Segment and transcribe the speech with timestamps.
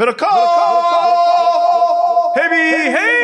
[0.00, 0.26] Middlekauff!
[2.34, 3.20] Heavy, hey!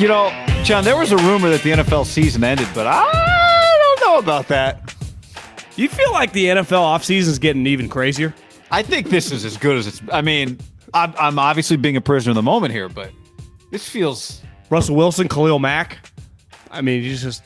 [0.00, 0.30] You know,
[0.64, 4.48] John, there was a rumor that the NFL season ended, but I don't know about
[4.48, 4.96] that.
[5.76, 8.34] You feel like the NFL offseason is getting even crazier?
[8.72, 10.02] I think this is as good as it's.
[10.12, 10.58] I mean,
[10.92, 13.12] I'm, I'm obviously being a prisoner of the moment here, but
[13.70, 14.42] this feels.
[14.70, 15.98] Russell Wilson, Khalil Mack.
[16.68, 17.44] I mean, he's just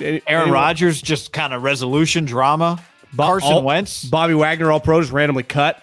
[0.00, 2.82] Aaron Rodgers, just kind of resolution drama.
[3.16, 4.04] Carson all- Wentz.
[4.04, 5.82] Bobby Wagner, all pros randomly cut.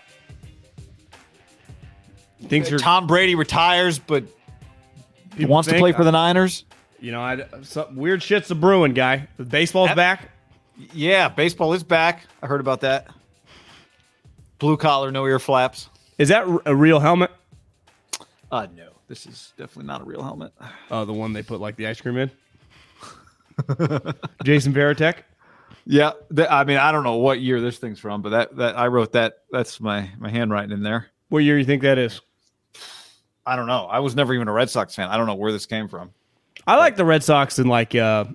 [2.48, 4.24] Things are, Tom Brady retires, but
[5.36, 6.64] he wants to play for the Niners.
[7.00, 9.28] You know, I, some weird shit's a brewing, guy.
[9.38, 9.96] The baseball's Yep.
[9.96, 10.30] back.
[10.94, 12.26] Yeah, baseball is back.
[12.44, 13.08] I heard about that.
[14.60, 15.90] Blue collar, no ear flaps.
[16.18, 17.32] Is that a real helmet?
[18.52, 20.54] Uh, no, this is definitely not a real helmet.
[20.92, 22.32] Oh, the one they put like the ice cream in.
[24.44, 25.20] Jason Varitek.
[25.86, 28.78] Yeah, th- I mean, I don't know what year this thing's from, but that that
[28.78, 29.40] I wrote that.
[29.52, 31.08] That's my my handwriting in there.
[31.30, 32.22] What year do you think that is?
[33.46, 33.86] I don't know.
[33.86, 35.10] I was never even a Red Sox fan.
[35.10, 36.12] I don't know where this came from.
[36.66, 38.26] I like the Red Sox in like uh,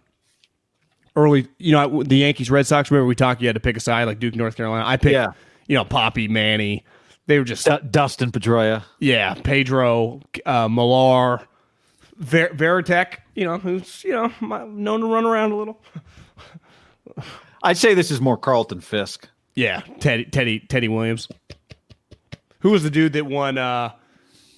[1.17, 2.91] early, you know, the Yankees, Red Sox.
[2.91, 3.41] Remember we talked?
[3.41, 4.85] You had to pick a side, like Duke, North Carolina.
[4.87, 5.33] I picked, Yeah.
[5.67, 6.85] you know, Poppy, Manny.
[7.27, 8.85] They were just, D- Dustin Pedroia.
[9.01, 11.41] yeah, Pedro, uh, Millar,
[12.21, 13.17] Ver- Varitek.
[13.35, 14.31] You know, who's you know
[14.67, 15.83] known to run around a little.
[17.63, 19.29] I'd say this is more Carlton Fisk.
[19.55, 21.29] Yeah, Teddy, Teddy, Teddy Williams.
[22.61, 23.93] Who was the dude that won uh,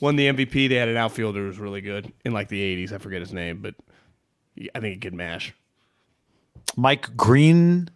[0.01, 0.69] won the MVP?
[0.69, 2.93] They had an outfielder who was really good in like the '80s.
[2.93, 3.75] I forget his name, but
[4.75, 5.55] I think he could mash.
[6.77, 7.89] Mike Green,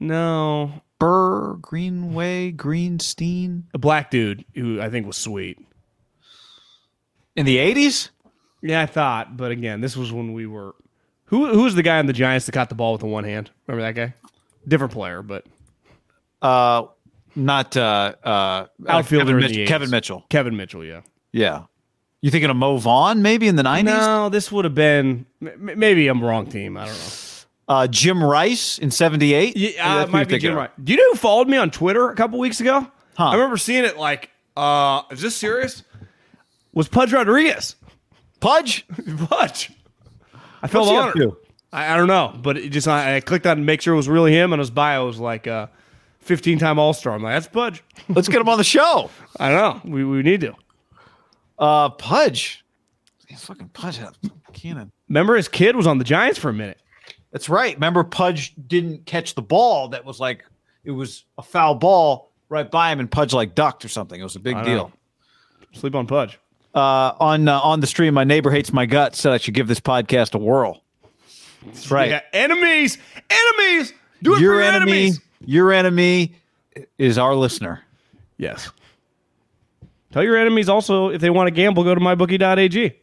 [0.00, 3.64] No, Burr, Greenway, Greenstein.
[3.74, 5.58] a black dude who I think was sweet.
[7.36, 8.10] In the 80s?
[8.62, 10.74] Yeah, I thought, but again, this was when we were.
[11.26, 13.24] Who who was the guy on the Giants that caught the ball with the one
[13.24, 13.50] hand?
[13.66, 14.14] Remember that guy?
[14.66, 15.46] Different player, but
[16.42, 16.84] Uh,
[17.36, 20.24] not uh, uh, outfielder Kevin, in Mitch- Kevin Mitchell.
[20.28, 21.00] Kevin Mitchell, yeah.
[21.32, 21.64] Yeah.
[22.22, 23.84] You thinking of Mo Vaughn maybe in the 90s?
[23.84, 26.76] No, this would have been m- maybe I'm wrong team.
[26.76, 27.12] I don't know.
[27.68, 29.56] Uh, Jim Rice in 78?
[29.56, 30.54] Yeah, uh, it might be Jim.
[30.56, 30.70] Wright.
[30.84, 32.90] Do you know who followed me on Twitter a couple weeks ago?
[33.16, 33.24] Huh.
[33.28, 35.84] I remember seeing it like, uh, is this serious?
[36.72, 37.76] Was Pudge Rodriguez?
[38.40, 38.86] Pudge?
[39.28, 39.72] Pudge.
[40.62, 41.30] I felt What's honored.
[41.30, 41.36] to?
[41.72, 43.96] I, I don't know, but it just I, I clicked on to make sure it
[43.96, 45.66] was really him, and his bio was like uh,
[46.20, 47.14] 15 time All Star.
[47.14, 47.82] I'm like, that's Pudge.
[48.08, 49.10] Let's get him on the show.
[49.40, 49.90] I don't know.
[49.94, 50.54] We, we need to.
[51.58, 52.64] Uh, Pudge.
[53.28, 54.90] Yeah, fucking Pudge had a cannon.
[55.08, 56.80] Remember his kid was on the Giants for a minute.
[57.30, 57.74] That's right.
[57.74, 60.44] Remember, Pudge didn't catch the ball that was like,
[60.84, 64.18] it was a foul ball right by him, and Pudge like ducked or something.
[64.18, 64.76] It was a big I deal.
[64.76, 64.92] know.
[65.74, 66.38] Sleep on Pudge.
[66.74, 69.68] Uh, on uh, on the stream, my neighbor hates my guts said I should give
[69.68, 70.82] this podcast a whirl.
[71.64, 72.10] That's right.
[72.10, 72.98] Yeah, enemies,
[73.30, 73.92] enemies.
[74.22, 75.20] Do it your for your enemy, enemies.
[75.44, 76.34] your enemy
[76.98, 77.82] is our listener.
[78.36, 78.70] Yes.
[80.12, 82.96] Tell your enemies also if they want to gamble, go to mybookie.ag.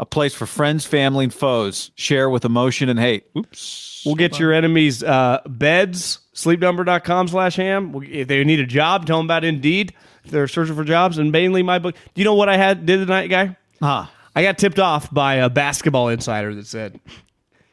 [0.00, 1.90] A place for friends, family, and foes.
[1.96, 3.24] Share with emotion and hate.
[3.36, 4.02] Oops.
[4.06, 8.00] We'll get your enemies uh, beds, sleepnumber.com slash ham.
[8.08, 9.92] If they need a job, tell them about Indeed.
[10.24, 11.94] They're searching for jobs, and mainly my book.
[11.94, 13.56] Do you know what I had did tonight, guy?
[13.80, 14.06] Huh.
[14.34, 17.00] I got tipped off by a basketball insider that said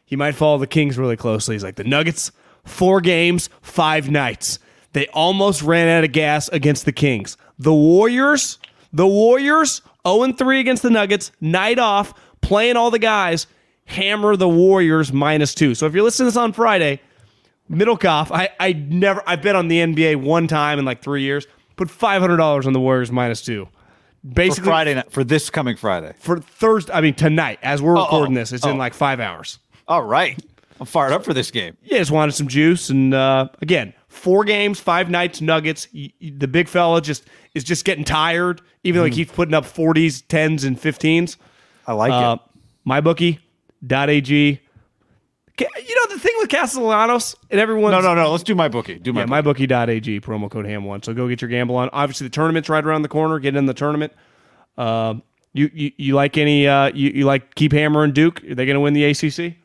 [0.05, 1.55] he might follow the Kings really closely.
[1.55, 2.31] He's like, the Nuggets,
[2.63, 4.59] four games, five nights.
[4.93, 7.37] They almost ran out of gas against the Kings.
[7.59, 8.59] The Warriors,
[8.93, 13.47] the Warriors, 0 3 against the Nuggets, night off, playing all the guys,
[13.85, 15.75] hammer the Warriors minus two.
[15.75, 17.01] So if you're listening to this on Friday,
[17.69, 21.47] Middlekauff, I, I never, I bet on the NBA one time in like three years,
[21.75, 23.65] put $500 on the Warriors minus two.
[23.65, 26.13] For Basically, Friday night, for this coming Friday.
[26.19, 26.91] for Thursday.
[26.93, 28.71] I mean tonight, as we're recording this, it's oh.
[28.71, 29.59] in like five hours.
[29.87, 30.39] All right.
[30.79, 31.77] I'm fired up for this game.
[31.83, 35.87] Yeah, just wanted some juice, and uh, again, four games, five nights, Nuggets.
[35.93, 40.23] The big fella just is just getting tired, even though he keeps putting up 40s,
[40.23, 41.37] 10s, and 15s.
[41.87, 42.37] I like Uh,
[42.85, 44.59] MyBookie.ag.
[45.57, 47.91] Ca- You know the thing with Castellanos and everyone.
[47.91, 48.31] No, no, no.
[48.31, 48.99] Let's do my bookie.
[48.99, 51.05] Do my Yeah, MyBookie.ag promo code ham1.
[51.05, 51.89] So go get your gamble on.
[51.93, 53.39] Obviously, the tournament's right around the corner.
[53.39, 54.11] Get in the tournament.
[54.77, 55.15] Uh,
[55.53, 56.67] you, you you like any?
[56.67, 58.43] Uh, you, you like keep hammering Duke?
[58.43, 59.55] Are they going to win the ACC?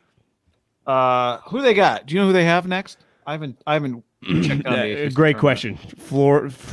[0.86, 2.06] Uh, who they got?
[2.06, 2.98] Do you know who they have next?
[3.26, 3.60] I haven't.
[3.66, 4.04] I haven't
[4.42, 5.38] checked on the Uh, ACC great tournament.
[5.38, 5.76] question.
[5.98, 6.50] Floor.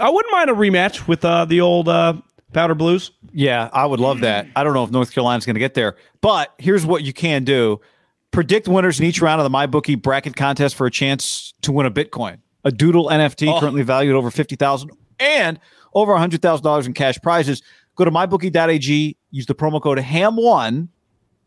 [0.00, 2.14] I wouldn't mind a rematch with uh, the old uh,
[2.52, 3.12] Powder Blues.
[3.32, 4.46] Yeah, I would love that.
[4.56, 7.44] I don't know if North Carolina's going to get there, but here's what you can
[7.44, 7.80] do:
[8.30, 11.86] predict winners in each round of the MyBookie bracket contest for a chance to win
[11.86, 13.60] a Bitcoin, a Doodle NFT oh.
[13.60, 15.58] currently valued over fifty thousand, and
[15.94, 17.62] over hundred thousand dollars in cash prizes.
[17.96, 19.16] Go to mybookie.ag.
[19.30, 20.88] Use the promo code HAM1.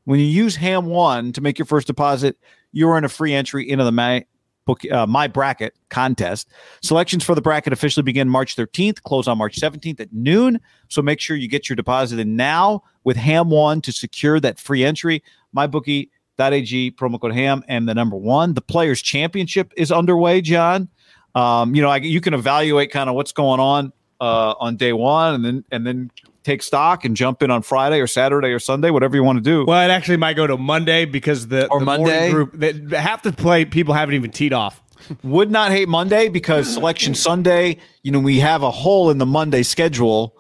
[0.06, 2.38] When you use HAM1 to make your first deposit,
[2.72, 4.26] you earn a free entry into the My
[4.66, 6.50] book uh, my bracket contest.
[6.82, 10.60] Selections for the bracket officially begin March 13th, close on March 17th at noon.
[10.90, 14.60] So make sure you get your deposit in now with Ham One to secure that
[14.60, 15.24] free entry.
[15.56, 18.54] MyBookie.ag promo code Ham and the number one.
[18.54, 20.90] The Players Championship is underway, John.
[21.36, 23.92] Um, you know, I, you can evaluate kind of what's going on
[24.22, 26.12] uh, on day one, and then and then
[26.46, 29.44] take stock and jump in on Friday or Saturday or Sunday, whatever you want to
[29.44, 29.66] do.
[29.66, 32.32] Well, it actually might go to Monday because the, Or the Monday?
[32.32, 34.82] group that half the play people haven't even teed off.
[35.24, 39.26] would not hate Monday because selection Sunday, you know, we have a hole in the
[39.26, 40.38] Monday schedule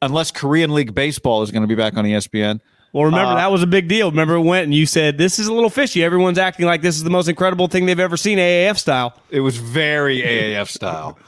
[0.00, 2.60] unless Korean League baseball is going to be back on ESPN.
[2.92, 4.10] Well, remember Uh, that was a big deal.
[4.10, 6.04] Remember it went and you said this is a little fishy.
[6.04, 9.14] Everyone's acting like this is the most incredible thing they've ever seen AAF style.
[9.30, 11.18] It was very AAF style.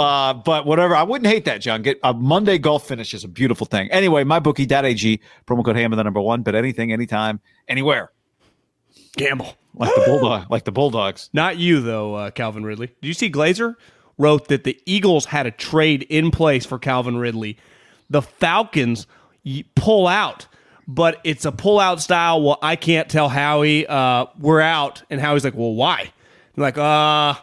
[0.00, 1.82] Uh, but whatever, I wouldn't hate that, John.
[1.82, 3.90] Get a Monday golf finish is a beautiful thing.
[3.90, 8.10] Anyway, mybookie.ag, promo code ham and the number one, but anything, anytime, anywhere.
[9.16, 9.56] Gamble.
[9.74, 11.30] Like the bulldog, like the Bulldogs.
[11.32, 12.88] Not you though, uh, Calvin Ridley.
[12.88, 13.76] Did you see Glazer
[14.20, 17.56] wrote that the Eagles had a trade in place for Calvin Ridley.
[18.10, 19.06] The Falcons
[19.44, 20.46] y- pull out,
[20.86, 22.42] but it's a pull out style.
[22.42, 23.86] Well, I can't tell Howie.
[23.86, 26.12] Uh, we're out, and Howie's like, "Well, why?"
[26.54, 27.34] They're like, "Uh,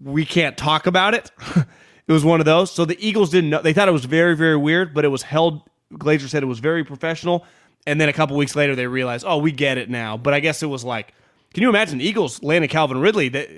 [0.00, 1.30] we can't talk about it."
[2.08, 2.70] it was one of those.
[2.72, 3.60] So the Eagles didn't know.
[3.60, 5.62] They thought it was very, very weird, but it was held.
[5.92, 7.44] Glazer said it was very professional.
[7.86, 10.16] And then a couple weeks later, they realized, oh, we get it now.
[10.16, 11.14] But I guess it was like,
[11.54, 13.28] can you imagine the Eagles landing Calvin Ridley?
[13.28, 13.48] That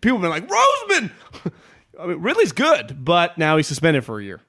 [0.00, 1.10] people have been like, Roseman.
[2.00, 4.40] I mean, Ridley's good, but now he's suspended for a year.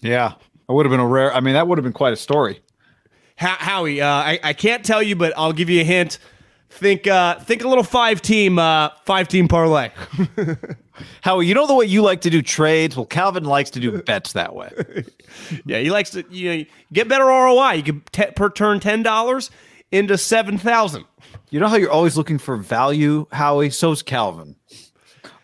[0.00, 0.34] Yeah.
[0.68, 2.60] It would have been a rare, I mean, that would have been quite a story.
[3.36, 6.18] Howie, uh, I, I can't tell you, but I'll give you a hint.
[6.70, 9.90] Think, uh, think a little five team, uh, five team parlay.
[11.22, 12.96] Howie, you know the way you like to do trades?
[12.96, 15.04] Well, Calvin likes to do bets that way.
[15.64, 17.72] yeah, he likes to you know get better ROI.
[17.72, 19.50] You can te- per turn ten dollars
[19.90, 21.04] into seven thousand.
[21.50, 23.70] You know how you're always looking for value, Howie?
[23.70, 24.56] So's Calvin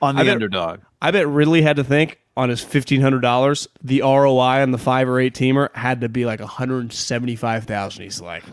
[0.02, 0.80] on the bet- underdog.
[1.00, 3.68] I bet Ridley had to think on his fifteen hundred dollars.
[3.82, 7.36] The ROI on the five or eight teamer had to be like one hundred seventy
[7.36, 8.04] five thousand.
[8.04, 8.44] He's like,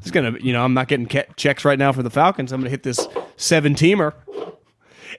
[0.00, 2.52] it's gonna, you know, I'm not getting ke- checks right now for the Falcons.
[2.52, 3.06] I'm gonna hit this
[3.36, 4.14] seven teamer.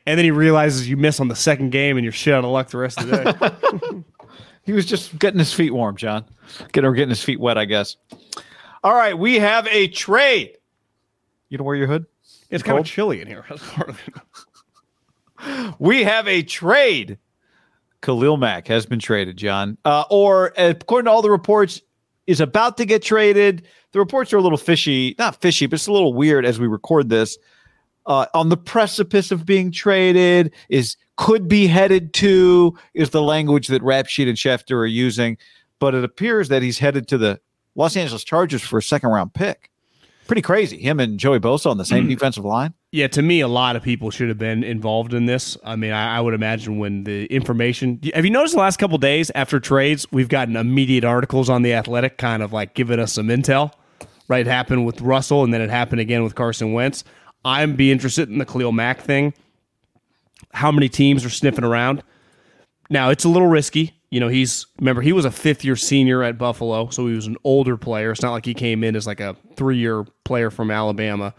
[0.08, 2.50] And then he realizes you miss on the second game and you're shit out of
[2.50, 4.04] luck the rest of the day.
[4.64, 6.24] He was just getting his feet warm, John.
[6.72, 7.98] Getting or getting his feet wet, I guess.
[8.84, 10.58] All right, we have a trade.
[11.50, 12.06] You don't wear your hood?
[12.50, 13.44] it's kind of chilly in here.
[13.50, 15.74] That's part of it.
[15.80, 17.18] We have a trade.
[18.02, 19.78] Khalil Mack has been traded, John.
[19.86, 21.82] Uh, or according to all the reports,
[22.28, 23.68] is about to get traded.
[23.92, 26.68] The reports are a little fishy, not fishy, but it's a little weird as we
[26.68, 27.38] record this.
[28.06, 33.68] Uh, on the precipice of being traded, is could be headed to is the language
[33.68, 35.38] that Rap Sheet and Schefter are using,
[35.80, 37.40] but it appears that he's headed to the
[37.76, 39.70] Los Angeles Chargers for a second round pick.
[40.26, 40.78] Pretty crazy.
[40.78, 42.74] Him and Joey Bosa on the same defensive line.
[42.94, 45.58] Yeah, to me, a lot of people should have been involved in this.
[45.64, 48.02] I mean, I, I would imagine when the information.
[48.14, 51.74] Have you noticed the last couple days after trades, we've gotten immediate articles on the
[51.74, 53.72] Athletic, kind of like giving us some intel.
[54.28, 57.04] Right, it happened with Russell, and then it happened again with Carson Wentz.
[57.44, 59.34] I'm be interested in the Khalil Mack thing.
[60.54, 62.04] How many teams are sniffing around?
[62.90, 63.94] Now it's a little risky.
[64.10, 67.28] You know, he's remember he was a fifth year senior at Buffalo, so he was
[67.28, 68.12] an older player.
[68.12, 71.34] It's not like he came in as like a three year player from Alabama.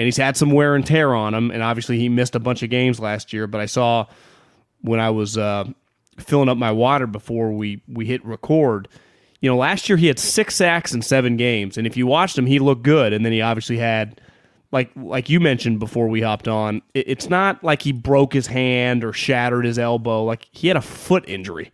[0.00, 2.62] And he's had some wear and tear on him, and obviously he missed a bunch
[2.62, 3.46] of games last year.
[3.46, 4.06] But I saw
[4.80, 5.64] when I was uh,
[6.16, 8.88] filling up my water before we we hit record.
[9.42, 12.38] You know, last year he had six sacks in seven games, and if you watched
[12.38, 13.12] him, he looked good.
[13.12, 14.22] And then he obviously had
[14.72, 18.46] like like you mentioned before we hopped on, it, it's not like he broke his
[18.46, 20.24] hand or shattered his elbow.
[20.24, 21.72] Like he had a foot injury,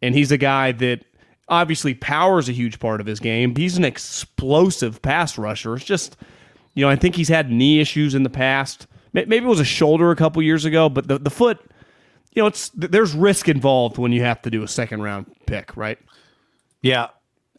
[0.00, 1.04] and he's a guy that
[1.48, 3.56] obviously power is a huge part of his game.
[3.56, 5.74] He's an explosive pass rusher.
[5.74, 6.16] It's just
[6.78, 8.86] You know, I think he's had knee issues in the past.
[9.12, 11.58] Maybe it was a shoulder a couple years ago, but the, the foot,
[12.34, 15.76] you know, it's there's risk involved when you have to do a second round pick,
[15.76, 15.98] right?
[16.80, 17.08] Yeah,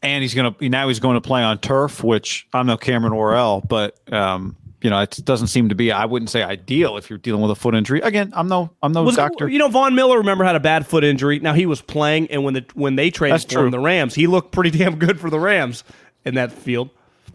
[0.02, 3.60] and he's gonna now he's going to play on turf, which I'm no Cameron Worrell,
[3.60, 5.92] but um, you know, it doesn't seem to be.
[5.92, 8.00] I wouldn't say ideal if you're dealing with a foot injury.
[8.00, 9.50] Again, I'm no, I'm no Was- doctor.
[9.50, 11.40] You know, Von Miller, remember, had a bad foot injury.
[11.40, 14.54] Now he was playing, and when the when they traded him, the Rams, he looked
[14.54, 15.84] pretty damn good for the Rams
[16.24, 16.92] in that field.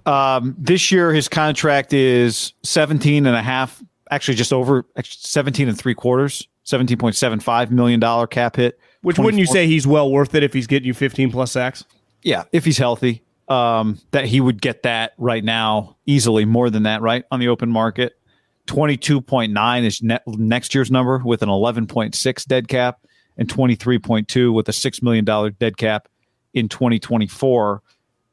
[0.07, 5.79] Um, this year, his contract is 17 and a half, actually just over 17 and
[5.79, 8.79] three quarters, 17.75 million dollar cap hit.
[9.03, 11.85] Which wouldn't you say he's well worth it if he's getting you 15 plus sacks?
[12.23, 16.85] Yeah, if he's healthy, um, that he would get that right now easily, more than
[16.85, 18.15] that, right on the open market.
[18.67, 22.67] Twenty two point nine is ne- next year's number with an eleven point six dead
[22.67, 23.01] cap,
[23.37, 26.09] and twenty three point two with a six million dollar dead cap
[26.55, 27.83] in twenty twenty four.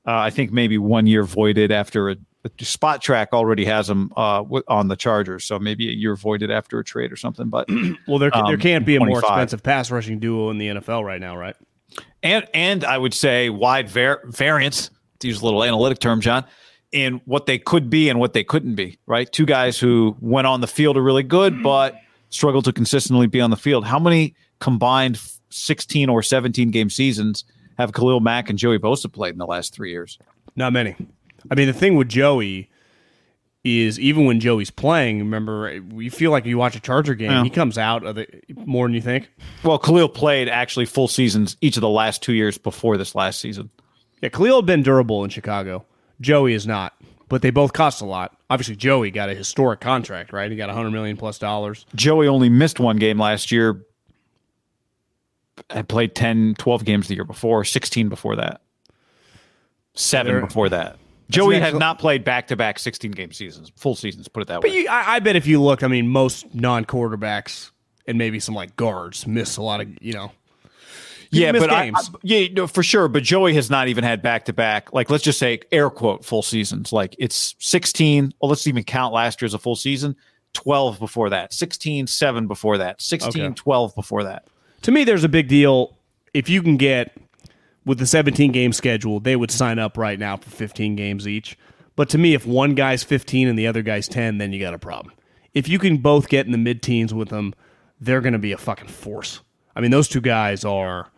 [0.05, 4.43] Uh, I think maybe one year voided after a, a Spotrac already has him uh,
[4.67, 7.50] on the Chargers, so maybe a year voided after a trade or something.
[7.50, 7.67] But
[8.08, 11.03] Well, there, there Um, can't be a more expensive pass rushing duo in the NFL
[11.05, 11.55] right now, right?
[12.24, 14.89] and and I would say wide var- variance
[15.20, 16.46] to use a little analytic term, John,
[16.91, 18.98] in what they could be and what they couldn't be.
[19.05, 21.96] Right, two guys who went on the field are really good, but
[22.29, 23.86] struggled to consistently be on the field.
[23.86, 27.43] How many combined sixteen or seventeen game seasons
[27.81, 30.17] have Khalil Mack and Joey Bosa played in the last three years?
[30.55, 30.95] Not many.
[31.50, 32.69] I mean, the thing with Joey
[33.63, 37.43] is even when Joey's playing, remember, you feel like you watch a Charger game, Yeah.
[37.43, 38.25] he comes out of the
[38.65, 39.29] more than you think.
[39.63, 43.39] Well, Khalil played actually full seasons each of the last two years before this last
[43.39, 43.69] season.
[44.21, 45.85] Yeah, Khalil had been durable in Chicago.
[46.19, 46.93] Joey is not,
[47.29, 48.35] but they both cost a lot.
[48.50, 50.50] Obviously, Joey got a historic contract, right?
[50.50, 51.85] He got 100 million plus dollars.
[51.95, 53.83] Joey only missed one game last year.
[55.70, 58.62] I played 10, 12 games the year before, 16 before that,
[59.94, 60.98] seven There- before that.
[61.30, 64.60] Joey has not played back to back 16 game seasons, full seasons, put it that
[64.62, 64.80] But way.
[64.80, 67.72] you, I, I bet if you look, I mean, most non quarterbacks
[68.06, 70.34] and maybe some like guards miss a lot of, you know.
[71.30, 73.08] you yeah, but I, I, yeah, no, for sure.
[73.08, 76.25] But Joey has not even had back to back, like let's just say air quote
[76.25, 76.91] full seasons.
[76.91, 78.34] Like it's 16.
[78.41, 80.18] Well, let's even count last year as a full season.
[80.51, 83.53] 12 before that, 16, 7 before that, 16, Okay.
[83.56, 84.48] 12 before that.
[84.81, 85.97] To me, there's a big deal
[86.33, 87.15] if you can get
[87.85, 89.19] with the 17 game schedule.
[89.19, 91.57] They would sign up right now for 15 games each.
[91.95, 94.73] But to me, if one guy's 15 and the other guy's 10, then you got
[94.73, 95.13] a problem.
[95.53, 97.53] If you can both get in the mid teens with them,
[98.00, 99.41] they're going to be a fucking force.
[99.75, 101.09] I mean, those two guys are.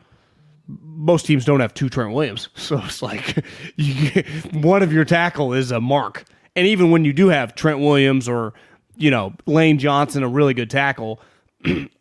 [0.67, 3.43] Most teams don't have two Trent Williams, so it's like
[3.75, 6.23] you, one of your tackle is a mark.
[6.55, 8.53] And even when you do have Trent Williams or
[8.95, 11.19] you know Lane Johnson, a really good tackle,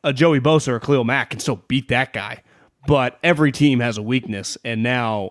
[0.05, 2.43] a Joey Bosa or Khalil Mack can still beat that guy.
[2.87, 5.31] But every team has a weakness, and now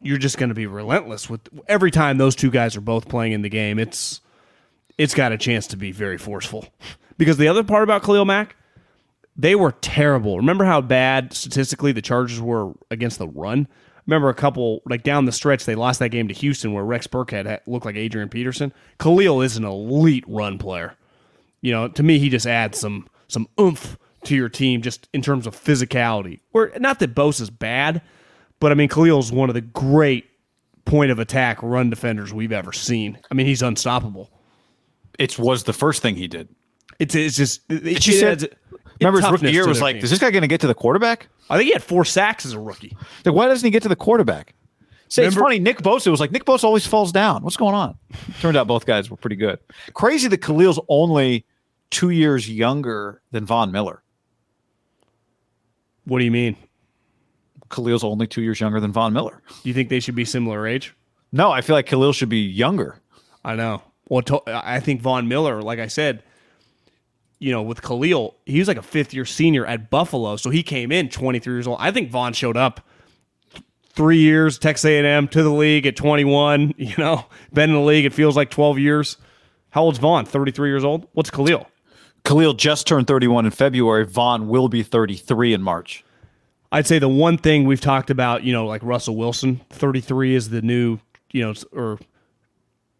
[0.00, 3.32] you're just going to be relentless with every time those two guys are both playing
[3.32, 3.78] in the game.
[3.78, 4.20] It's
[4.98, 6.66] it's got a chance to be very forceful.
[7.16, 8.56] Because the other part about Khalil Mack,
[9.36, 10.36] they were terrible.
[10.36, 13.68] Remember how bad statistically the Chargers were against the run?
[14.06, 17.06] Remember a couple like down the stretch they lost that game to Houston where Rex
[17.06, 18.72] Burkhead looked like Adrian Peterson.
[18.98, 20.96] Khalil is an elite run player.
[21.60, 25.20] You know, to me he just adds some some oomph to your team just in
[25.22, 26.40] terms of physicality.
[26.52, 28.00] Where not that Bosa is bad,
[28.60, 30.26] but I mean Khalil's one of the great
[30.84, 33.18] point of attack run defenders we've ever seen.
[33.30, 34.30] I mean he's unstoppable.
[35.18, 36.48] It was the first thing he did.
[36.98, 38.54] It's it's just it, She it said- adds-
[39.00, 40.04] Remember his rookie year was like, team.
[40.04, 41.26] is this guy going to get to the quarterback?
[41.50, 42.96] I think he had four sacks as a rookie.
[43.24, 44.54] Like, why doesn't he get to the quarterback?
[45.08, 45.58] Say, it's funny.
[45.58, 47.42] Nick Bosa was like, Nick Bosa always falls down.
[47.42, 47.98] What's going on?
[48.40, 49.58] Turned out both guys were pretty good.
[49.94, 51.44] Crazy that Khalil's only
[51.94, 54.02] two years younger than Von Miller.
[56.04, 56.56] What do you mean?
[57.68, 59.40] Khalil's only two years younger than Von Miller.
[59.48, 60.92] Do you think they should be similar age?
[61.30, 63.00] No, I feel like Khalil should be younger.
[63.44, 63.80] I know.
[64.08, 66.24] Well, to, I think Von Miller, like I said,
[67.38, 70.64] you know, with Khalil, he was like a fifth year senior at Buffalo, so he
[70.64, 71.78] came in 23 years old.
[71.80, 72.80] I think Von showed up
[73.90, 76.74] three years, Texas A&M to the league at 21.
[76.76, 79.16] You know, been in the league, it feels like 12 years.
[79.70, 80.26] How old's Von?
[80.26, 81.06] 33 years old.
[81.12, 81.68] What's Khalil?
[82.24, 84.04] Khalil just turned 31 in February.
[84.04, 86.04] Von will be 33 in March.
[86.72, 90.48] I'd say the one thing we've talked about, you know, like Russell Wilson, 33 is
[90.48, 90.98] the new,
[91.32, 91.98] you know, or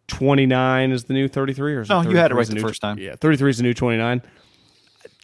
[0.07, 2.81] 29 is the new 33 or is No, you had it right the new- first
[2.81, 2.97] time.
[2.99, 4.21] Yeah, 33 is the new 29.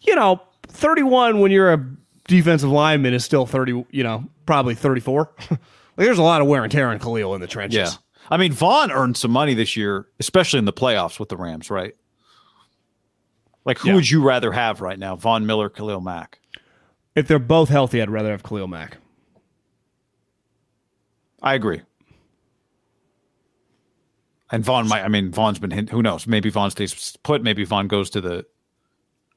[0.03, 1.85] You know, 31 when you're a
[2.27, 5.29] defensive lineman is still 30, you know, probably 34.
[5.51, 5.59] like
[5.95, 7.77] there's a lot of wear and tear on Khalil in the trenches.
[7.77, 7.89] Yeah.
[8.29, 11.69] I mean, Von earned some money this year, especially in the playoffs with the Rams,
[11.69, 11.95] right?
[13.65, 13.95] Like, who Yeah.
[13.95, 16.39] would you rather have right now, Von Miller, Khalil Mack?
[17.15, 18.97] If they're both healthy, I'd rather have Khalil Mack.
[21.43, 21.81] I agree.
[24.51, 25.03] And Von might.
[25.03, 25.87] I mean, Von's been.
[25.87, 26.27] Who knows?
[26.27, 27.41] Maybe Von stays put.
[27.41, 28.45] Maybe Von goes to the.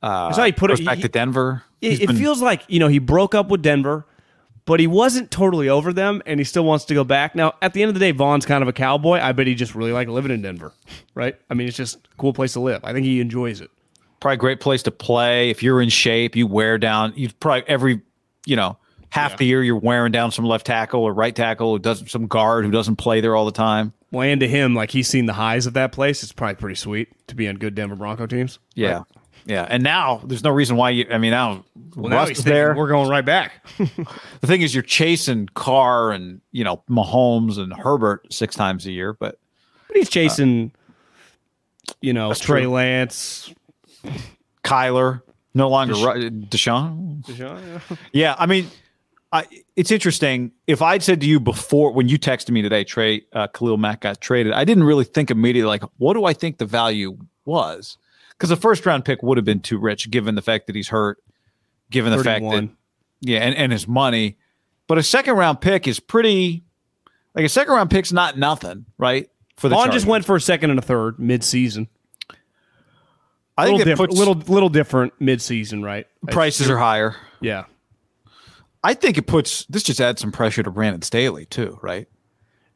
[0.02, 0.84] Uh, That's how he put it.
[0.84, 1.62] back He- to Denver.
[1.80, 4.06] He's It, it been- feels like you know he broke up with Denver,
[4.64, 7.34] but he wasn't totally over them, and he still wants to go back.
[7.36, 9.20] Now, at the end of the day, Von's kind of a cowboy.
[9.20, 10.72] I bet he just really liked living in Denver,
[11.14, 11.36] right?
[11.48, 12.80] I mean, it's just a cool place to live.
[12.84, 13.70] I think he enjoys it.
[14.24, 15.50] Probably a great place to play.
[15.50, 17.12] If you're in shape, you wear down.
[17.14, 18.00] You probably every,
[18.46, 18.78] you know,
[19.10, 22.26] half the year you're wearing down some left tackle or right tackle who doesn't some
[22.26, 23.92] guard who doesn't play there all the time.
[24.10, 26.22] Well, and to him, like he's seen the highs of that place.
[26.22, 28.60] It's probably pretty sweet to be on good Denver Bronco teams.
[28.74, 29.02] Yeah,
[29.44, 29.66] yeah.
[29.68, 31.06] And now there's no reason why you.
[31.10, 31.62] I mean, now
[31.94, 32.74] Well, Russ there.
[32.74, 33.52] We're going right back.
[34.40, 38.90] The thing is, you're chasing Carr and you know Mahomes and Herbert six times a
[38.90, 39.38] year, but
[39.88, 40.72] But he's chasing,
[42.00, 42.70] you know, Trey true.
[42.70, 43.52] Lance.
[44.62, 45.22] Kyler
[45.54, 47.24] no longer Ru- Deshaun.
[48.12, 48.68] Yeah, I mean,
[49.32, 49.46] I,
[49.76, 50.52] it's interesting.
[50.66, 54.02] If I'd said to you before when you texted me today, Trey uh, Khalil Mack
[54.02, 57.98] got traded, I didn't really think immediately like, what do I think the value was?
[58.30, 60.88] Because the first round pick would have been too rich, given the fact that he's
[60.88, 61.18] hurt,
[61.90, 62.68] given the fact that
[63.20, 64.36] yeah, and, and his money.
[64.86, 66.64] But a second round pick is pretty
[67.34, 69.28] like a second round pick's not nothing, right?
[69.56, 71.88] For the Von just went for a second and a third mid-season.
[73.56, 76.06] I think different, puts little little different mid-season, right?
[76.30, 77.16] prices are higher.
[77.40, 77.64] Yeah.
[78.82, 82.08] I think it puts this just adds some pressure to Brandon Staley too, right?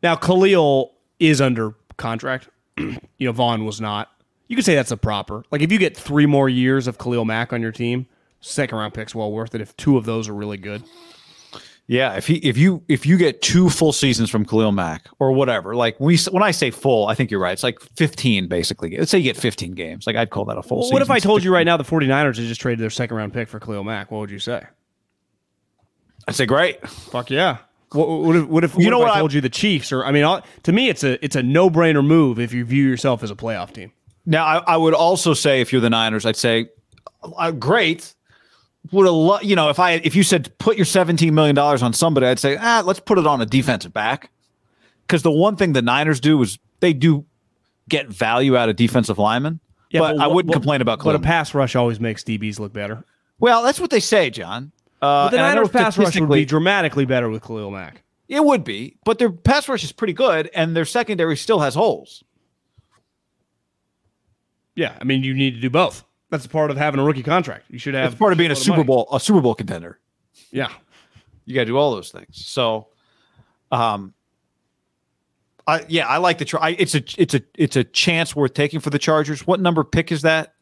[0.02, 2.48] Now Khalil is under contract.
[2.78, 4.10] you know, Von was not.
[4.46, 5.44] You could say that's a proper.
[5.50, 8.06] Like if you get three more years of Khalil Mack on your team,
[8.40, 9.60] second round pick's well worth it.
[9.60, 10.84] If two of those are really good,
[11.90, 15.32] Yeah, if he if you if you get two full seasons from Khalil Mack or
[15.32, 17.52] whatever, like we when I say full, I think you're right.
[17.54, 18.94] It's like 15 basically.
[18.98, 20.06] Let's say you get 15 games.
[20.06, 20.92] Like I'd call that a full well, season.
[20.92, 23.32] what if I told you right now the 49ers had just traded their second round
[23.32, 24.10] pick for Khalil Mack?
[24.10, 24.64] What would you say?
[26.26, 26.86] I'd say great.
[26.86, 27.58] Fuck yeah.
[27.92, 29.48] What, what if, what if, You what know if what I I- told you the
[29.48, 29.90] Chiefs?
[29.90, 32.86] Or I mean, to me, it's a it's a no brainer move if you view
[32.86, 33.92] yourself as a playoff team.
[34.26, 36.68] Now I, I would also say if you're the Niners, I'd say
[37.22, 38.14] uh, great.
[38.92, 41.82] Would a lo- you know if I if you said put your 17 million dollars
[41.82, 44.30] on somebody, I'd say ah let's put it on a defensive back
[45.06, 47.24] because the one thing the Niners do is they do
[47.88, 49.60] get value out of defensive linemen.
[49.90, 52.72] Yeah, but, I wouldn't what- complain about But a pass rush always makes DBs look
[52.72, 53.04] better.
[53.38, 54.72] Well, that's what they say, John.
[55.00, 57.70] Uh, But the and I know Niners pass rush would be dramatically better with Khalil
[57.70, 58.02] Mack.
[58.28, 61.74] It would be, but their pass rush is pretty good, and their secondary still has
[61.74, 62.22] holes.
[64.74, 66.04] Yeah, I mean, you need to do both.
[66.30, 67.64] That's part of having a rookie contract.
[67.70, 68.12] You should have.
[68.12, 68.86] It's part of being a shitload Super money.
[68.86, 69.98] Bowl a Super Bowl contender.
[70.50, 70.68] Yeah,
[71.46, 72.44] You got to do all those things.
[72.46, 72.88] So,
[73.72, 74.14] um,
[75.66, 76.44] I yeah, I like the.
[76.44, 79.46] Char- I, it's a it's a it's a chance worth taking for the Chargers.
[79.46, 80.54] What number pick is that?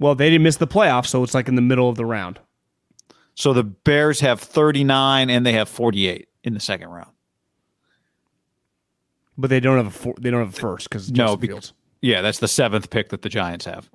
[0.00, 2.40] well, they didn't miss the playoffs, so it's like in the middle of the round.
[3.36, 7.10] So the Bears have thirty nine and they have forty eight in the second round.
[9.36, 11.72] But they don't have a four, they don't have a first because No, no, Fields.
[12.00, 13.88] Yeah, that's the seventh pick that the Giants have.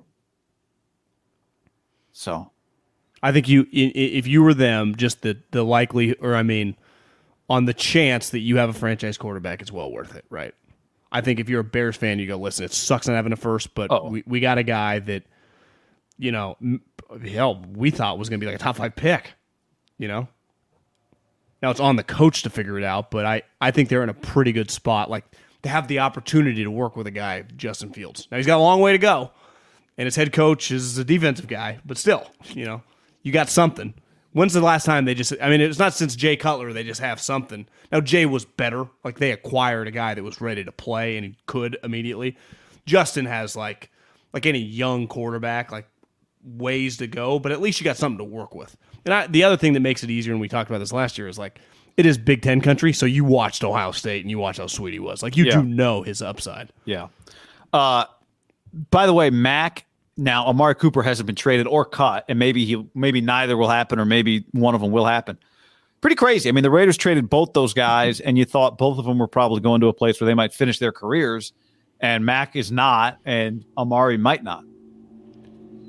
[2.20, 2.50] So
[3.22, 6.76] I think you if you were them, just the the likely, or I mean,
[7.48, 10.54] on the chance that you have a franchise quarterback, it's well worth it, right?
[11.10, 13.36] I think if you're a Bears fan, you go, listen, it sucks not having a
[13.36, 14.10] first, but Oh.
[14.10, 15.22] we, we got a guy that,
[16.18, 16.56] you know,
[17.26, 19.32] hell, we thought was going to be like a top five pick,
[19.98, 20.28] you know?
[21.62, 24.08] Now it's on the coach to figure it out, but I, I think they're in
[24.10, 25.10] a pretty good spot.
[25.10, 25.24] Like
[25.62, 28.28] to have the opportunity to work with a guy, Justin Fields.
[28.30, 29.32] Now he's got a long way to go,
[30.00, 32.82] and his head coach is a defensive guy, but still, you know,
[33.22, 33.92] you got something.
[34.32, 35.34] When's the last time they just?
[35.42, 37.66] I mean, it's not since Jay Cutler they just have something.
[37.92, 41.26] Now Jay was better, like they acquired a guy that was ready to play and
[41.26, 42.38] he could immediately.
[42.86, 43.90] Justin has like,
[44.32, 45.86] like any young quarterback, like
[46.42, 48.74] ways to go, but at least you got something to work with.
[49.04, 51.18] And I, the other thing that makes it easier, and we talked about this last
[51.18, 51.58] year, is like
[51.98, 54.92] it is Big Ten country, so you watched Ohio State and you watched how sweet
[54.94, 55.22] he was.
[55.22, 55.56] Like you Yeah.
[55.56, 56.72] do know his upside.
[56.86, 57.08] Yeah.
[57.72, 58.04] Uh,
[58.90, 59.84] by the way, Mack.
[60.16, 63.98] Now, Amari Cooper hasn't been traded or cut, and maybe he, maybe neither will happen,
[63.98, 65.38] or maybe one of them will happen.
[66.00, 66.48] Pretty crazy.
[66.48, 69.28] I mean, the Raiders traded both those guys, and you thought both of them were
[69.28, 71.52] probably going to a place where they might finish their careers,
[72.00, 74.64] and Mack is not, and Amari might not.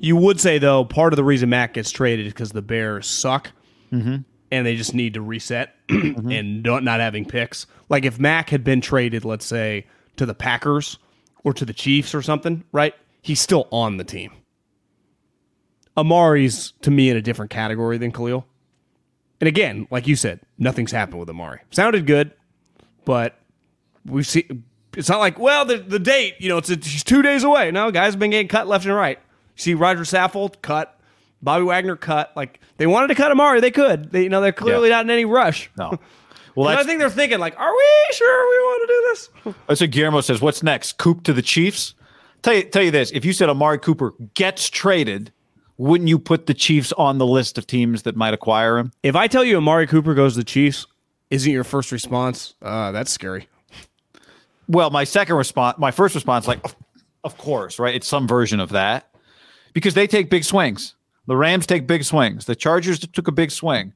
[0.01, 3.07] You would say though, part of the reason Mack gets traded is because the Bears
[3.07, 3.51] suck,
[3.91, 4.17] mm-hmm.
[4.51, 6.31] and they just need to reset mm-hmm.
[6.31, 7.67] and don't, not having picks.
[7.87, 9.85] Like if Mack had been traded, let's say
[10.17, 10.97] to the Packers
[11.43, 12.95] or to the Chiefs or something, right?
[13.21, 14.31] He's still on the team.
[15.97, 18.45] Amari's to me in a different category than Khalil.
[19.39, 21.59] And again, like you said, nothing's happened with Amari.
[21.71, 22.31] Sounded good,
[23.05, 23.37] but
[24.05, 24.63] we've seen.
[24.95, 27.71] It's not like well, the the date, you know, it's a, two days away.
[27.71, 29.17] No, guys have been getting cut left and right.
[29.57, 30.99] You see Rodger Saffold cut
[31.41, 32.31] Bobby Wagner cut.
[32.35, 34.11] Like they wanted to cut Amari, they could.
[34.11, 34.97] They, you know, they're clearly Yeah.
[34.97, 35.69] not in any rush.
[35.77, 35.99] No.
[36.53, 39.55] Well, I think they're thinking like, are we sure we want to do this?
[39.67, 40.41] that's what Guillermo says.
[40.41, 40.97] What's next?
[40.97, 41.95] Coop to the Chiefs?
[42.41, 43.11] Tell you, tell you this.
[43.11, 45.31] If you said Amari Cooper gets traded,
[45.77, 48.91] wouldn't you put the Chiefs on the list of teams that might acquire him?
[49.03, 50.87] If I tell you Amari Cooper goes to the Chiefs,
[51.29, 52.55] isn't your first response?
[52.61, 53.47] Uh, that's scary.
[54.67, 56.75] Well, my second response, my first response, like, of,
[57.23, 57.93] of course, right?
[57.93, 59.13] It's some version of that
[59.73, 60.95] because they take big swings.
[61.27, 62.45] The Rams take big swings.
[62.45, 63.93] The Chargers took a big swing.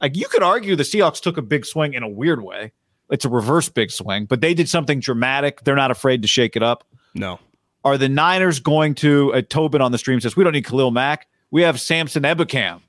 [0.00, 2.72] Like you could argue the Seahawks took a big swing in a weird way.
[3.10, 5.62] It's a reverse big swing, but they did something dramatic.
[5.62, 6.84] They're not afraid to shake it up.
[7.14, 7.38] No.
[7.86, 9.32] Are the Niners going to?
[9.32, 11.28] Uh, Tobin on the stream says we don't need Khalil Mack.
[11.52, 12.80] We have Samson Ebukam.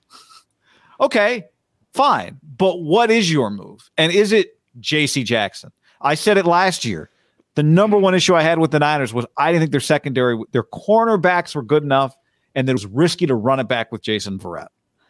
[0.99, 1.45] okay,
[1.93, 3.91] fine, but what is your move?
[3.95, 5.23] And is it J.C.
[5.23, 5.71] Jackson?
[6.01, 7.11] I said it last year.
[7.53, 10.41] The number one issue I had with the Niners was I didn't think their secondary,
[10.51, 12.15] their cornerbacks were good enough,
[12.55, 14.69] and it was risky to run it back with Jason Verrett.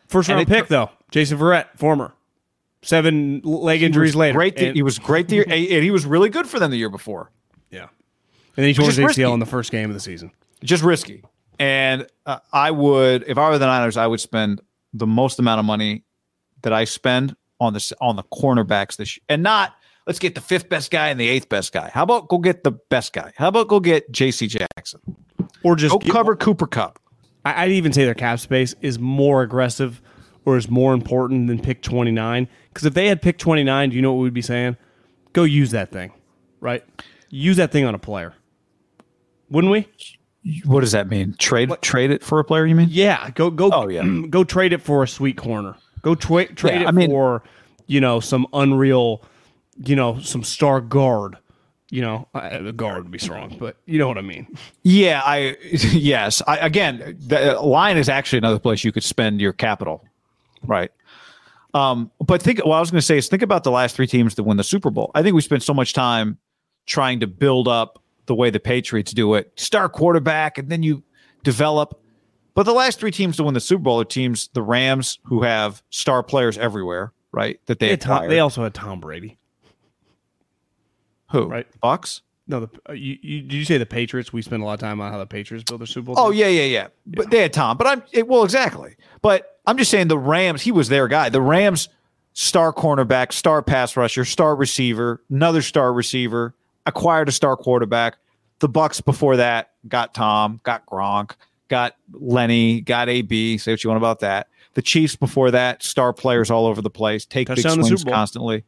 [0.10, 2.14] First round it- pick though, Jason Verrett, former,
[2.82, 4.38] seven leg injuries later.
[4.38, 4.58] Great.
[4.58, 5.30] the- and, he was great.
[5.30, 7.32] The year, and he was really good for them the year before.
[8.58, 9.24] And then he tore his is ACL risky.
[9.24, 10.32] in the first game of the season.
[10.64, 11.24] just risky.
[11.60, 14.62] And uh, I would, if I were the Niners, I would spend
[14.94, 16.04] the most amount of money
[16.64, 19.74] that I spend on this on the cornerbacks this year, and not
[20.06, 21.90] let's get the fifth best guy and the eighth best guy.
[21.94, 23.32] How about go get the best guy?
[23.38, 24.48] How about go get J.C.
[24.48, 25.02] Jackson?
[25.64, 27.00] Or just Go get- cover Cooper Kupp.
[27.46, 30.02] I, I'd even say their cap space is more aggressive
[30.46, 32.48] or is more important than pick 29.
[32.70, 34.78] Because if they had pick 29, do you know what we'd be saying?
[35.34, 36.12] Go use that thing,
[36.60, 36.84] right?
[37.30, 38.34] Use that thing on a player.
[39.50, 39.88] Wouldn't we?
[40.66, 41.36] What does that mean?
[41.38, 42.66] Trade trade it for a player?
[42.66, 42.88] You mean?
[42.90, 43.70] Yeah, go go.
[43.72, 44.06] Oh, yeah.
[44.30, 45.76] go trade it for a sweet corner.
[46.02, 47.44] Go tra- trade Yeah, it I mean- for
[47.88, 49.24] you know some unreal,
[49.86, 51.38] you know some star guard.
[51.90, 54.46] You know, the guard would be strong, but you know what I mean.
[54.84, 55.56] Yeah, I
[55.94, 56.42] yes.
[56.46, 60.04] I again, the line is actually another place you could spend your capital,
[60.64, 60.92] right?
[61.74, 64.08] Um, but think what I was going to say is think about the last three
[64.08, 65.12] teams that win the Super Bowl.
[65.16, 66.38] I think we spent so much time
[66.88, 71.04] trying to build up the way the Patriots do it, star quarterback, and then you
[71.44, 72.02] develop.
[72.54, 75.44] But the last three teams to win the Super Bowl are teams: the Rams, who
[75.44, 77.60] have star players everywhere, right?
[77.66, 79.38] That they They, Tom, they also had Tom Brady.
[81.32, 81.68] who right.
[81.82, 82.22] Bucks.
[82.50, 84.32] No, the, uh, you, you, did you say the Patriots?
[84.32, 86.16] We spend a lot of time on how the Patriots build their Super Bowl.
[86.18, 86.88] Oh yeah, yeah, yeah.
[87.06, 87.76] But they had Tom.
[87.78, 88.96] But I'm it, well, exactly.
[89.22, 90.62] But I'm just saying the Rams.
[90.62, 91.30] He was their guy.
[91.30, 91.90] The Rams
[92.34, 96.56] star cornerback, star pass rusher, star receiver, another star receiver,
[96.88, 98.18] acquired a star quarterback.
[98.60, 101.34] The Bucks before that got Tom, got Gronk,
[101.68, 103.58] got Lenny, got AB.
[103.60, 104.48] Say what you want about that.
[104.74, 108.04] The Chiefs before that, star players all over the place, take big Touchdown the swings
[108.04, 108.64] constantly.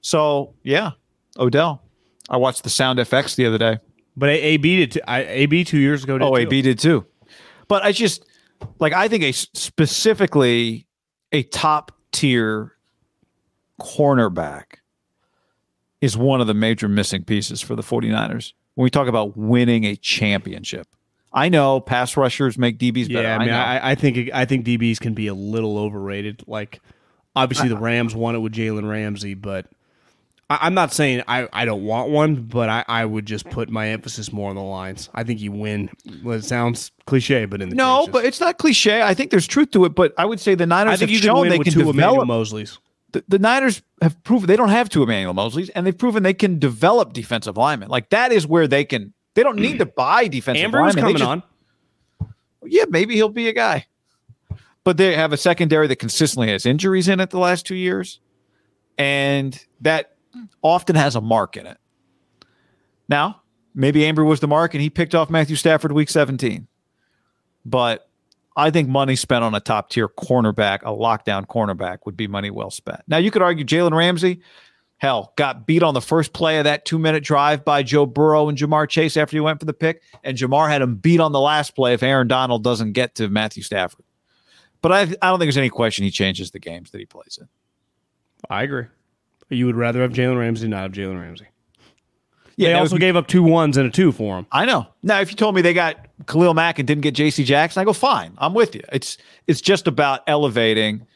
[0.00, 0.92] So yeah,
[1.38, 1.82] Odell.
[2.30, 3.78] I watched the Sound FX the other day.
[4.16, 4.92] But AB did.
[4.92, 6.18] T- I, AB two years ago.
[6.18, 6.42] Did Oh, too.
[6.42, 7.06] AB did too.
[7.68, 8.24] But I just
[8.80, 10.86] like I think a specifically
[11.32, 12.72] a top tier
[13.80, 14.78] cornerback
[16.00, 19.84] is one of the major missing pieces for the 49ers when we talk about winning
[19.84, 20.86] a championship.
[21.32, 23.28] I know pass rushers make DBs better.
[23.28, 23.50] Yeah, I mean.
[23.50, 26.42] I, I think I think DBs can be a little overrated.
[26.46, 26.80] Like,
[27.36, 29.66] obviously, the Rams won it with Jalen Ramsey, but
[30.48, 33.68] I, I'm not saying I, I don't want one, but I, I would just put
[33.68, 35.10] my emphasis more on the lines.
[35.14, 35.90] I think you win.
[36.22, 38.12] Well, it sounds cliche, but in the no, trenches.
[38.12, 39.02] but it's not cliche.
[39.02, 39.94] I think there's truth to it.
[39.94, 41.74] But I would say the Niners I think have you shown win they with can
[41.74, 42.28] two Emmanuel develop.
[42.28, 42.78] Moseleys.
[43.12, 46.34] The, the Niners have proven they don't have two Emmanuel Moseleys, and they've proven they
[46.34, 47.88] can develop defensive linemen.
[47.88, 49.14] Like that is where they can.
[49.34, 51.02] They don't need to buy defensive Ambrose linemen.
[51.02, 51.42] Coming just- on.
[52.64, 53.86] Yeah, maybe he'll be a guy.
[54.84, 58.20] But they have a secondary that consistently has injuries in it the last two years,
[58.96, 60.16] and that
[60.62, 61.78] often has a mark in it.
[63.08, 63.42] Now,
[63.74, 66.66] maybe Ambry was the mark, and he picked off Matthew Stafford week 17.
[67.64, 68.07] But
[68.58, 72.50] I think money spent on a top tier cornerback, a lockdown cornerback, would be money
[72.50, 73.02] well spent.
[73.06, 74.40] Now, you could argue Jalen Ramsey,
[74.96, 78.48] hell, got beat on the first play of that two minute drive by Joe Burrow
[78.48, 80.02] and Ja'Marr Chase after he went for the pick.
[80.24, 83.28] And Ja'Marr had him beat on the last play if Aaron Donald doesn't get to
[83.28, 84.04] Matthew Stafford.
[84.82, 87.38] But I, I don't think there's any question he changes the games that he plays
[87.40, 87.46] in.
[88.50, 88.86] I agree.
[89.50, 91.46] You would rather have Jalen Ramsey, not have Jalen Ramsey.
[92.58, 94.46] Yeah, they also gave up two ones and a two for him.
[94.50, 94.88] I know.
[95.04, 97.44] Now, if you told me they got Khalil Mack and didn't get J.C.
[97.44, 98.32] Jackson, I go fine.
[98.36, 98.82] I'm with you.
[98.92, 99.16] It's
[99.46, 101.06] it's just about elevating.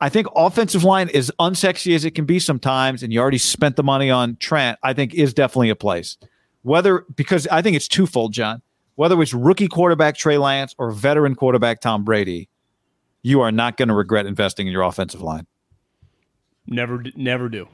[0.00, 3.76] I think offensive line, as unsexy as it can be sometimes, and you already spent
[3.76, 6.16] the money on Trent, I think is definitely a place.
[6.62, 8.62] Whether because I think it's twofold, John.
[8.94, 12.48] Whether it's rookie quarterback Trey Lance or veteran quarterback Tom Brady,
[13.22, 15.46] you are not going to regret investing in your offensive line.
[16.66, 17.68] Never, never do.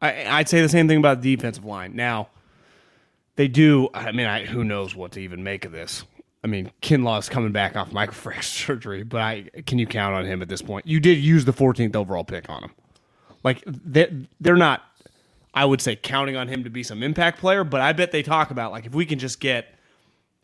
[0.00, 1.96] I, I'd say the same thing about the defensive line.
[1.96, 2.28] Now,
[3.36, 3.88] they do.
[3.94, 6.04] I mean, I, who knows what to even make of this?
[6.42, 10.42] I mean, Kinlaw's coming back off microfracture surgery, but I can you count on him
[10.42, 10.86] at this point?
[10.86, 12.70] You did use the 14th overall pick on him.
[13.44, 14.82] Like they're, they're not,
[15.54, 18.22] I would say, counting on him to be some impact player, but I bet they
[18.22, 19.74] talk about like if we can just get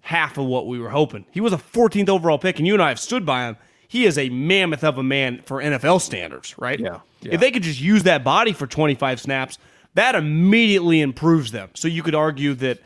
[0.00, 1.24] half of what we were hoping.
[1.30, 3.56] He was a 14th overall pick, and you and I have stood by him.
[3.94, 6.80] He is a mammoth of a man for NFL standards, right?
[6.80, 7.34] Yeah, yeah.
[7.34, 9.56] If they could just use that body for 25 snaps,
[9.94, 11.70] that immediately improves them.
[11.74, 12.80] So you could argue that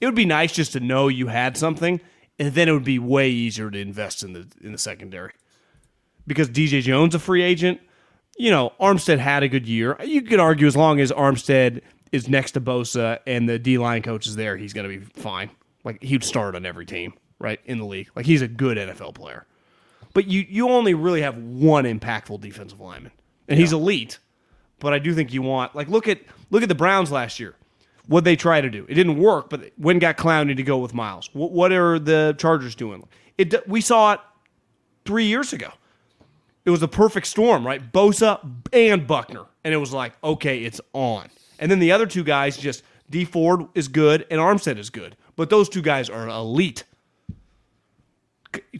[0.00, 2.00] it would be nice just to know you had something,
[2.40, 5.30] and then it would be way easier to invest in the in the secondary.
[6.26, 7.80] Because DJ Jones a free agent,
[8.36, 9.96] you know, Armstead had a good year.
[10.02, 14.02] You could argue as long as Armstead is next to Bosa and the D line
[14.02, 15.50] coach is there, he's going to be fine.
[15.84, 18.10] Like he'd start on every team, right in the league.
[18.16, 19.46] Like he's a good NFL player.
[20.12, 23.12] But you you only really have one impactful defensive lineman,
[23.48, 24.18] and he's elite.
[24.78, 26.20] But I do think you want like look at
[26.50, 27.54] look at the Browns last year.
[28.06, 29.50] What they try to do, it didn't work.
[29.50, 33.06] But when got Clowney to go with Myles, what, what are the Chargers doing?
[33.38, 34.20] It we saw it
[35.04, 35.70] three years ago.
[36.64, 37.92] It was a perfect storm, right?
[37.92, 38.40] Bosa
[38.72, 41.28] and Buckner, and it was like, okay, it's on.
[41.58, 45.16] And then the other two guys just Dee Ford is good and Armstead is good,
[45.36, 46.84] but those two guys are elite.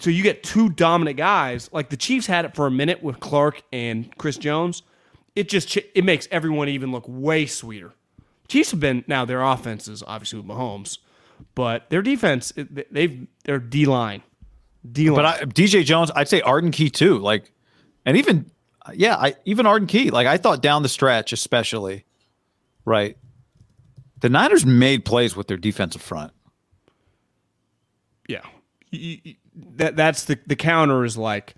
[0.01, 1.71] So you get two dominant guys.
[1.73, 4.83] Like the Chiefs had it for a minute with Clark and Chris Jones.
[5.37, 7.93] It just it makes everyone even look way sweeter.
[8.49, 10.99] Chiefs have been now their offenses obviously with Mahomes,
[11.55, 14.23] but their defense they've their D line,
[14.91, 15.17] D line.
[15.17, 17.19] But I, DJ Jones, I'd say Arden Key too.
[17.19, 17.53] Like,
[18.05, 18.51] and even
[18.93, 20.11] yeah, I even Arden Key.
[20.11, 22.05] Like I thought down the stretch, especially,
[22.85, 23.17] right.
[24.21, 26.33] The Niners made plays with their defensive front.
[28.29, 28.43] Yeah,
[29.77, 31.55] that that's the the counter is like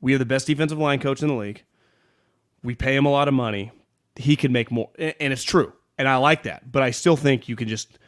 [0.00, 1.62] we have the best defensive line coach in the league.
[2.62, 3.72] We pay him a lot of money.
[4.16, 6.70] He can make more, and it's true, and I like that.
[6.70, 7.98] But I still think you can just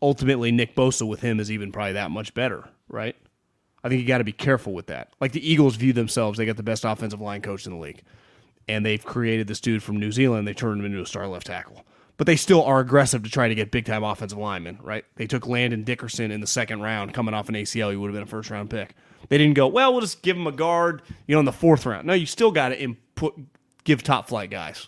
[0.00, 3.16] ultimately Nick Bosa with him is even probably that much better, right?
[3.84, 5.12] I think you got to be careful with that.
[5.20, 8.02] Like the Eagles view themselves, they got the best offensive line coach in the league,
[8.68, 10.46] and they've created this dude from New Zealand.
[10.46, 11.84] They turned him into a star left tackle
[12.22, 15.04] but they still are aggressive to try to get big time offensive linemen, right?
[15.16, 17.90] They took Landon Dickerson in the second round, coming off an ACL.
[17.90, 18.94] He would have been a first round pick.
[19.28, 21.84] They didn't go, well, we'll just give him a guard, you know, in the fourth
[21.84, 22.06] round.
[22.06, 23.40] No, you still got to input,
[23.82, 24.86] give top flight guys,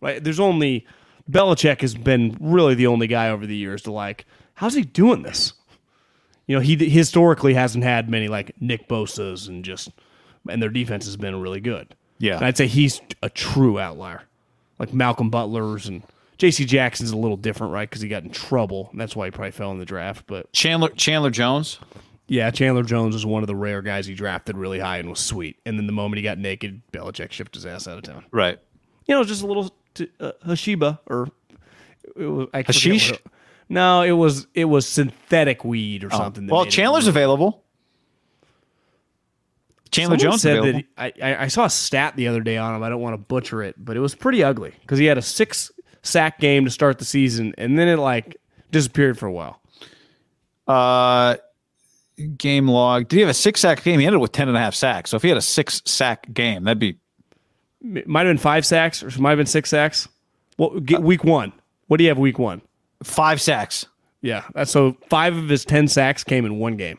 [0.00, 0.24] right?
[0.24, 0.84] There's only,
[1.30, 5.22] Belichick has been really the only guy over the years to like, how's he doing
[5.22, 5.52] this?
[6.48, 9.92] You know, he historically hasn't had many like Nick Bosa's and just,
[10.48, 11.94] and their defense has been really good.
[12.18, 12.38] Yeah.
[12.38, 14.22] And I'd say he's a true outlier,
[14.80, 16.02] like Malcolm Butler's and
[16.42, 16.64] J.C.
[16.64, 17.88] Jackson's a little different, right?
[17.88, 18.88] Because he got in trouble.
[18.90, 20.24] And that's why he probably fell in the draft.
[20.26, 21.78] But Chandler Chandler Jones.
[22.26, 25.20] Yeah, Chandler Jones was one of the rare guys he drafted really high and was
[25.20, 25.60] sweet.
[25.64, 28.24] And then the moment he got naked, Belichick shipped his ass out of town.
[28.32, 28.58] Right.
[29.06, 31.28] You know, just a little t- uh, Hashiba or
[32.16, 33.12] it was, I Hashish.
[33.12, 33.24] It,
[33.68, 36.16] no, it was it was synthetic weed or oh.
[36.18, 36.48] something.
[36.48, 37.62] Well, Chandler's available.
[39.92, 40.82] Chandler Someone Jones said available.
[40.96, 42.82] that he, I, I saw a stat the other day on him.
[42.82, 45.22] I don't want to butcher it, but it was pretty ugly because he had a
[45.22, 45.70] six
[46.02, 48.36] sack game to start the season, and then it like
[48.70, 49.60] disappeared for a while.
[50.66, 51.36] Uh,
[52.36, 53.08] game log.
[53.08, 54.00] Did he have a six sack game?
[54.00, 55.10] He ended with ten and a half sacks.
[55.10, 56.98] So if he had a six sack game, that'd be
[57.94, 60.08] it might have been five sacks, or might have been six sacks.
[60.58, 61.52] Well, week one.
[61.88, 62.62] What do you have week one?
[63.02, 63.86] Five sacks.
[64.20, 66.98] Yeah, that's so five of his ten sacks came in one game.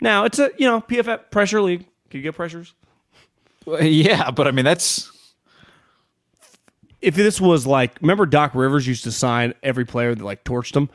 [0.00, 1.86] Now it's a you know PFF pressure league.
[2.10, 2.74] Can you get pressures?
[3.66, 5.09] Well, yeah, but I mean that's
[7.02, 10.76] if this was like, remember Doc Rivers used to sign every player that like torched
[10.76, 10.90] him.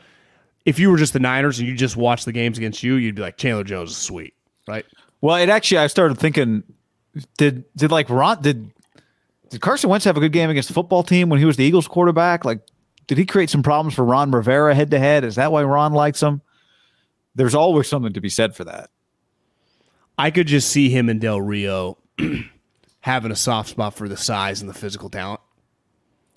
[0.66, 3.16] If you were just the Niners and you just watched the games against you, you'd
[3.16, 4.34] be like Chandler Jones is sweet,
[4.68, 4.86] right?
[5.22, 6.64] Well, it actually, I started thinking,
[7.38, 8.72] did did like Ron did
[9.50, 11.64] did Carson Wentz have a good game against the football team when he was the
[11.64, 12.46] Eagles quarterback?
[12.46, 12.62] Like,
[13.08, 15.24] did he create some problems for Ron Rivera head to head?
[15.24, 16.42] Is that why Ron likes him?
[17.36, 18.90] There's always something to be said for that.
[20.18, 21.98] I could just see him and Del Rio
[23.02, 25.42] having a soft spot for the size and the physical talent.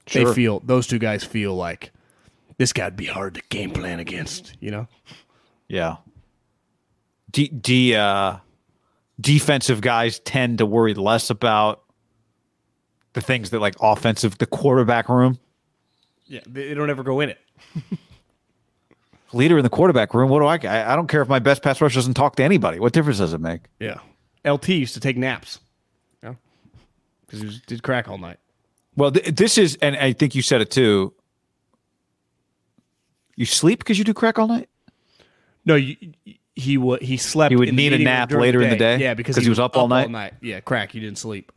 [0.09, 0.25] Sure.
[0.25, 1.93] They feel those two guys feel like
[2.57, 4.57] this guy'd be hard to game plan against.
[4.61, 4.89] You know?
[5.69, 5.97] Yeah.
[7.31, 8.39] D, D uh,
[9.21, 11.83] defensive guys tend to worry less about
[13.13, 15.39] the things that like offensive, the quarterback room.
[16.27, 17.39] Yeah, they don't ever go in it.
[19.33, 20.31] Leader in the quarterback room.
[20.31, 20.93] What do I, I?
[20.93, 22.81] I don't care if my best pass rush doesn't talk to anybody.
[22.81, 23.63] What difference does it make?
[23.79, 23.99] Yeah.
[24.47, 25.61] LT used to take naps.
[26.23, 26.35] Yeah.
[27.27, 28.39] Because he did crack all night.
[28.99, 31.15] Well, th- this is, and I think you said it too.
[33.37, 34.69] You sleep because you do crack all night.
[35.65, 35.97] No, you,
[36.57, 37.53] he would he slept.
[37.53, 38.99] He would need a nap later the in the day.
[38.99, 40.07] Yeah, because he, he was, was up, all, night?
[40.07, 40.35] all night.
[40.43, 40.95] Yeah, crack.
[40.95, 41.53] You didn't sleep.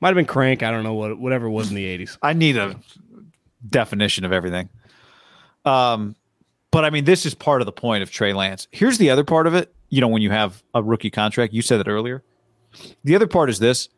[0.00, 0.64] Might have been crank.
[0.64, 2.18] I don't know what whatever it was in the eighties.
[2.20, 2.76] I need a
[3.68, 4.68] definition of everything.
[5.64, 6.16] Um,
[6.72, 8.66] But I mean, this is part of the point of Trey Lance.
[8.72, 9.72] Here's the other part of it.
[9.88, 12.24] You know, when you have a rookie contract, you said it earlier.
[13.04, 13.88] The other part is this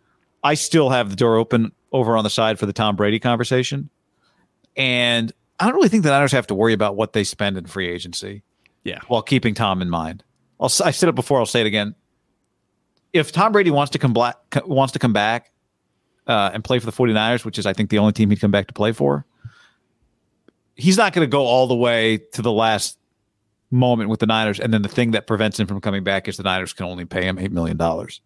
[0.43, 3.91] I still have the door open over on the side for the Tom Brady conversation.
[4.77, 7.67] And I don't really think the Niners have to worry about what they spend in
[7.67, 8.43] free agency
[8.85, 9.01] Yeah.
[9.09, 10.23] while keeping Tom in mind.
[10.61, 11.39] I'll, I said it before.
[11.41, 11.95] I'll say it again.
[13.13, 15.51] If Tom Brady wants to come black, wants to come back
[16.27, 18.51] uh, and play for the 49ers, which is I think the only team he'd come
[18.51, 19.25] back to play for,
[20.77, 22.99] he's not going to go all the way to the last
[23.71, 24.61] moment with the Niners.
[24.61, 27.05] And then the thing that prevents him from coming back is the Niners can only
[27.05, 28.21] pay him eight million dollars.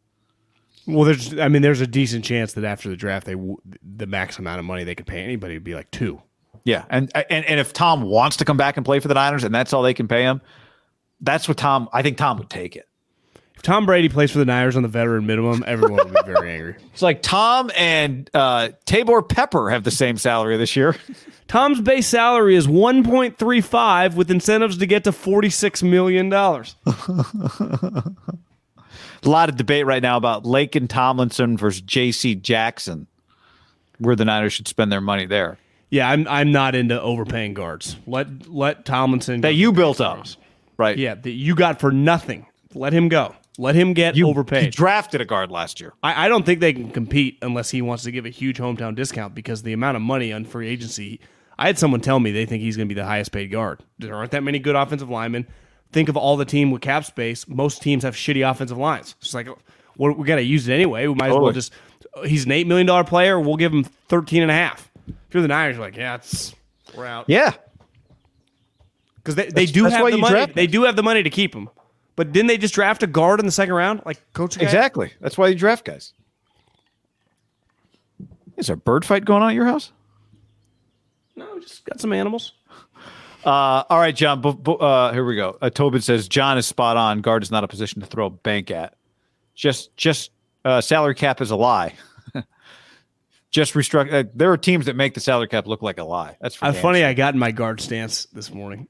[0.87, 4.07] Well, there's, I mean, there's a decent chance that after the draft, they w- the
[4.07, 6.21] max amount of money they could pay anybody would be like two.
[6.64, 9.42] Yeah, and and and if Tom wants to come back and play for the Niners,
[9.45, 10.40] and that's all they can pay him,
[11.21, 11.88] that's what Tom.
[11.92, 12.88] I think Tom would take it.
[13.57, 16.53] If Tom Brady plays for the Niners on the veteran minimum, everyone would be very
[16.53, 16.77] angry.
[16.92, 20.97] It's like Tom and uh, Taybor Pepper have the same salary this year.
[21.49, 26.77] Tom's base salary is 1.35 with incentives to get to 46 million dollars.
[29.24, 32.35] A lot of debate right now about Laken Tomlinson versus J.C.
[32.35, 33.06] Jackson,
[33.98, 35.58] where the Niners should spend their money there.
[35.90, 37.96] Yeah, I'm I'm not into overpaying guards.
[38.06, 40.26] Let let Tomlinson That you built up,
[40.78, 40.96] right?
[40.96, 42.46] Yeah, that you got for nothing.
[42.74, 43.37] Let him go.
[43.58, 44.64] Let him get you overpaid.
[44.64, 45.92] You drafted a guard last year.
[46.02, 48.94] I, I don't think they can compete unless he wants to give a huge hometown
[48.94, 51.20] discount because the amount of money on free agency.
[51.58, 53.85] I had someone tell me they think he's going to be the highest paid guard.
[53.98, 55.46] There aren't that many good offensive linemen.
[55.92, 57.46] Think of all the team with cap space.
[57.46, 59.14] Most teams have shitty offensive lines.
[59.20, 59.48] It's like
[59.98, 61.07] well, we got to use it anyway.
[61.07, 61.72] We might as well just.
[62.24, 63.38] He's an eight million dollar player.
[63.40, 64.90] We'll give him 13 and a half.
[65.07, 66.55] If you're the Niners, you're like, yeah, it's
[66.96, 67.52] we're out Yeah,
[69.16, 70.52] because they, they That's- do have the money.
[70.52, 71.68] They do have the money to keep him.
[72.16, 74.59] But didn't they just draft a guard in the second round, like Coach?
[74.59, 74.64] Guy?
[74.64, 75.12] exactly.
[75.20, 76.12] That's why you draft guys.
[78.59, 79.92] Is there a bird fight going on at your house?
[81.35, 82.52] No, just got some animals.
[83.44, 84.40] Uh, all right, John.
[84.40, 85.57] Bu- bu- uh, here we go.
[85.61, 87.20] Uh, Tobin says John is spot on.
[87.20, 88.94] Guard is not a position to throw a bank at.
[89.55, 90.31] Just, just
[90.64, 91.94] uh, salary cap is a lie.
[93.50, 94.12] just restructure.
[94.24, 96.37] Uh, there are teams that make the salary cap look like a lie.
[96.40, 97.09] That's for Uh, funny, sure.
[97.09, 98.88] I got in my guard stance this morning.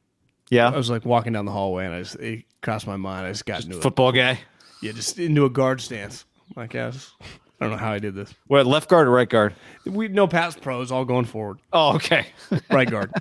[0.50, 3.26] Yeah, I was like walking down the hallway, and I just it crossed my mind.
[3.26, 3.82] I just got into it.
[3.82, 4.38] Football guy.
[4.82, 6.26] Yeah, just into a guard stance.
[6.56, 8.34] Like, I, just- I don't know how I did this.
[8.48, 9.54] What left guard or right guard?
[9.86, 11.58] We no pass pros, all going forward.
[11.72, 12.26] Oh, okay.
[12.70, 13.12] Right guard.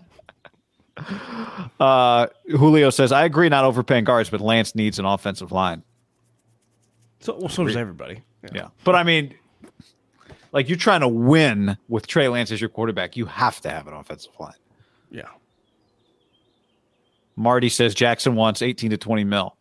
[1.79, 5.81] Uh, Julio says I agree, not overpaying guards, but Lance needs an offensive line.
[7.21, 8.21] so well, so does everybody.
[8.43, 8.49] Yeah.
[8.53, 9.33] Yeah, but I mean,
[10.51, 13.87] like you're trying to win with Trey Lance as your quarterback, you have to have
[13.87, 14.53] an offensive line.
[15.09, 15.23] yeah.
[17.35, 19.55] Marty says Jackson wants 18 to 20 mil.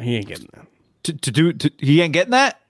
[0.00, 0.66] He ain't getting that.
[1.04, 2.60] To, to do, to, he ain't getting that.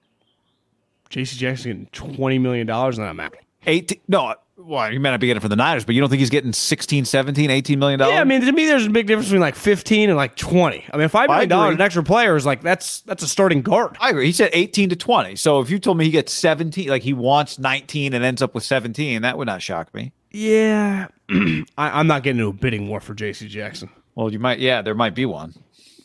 [1.11, 1.37] J.C.
[1.37, 3.39] Jackson getting twenty million dollars, and I'm happy.
[3.66, 6.09] 18, no, well, he may not be getting it from the Niners, but you don't
[6.11, 8.14] think he's getting 16, 17, 18 million dollars?
[8.14, 10.85] Yeah, I mean, to me, there's a big difference between like fifteen and like twenty.
[10.92, 13.62] I mean, five I million dollars an extra player is like that's that's a starting
[13.62, 13.96] guard.
[14.00, 14.26] I agree.
[14.26, 15.37] He said 18 to 20.
[15.37, 18.55] So if you told me he gets 17, like he wants 19 and ends up
[18.55, 20.12] with 17, that would not shock me.
[20.33, 23.48] Yeah, I, I'm not getting into a bidding war for J.C.
[23.48, 23.88] Jackson.
[24.14, 25.55] Well, you might, yeah, there might be one.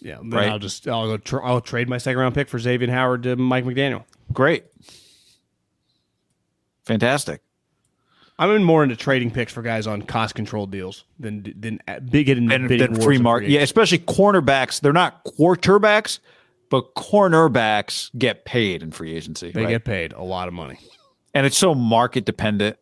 [0.01, 0.49] Yeah, then Right.
[0.49, 3.35] I'll just I'll go tr- I'll trade my second round pick for Xavier Howard to
[3.37, 4.03] Mike McDaniel.
[4.33, 4.65] Great.
[6.85, 7.41] Fantastic.
[8.39, 12.29] I'm in more into trading picks for guys on cost control deals than than big
[12.29, 13.49] and bidding then free market.
[13.49, 14.81] Yeah, especially cornerbacks.
[14.81, 16.19] They're not quarterbacks,
[16.69, 19.51] but cornerbacks get paid in free agency.
[19.51, 19.69] They right?
[19.69, 20.79] get paid a lot of money.
[21.33, 22.77] and it's so market dependent,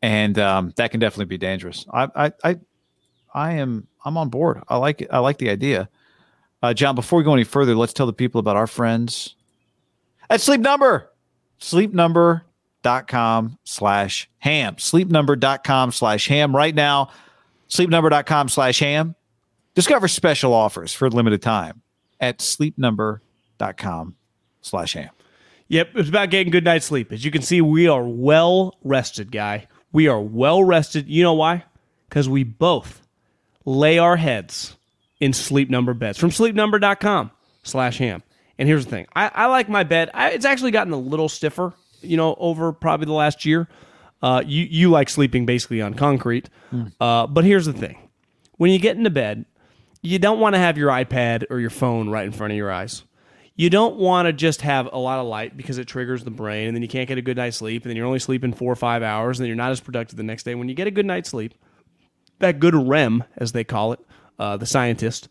[0.00, 1.86] and um, that can definitely be dangerous.
[1.92, 2.56] I, I, I,
[3.32, 3.86] I am.
[4.04, 4.62] I'm on board.
[4.68, 5.08] I like it.
[5.12, 5.88] I like the idea.
[6.62, 9.36] Uh, John, before we go any further, let's tell the people about our friends
[10.30, 11.10] at Sleep Number.
[11.58, 12.44] Sleep Number.
[12.82, 14.76] Sleepnumber.com slash ham.
[14.76, 16.54] Sleepnumber.com slash ham.
[16.54, 17.10] Right now,
[17.68, 19.14] sleepnumber.com slash ham.
[19.74, 21.82] Discover special offers for a limited time
[22.20, 24.16] at sleepnumber.com
[24.60, 25.10] slash ham.
[25.68, 27.12] Yep, it's about getting good night's sleep.
[27.12, 29.68] As you can see, we are well rested, guy.
[29.90, 31.08] We are well rested.
[31.08, 31.64] You know why?
[32.08, 33.00] Because we both
[33.64, 34.76] lay our heads
[35.20, 37.30] in sleep number beds from sleepnumber.com
[37.62, 38.22] slash ham.
[38.58, 39.06] And here's the thing.
[39.16, 40.10] I, I like my bed.
[40.12, 43.68] I, it's actually gotten a little stiffer, you know, over probably the last year.
[44.22, 46.48] Uh, you, you like sleeping basically on concrete.
[47.00, 48.08] Uh, but here's the thing.
[48.56, 49.46] When you get into bed,
[50.00, 52.70] you don't want to have your iPad or your phone right in front of your
[52.70, 53.02] eyes.
[53.56, 56.68] You don't want to just have a lot of light because it triggers the brain
[56.68, 58.72] and then you can't get a good night's sleep and then you're only sleeping four
[58.72, 60.54] or five hours and then you're not as productive the next day.
[60.54, 61.54] When you get a good night's sleep,
[62.38, 64.00] that good REM, as they call it,
[64.38, 65.28] uh, the scientist,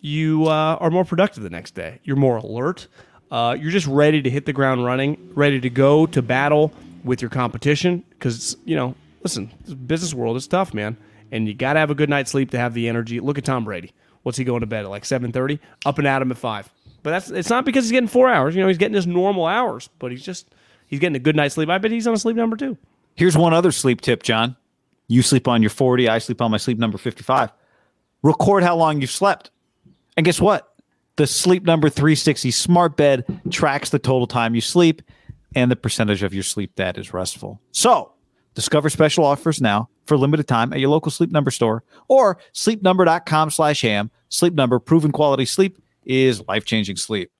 [0.00, 2.00] you uh, are more productive the next day.
[2.04, 2.88] You're more alert.
[3.32, 6.70] Uh, you're just ready to hit the ground running, ready to go to battle
[7.02, 9.50] with your competition because, you know, listen,
[9.86, 10.96] business world is tough, man.
[11.32, 13.20] and you got to have a good night's sleep to have the energy.
[13.20, 13.92] Look at Tom Brady.
[14.22, 15.58] What's he going to bed at like seven thirty?
[15.86, 16.70] Up and at him at five.
[17.02, 18.54] But that's it's not because he's getting four hours.
[18.54, 20.54] You know, he's getting his normal hours, but he's just
[20.86, 21.70] he's getting a good night's sleep.
[21.70, 22.76] I bet he's on a sleep number two.
[23.16, 24.56] Here's one other sleep tip, John.
[25.08, 27.50] You sleep on your 40, I sleep on my sleep number 55.
[28.22, 29.50] Record how long you've slept.
[30.16, 30.71] And guess what?
[31.16, 35.02] The Sleep Number 360 smart bed tracks the total time you sleep
[35.54, 37.60] and the percentage of your sleep that is restful.
[37.72, 38.12] So,
[38.54, 43.50] discover special offers now for limited time at your local Sleep Number store or sleepnumber.com
[43.50, 44.10] slash ham.
[44.30, 47.30] Sleep Number, proven quality sleep is life-changing sleep.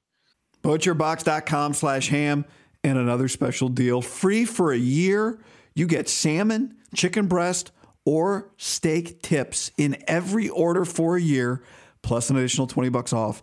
[0.62, 2.44] Butcherbox.com slash ham
[2.84, 4.02] and another special deal.
[4.02, 5.40] Free for a year.
[5.74, 7.72] You get salmon, chicken breast,
[8.04, 11.62] or steak tips in every order for a year,
[12.02, 13.42] plus an additional 20 bucks off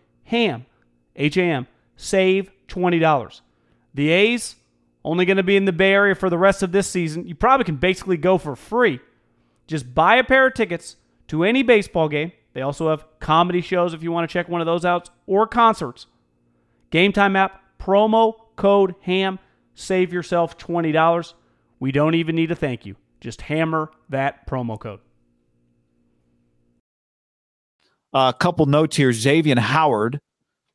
[0.25, 0.65] HAM,
[1.15, 3.41] H A M, save $20.
[3.93, 4.55] The A's,
[5.03, 7.27] only going to be in the Bay Area for the rest of this season.
[7.27, 8.99] You probably can basically go for free.
[9.67, 10.97] Just buy a pair of tickets
[11.27, 12.31] to any baseball game.
[12.53, 15.47] They also have comedy shows if you want to check one of those out or
[15.47, 16.07] concerts.
[16.89, 19.39] Game Time app, promo code HAM,
[19.73, 21.33] save yourself $20.
[21.79, 22.95] We don't even need a thank you.
[23.21, 24.99] Just hammer that promo code.
[28.13, 29.13] A couple notes here.
[29.13, 30.19] Xavier Howard,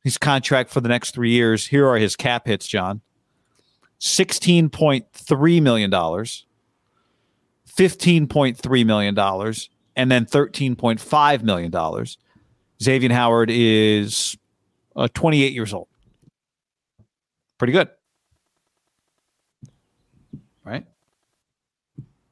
[0.03, 1.67] his contract for the next three years.
[1.67, 3.01] Here are his cap hits, John.
[3.99, 9.17] $16.3 million, $15.3 million,
[9.95, 12.05] and then $13.5 million.
[12.81, 14.35] Xavier Howard is
[14.95, 15.87] uh, 28 years old.
[17.57, 17.89] Pretty good.
[20.63, 20.85] Right?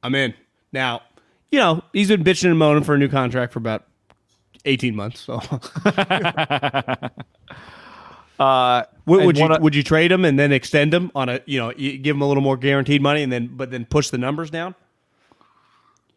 [0.02, 0.34] I'm in.
[0.72, 1.02] Now,
[1.50, 3.86] you know, he's been bitching and moaning for a new contract for about
[4.66, 5.20] 18 months.
[5.20, 5.40] So
[8.38, 11.58] Uh, would, would you would you trade him and then extend him on a, you
[11.58, 14.18] know, you give him a little more guaranteed money and then but then push the
[14.18, 14.74] numbers down?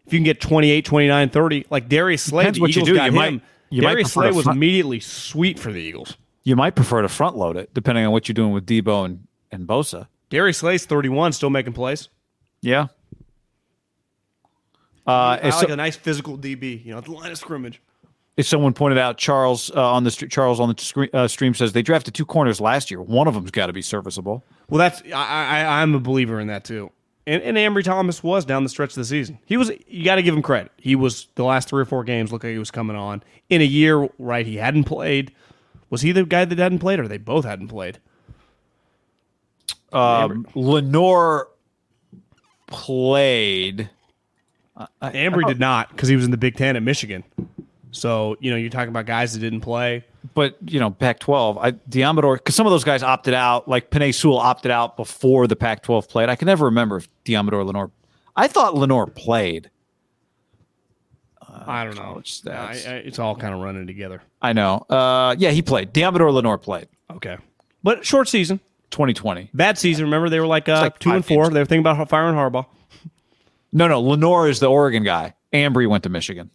[0.05, 2.95] If you can get 28, 29, 30, like Darius Slay, Depends what you do.
[3.01, 3.41] You might- him.
[3.69, 6.17] you Darius prefer Slay was front- immediately sweet for the Eagles.
[6.43, 9.25] you might prefer to front load it, depending on what you're doing with Debo and,
[9.51, 10.07] and Bosa.
[10.29, 12.09] Darius Slay's 31, still making plays.
[12.61, 12.87] Yeah.
[15.07, 17.79] Uh, I like so- a nice physical DB, you know, at the line of scrimmage.
[18.39, 21.53] If someone pointed out, Charles uh, on the str- Charles on the screen, uh, stream
[21.53, 23.01] says they drafted two corners last year.
[23.01, 24.45] One of them's got to be serviceable.
[24.69, 26.89] Well, that's I, I I'm a believer in that too.
[27.27, 29.39] And, and Ambry Thomas was down the stretch of the season.
[29.45, 30.71] He was you got to give him credit.
[30.77, 33.59] He was the last three or four games looked like he was coming on in
[33.59, 34.45] a year right.
[34.45, 35.33] He hadn't played.
[35.89, 37.99] Was he the guy that hadn't played, or they both hadn't played?
[39.91, 41.49] Um, Lenoir
[42.67, 43.89] played.
[45.01, 47.25] Ambry did not because he was in the Big Ten at Michigan.
[47.91, 50.03] So you know you're talking about guys that didn't play.
[50.35, 54.13] but you know, Pac-12, I Deommodore, because some of those guys opted out, like Penei
[54.13, 56.29] Sewell opted out before the Pac-12 played.
[56.29, 57.89] I can never remember if Deommodore Lenoir.
[58.35, 59.69] I thought Lenoir played.
[61.41, 62.21] I don't know.
[62.51, 62.57] I.
[62.57, 62.73] I,
[63.05, 64.21] it's all kind of running together.
[64.41, 64.85] I know.
[64.89, 65.93] Uh, yeah, he played.
[65.93, 66.87] Deommodore Lenoir played.
[67.11, 67.37] Okay,
[67.83, 68.59] but short season,
[68.91, 69.49] 2020.
[69.53, 70.05] bad season.
[70.05, 71.45] Remember they were like, uh, like two and four.
[71.45, 71.53] games.
[71.55, 72.67] They were thinking about firing Harbaugh.
[73.73, 75.33] No, no, Lenoir is the Oregon guy.
[75.53, 76.51] Ambry went to Michigan.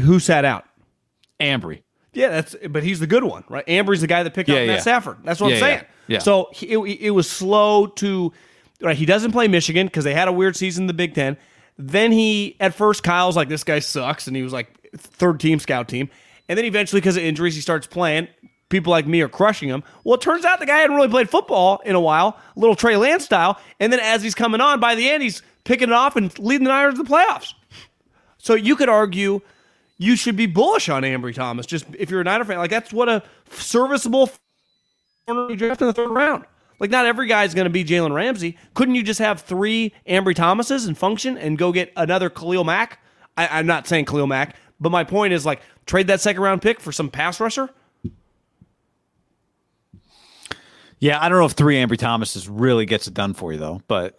[0.00, 0.64] Who sat out?
[1.40, 1.82] Ambry.
[2.12, 3.66] Yeah, that's but he's the good one, right?
[3.66, 4.80] Ambry's the guy that picked Yeah, up Matt yeah.
[4.82, 5.18] Stafford.
[5.24, 5.78] That's what Yeah, I'm saying.
[5.78, 6.18] yeah, yeah.
[6.20, 8.32] So he, it, it was slow to
[8.80, 8.96] right.
[8.96, 11.36] He doesn't play Michigan because they had a weird season in the Big Ten.
[11.78, 15.58] Then he at first Kyle's like this guy sucks, and he was like third team
[15.58, 16.08] scout team,
[16.48, 18.28] and then eventually because of injuries he starts playing.
[18.70, 19.84] people like me are crushing him.
[20.02, 22.74] Well, it turns out the guy hadn't really played football in a while, a little
[22.76, 23.60] Trey Lance style.
[23.78, 26.64] And then as he's coming on, by the end, he's picking it off and leading
[26.64, 27.52] the Niners to the playoffs.
[28.38, 29.40] So you could argue
[29.98, 31.66] you should be bullish on Ambry Thomas.
[31.66, 34.30] Just if you're a Niner fan, like that's what a serviceable
[35.26, 36.44] corner you draft in the third round.
[36.78, 38.58] Like not every guy is going to be Jalen Ramsey.
[38.74, 43.00] Couldn't you just have three Ambry Thomases and function and go get another Khalil Mack?
[43.36, 46.60] I, I'm not saying Khalil Mack, but my point is like trade that second round
[46.60, 47.70] pick for some pass rusher.
[50.98, 53.82] Yeah, I don't know if three Ambry Thomases really gets it done for you though,
[53.88, 54.18] but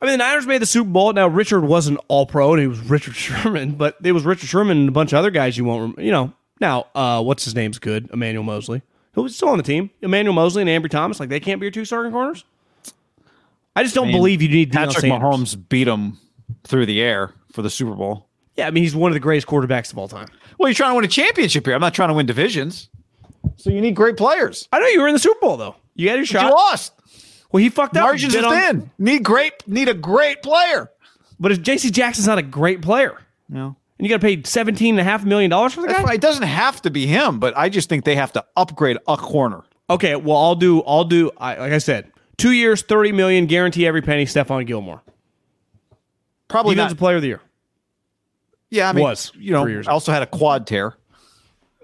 [0.00, 1.12] I mean, the Niners made the Super Bowl.
[1.12, 4.76] Now Richard wasn't All Pro, and he was Richard Sherman, but it was Richard Sherman
[4.78, 6.32] and a bunch of other guys you won't, rem- you know.
[6.60, 8.08] Now, uh, what's his name's good?
[8.12, 8.82] Emmanuel Moseley,
[9.12, 9.90] who was still on the team.
[10.02, 12.44] Emmanuel Moseley and Ambry Thomas, like they can't be your two starting corners.
[13.74, 15.20] I just don't I mean, believe you need Deion Patrick Sanders.
[15.20, 16.18] Mahomes beat him
[16.64, 18.26] through the air for the Super Bowl.
[18.56, 20.28] Yeah, I mean he's one of the greatest quarterbacks of all time.
[20.58, 21.74] Well, you're trying to win a championship here.
[21.74, 22.88] I'm not trying to win divisions.
[23.56, 24.66] So you need great players.
[24.72, 25.76] I know you were in the Super Bowl though.
[25.94, 26.44] You had your But shot.
[26.44, 26.92] you lost.
[27.52, 28.02] Well, he fucked up.
[28.02, 28.90] Margins are on- thin.
[28.98, 29.52] Need great.
[29.66, 30.90] Need a great player.
[31.38, 31.90] But if J.C.
[31.90, 33.18] Jackson's not a great player,
[33.48, 33.76] No.
[33.98, 36.06] and you got to pay seventeen and a half million dollars for the That's guy.
[36.06, 36.14] fine.
[36.16, 39.16] It doesn't have to be him, but I just think they have to upgrade a
[39.16, 39.62] corner.
[39.88, 40.82] Okay, well, I'll do.
[40.82, 41.30] I'll do.
[41.36, 44.24] I, like I said, two years, thirty million, guarantee every penny.
[44.24, 45.02] Stephon Gilmore,
[46.48, 47.40] Probably defensive player of the year.
[48.70, 50.94] Yeah, I mean, was you know, years I also had a quad tear,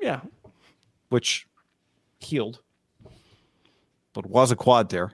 [0.00, 0.20] Yeah,
[1.10, 1.46] which
[2.18, 2.58] healed,
[4.14, 5.12] but was a quad tear.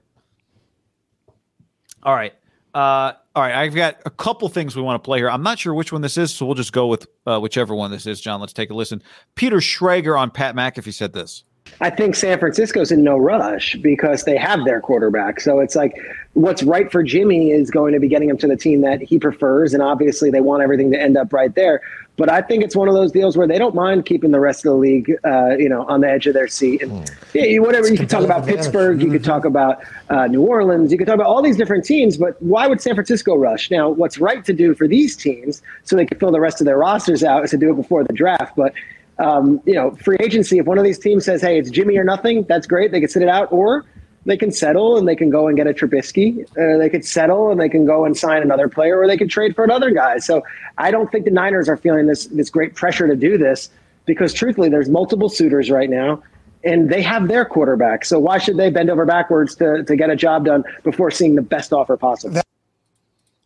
[2.08, 2.32] All right.
[2.72, 3.54] Uh, all right.
[3.54, 5.28] I've got a couple things we want to play here.
[5.28, 7.90] I'm not sure which one this is, so we'll just go with uh, whichever one
[7.90, 8.18] this is.
[8.18, 9.02] John, let's take a listen.
[9.34, 11.44] Peter Schrager on Pat McAfee said this.
[11.82, 15.38] I think San Francisco's in no rush because they have their quarterback.
[15.38, 15.92] So it's like
[16.38, 19.18] what's right for Jimmy is going to be getting him to the team that he
[19.18, 19.74] prefers.
[19.74, 21.80] And obviously, they want everything to end up right there.
[22.16, 24.64] But I think it's one of those deals where they don't mind keeping the rest
[24.64, 26.82] of the league, uh, you know, on the edge of their seat.
[26.82, 30.42] And yeah, you- whatever you could talk about Pittsburgh, you could talk about uh, New
[30.42, 32.16] Orleans, you could talk about all these different teams.
[32.16, 33.70] But why would San Francisco rush?
[33.70, 36.64] Now, what's right to do for these teams so they can fill the rest of
[36.66, 38.54] their rosters out is to do it before the draft.
[38.56, 38.72] But
[39.18, 42.04] um, you know, free agency, if one of these teams says, hey, it's Jimmy or
[42.04, 42.92] nothing, that's great.
[42.92, 43.84] They can sit it out, or
[44.28, 46.42] they can settle and they can go and get a Trubisky.
[46.50, 49.30] Uh, they could settle and they can go and sign another player, or they could
[49.30, 50.18] trade for another guy.
[50.18, 50.42] So
[50.76, 53.70] I don't think the Niners are feeling this this great pressure to do this
[54.04, 56.22] because, truthfully, there's multiple suitors right now.
[56.62, 58.04] And they have their quarterback.
[58.04, 61.36] So why should they bend over backwards to, to get a job done before seeing
[61.36, 62.42] the best offer possible?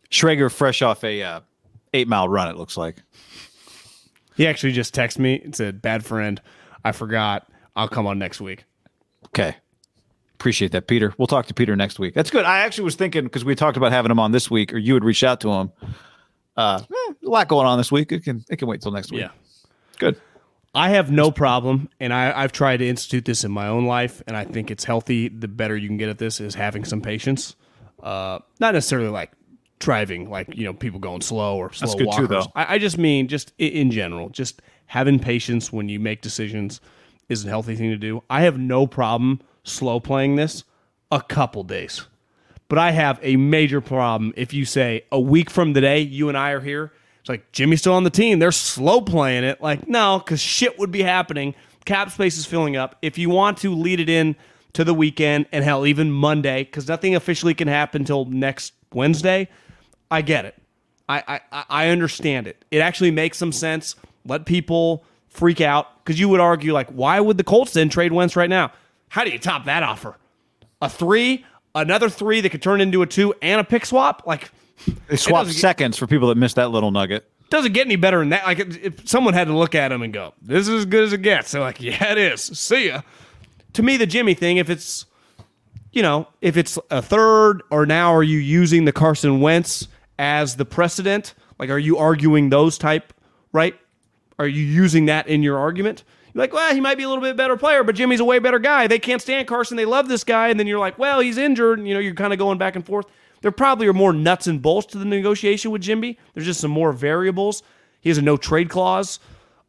[0.09, 1.39] Schrager, fresh off a uh,
[1.93, 2.97] eight mile run, it looks like.
[4.35, 6.41] he actually just texted me and said, "Bad friend,
[6.83, 7.47] I forgot.
[7.75, 8.65] I'll come on next week."
[9.27, 9.55] Okay.
[10.43, 11.13] Appreciate that, Peter.
[11.17, 12.13] We'll talk to Peter next week.
[12.13, 12.43] That's good.
[12.43, 14.93] I actually was thinking because we talked about having him on this week, or you
[14.93, 15.71] had reached out to him.
[16.57, 18.11] Uh, eh, a lot going on this week.
[18.11, 19.21] It can it can wait till next week.
[19.21, 19.29] Yeah.
[19.99, 20.19] Good.
[20.75, 24.21] I have no problem, and I, I've tried to institute this in my own life,
[24.27, 25.29] and I think it's healthy.
[25.29, 27.55] The better you can get at this is having some patience.
[28.01, 29.31] Uh, not necessarily like
[29.79, 32.47] driving, like you know, people going slow or slow That's good too, walkers.
[32.47, 32.51] though.
[32.53, 36.81] I, I just mean just in general, just having patience when you make decisions
[37.29, 38.21] is a healthy thing to do.
[38.29, 40.63] I have no problem slow playing this
[41.11, 42.05] a couple days,
[42.67, 46.37] but I have a major problem if you say a week from today, you and
[46.37, 46.91] I are here.
[47.19, 48.39] It's like Jimmy's still on the team.
[48.39, 49.61] They're slow playing it.
[49.61, 51.55] Like no, because shit would be happening.
[51.85, 52.97] Cap space is filling up.
[53.01, 54.35] If you want to lead it in
[54.73, 59.47] to the weekend and hell even Monday, because nothing officially can happen until next Wednesday.
[60.11, 60.55] I get it.
[61.07, 62.63] I, I I understand it.
[62.71, 63.95] It actually makes some sense.
[64.25, 68.11] Let people freak out because you would argue like, why would the Colts then trade
[68.11, 68.71] Wentz right now?
[69.13, 70.15] How do you top that offer?
[70.81, 71.45] A three,
[71.75, 74.23] another three that could turn into a two, and a pick swap.
[74.25, 74.49] Like
[75.07, 77.29] They swapped doesn't get- seconds for people that missed that little nugget.
[77.51, 78.43] doesn't get any better than that.
[78.43, 81.03] Like if if someone had to look at him and go, "This is as good
[81.03, 83.01] as it gets," they're like, "Yeah, it is." See ya.
[83.73, 85.05] To me, the Jimmy thing, if it's
[85.91, 89.87] you know, if it's a third, or now are you using the Carson Wentz
[90.17, 91.35] as the precedent?
[91.59, 93.13] Like, are you arguing those type,
[93.51, 93.75] right?
[94.39, 96.03] Are you using that in your argument?
[96.33, 98.39] You're like, well, he might be a little bit better player, but Jimmy's a way
[98.39, 98.87] better guy.
[98.87, 99.77] They can't stand Carson.
[99.77, 100.49] They love this guy.
[100.49, 101.79] And then you're like, well, he's injured.
[101.79, 103.05] And, you know, you're kind of going back and forth.
[103.41, 106.17] There probably are more nuts and bolts to the negotiation with Jimmy.
[106.33, 107.61] There's just some more variables.
[108.01, 109.19] He has a no trade clause.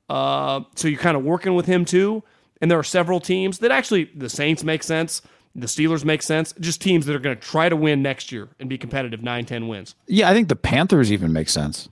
[0.09, 2.23] Uh, so you're kind of working with him too.
[2.61, 5.23] And there are several teams that actually, the Saints make sense.
[5.57, 6.55] The Steelers make sense.
[6.59, 9.45] Just teams that are going to try to win next year and be competitive 9
[9.45, 9.95] 10 wins.
[10.07, 11.89] Yeah, I think the Panthers even make sense.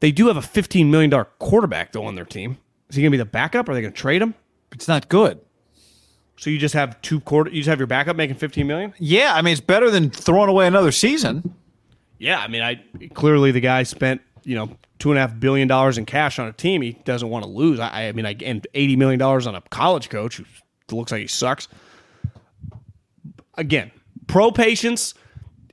[0.00, 2.58] They do have a $15 million quarterback, though, on their team.
[2.90, 3.68] Is he going to be the backup?
[3.68, 4.34] Are they going to trade him?
[4.72, 5.40] It's not good.
[6.36, 7.50] So you just have two quarter.
[7.50, 8.94] You just have your backup making fifteen million.
[8.98, 11.54] Yeah, I mean it's better than throwing away another season.
[12.18, 12.82] Yeah, I mean, I
[13.12, 16.48] clearly the guy spent you know two and a half billion dollars in cash on
[16.48, 17.78] a team he doesn't want to lose.
[17.78, 20.44] I, I mean, I and eighty million dollars on a college coach who
[20.96, 21.68] looks like he sucks.
[23.58, 23.90] Again,
[24.26, 25.12] pro patience,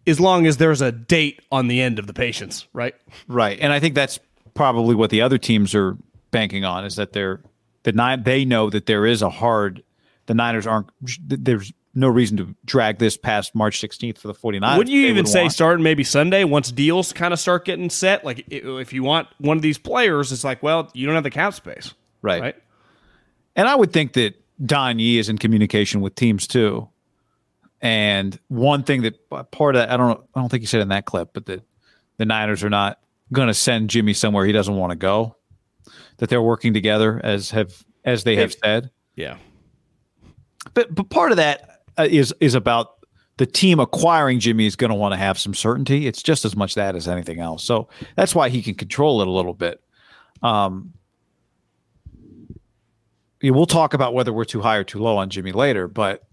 [0.06, 2.94] as long as there's a date on the end of the patience, right?
[3.30, 3.58] Right.
[3.62, 4.20] And I think that's
[4.54, 5.98] probably what the other teams are
[6.32, 7.42] banking on is that they're
[7.84, 9.84] the nine they know that there is a hard
[10.26, 10.90] the Niners aren't
[11.26, 14.78] there's no reason to drag this past March 16th for the 49ers.
[14.78, 18.24] Would you even say want- starting maybe Sunday once deals kind of start getting set?
[18.24, 21.32] Like if you want one of these players, it's like, well, you don't have the
[21.32, 22.42] cap space, right.
[22.42, 22.56] right?
[23.56, 26.88] And I would think that Don Yee is in communication with teams too.
[27.82, 30.82] And one thing that uh, part of that, I don't I don't think he said
[30.82, 31.64] in that clip, but that
[32.18, 33.00] the Niners are not
[33.32, 35.36] going to send Jimmy somewhere he doesn't want to go.
[36.18, 38.90] That they're working together as have as they have said.
[39.16, 39.38] Yeah.
[40.74, 42.98] But but part of that uh, is is about
[43.38, 46.08] the team acquiring Jimmy is going to want to have some certainty.
[46.08, 47.64] It's just as much that as anything else.
[47.64, 49.82] So that's why he can control it a little bit.
[50.42, 50.94] Um,
[53.42, 56.24] yeah, we'll talk about whether we're too high or too low on Jimmy later, but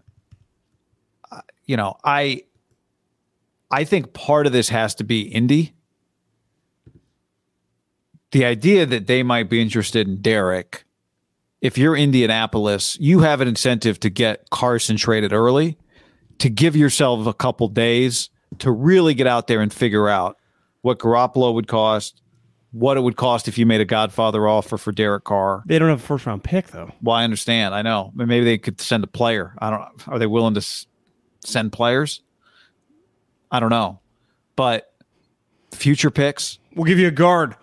[1.31, 2.45] uh, you know, I
[3.71, 5.75] I think part of this has to be Indy.
[8.35, 10.85] The idea that they might be interested in Derek
[11.61, 15.79] if you're Indianapolis, you have an incentive to get Carson traded early,
[16.41, 18.29] to give yourself a couple days
[18.59, 20.37] to really get out there and figure out
[20.83, 22.21] what Garoppolo would cost,
[22.73, 25.63] what it would cost if you made a Godfather offer for Derek Carr.
[25.65, 26.91] They don't have a first round pick though.
[27.01, 27.73] Well, I understand.
[27.73, 28.11] I know.
[28.15, 29.55] Maybe they could send a player.
[29.61, 30.09] I don't.
[30.09, 30.87] Are they willing to s-
[31.45, 32.21] send players?
[33.51, 34.01] I don't know.
[34.57, 34.93] But
[35.73, 37.55] future picks, We'll give you a guard.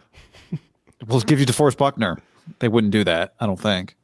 [1.07, 2.19] We'll give you DeForest Buckner.
[2.59, 3.33] They wouldn't do that.
[3.39, 3.95] I don't think.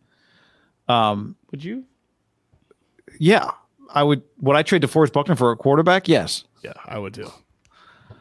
[0.88, 1.84] Um, Would you?
[3.20, 3.52] Yeah,
[3.94, 4.22] I would.
[4.42, 6.08] Would I trade DeForest Buckner for a quarterback?
[6.08, 6.44] Yes.
[6.64, 7.30] Yeah, I would too.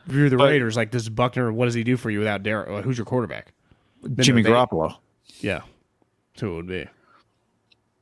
[0.06, 2.42] If you're the But- Raiders, like does Buckner, what does he do for you without
[2.42, 2.68] Derek?
[2.70, 3.52] Like, who's your quarterback?
[4.16, 4.96] Jimmy they- Garoppolo.
[5.40, 5.62] Yeah.
[6.32, 6.86] That's who it would be.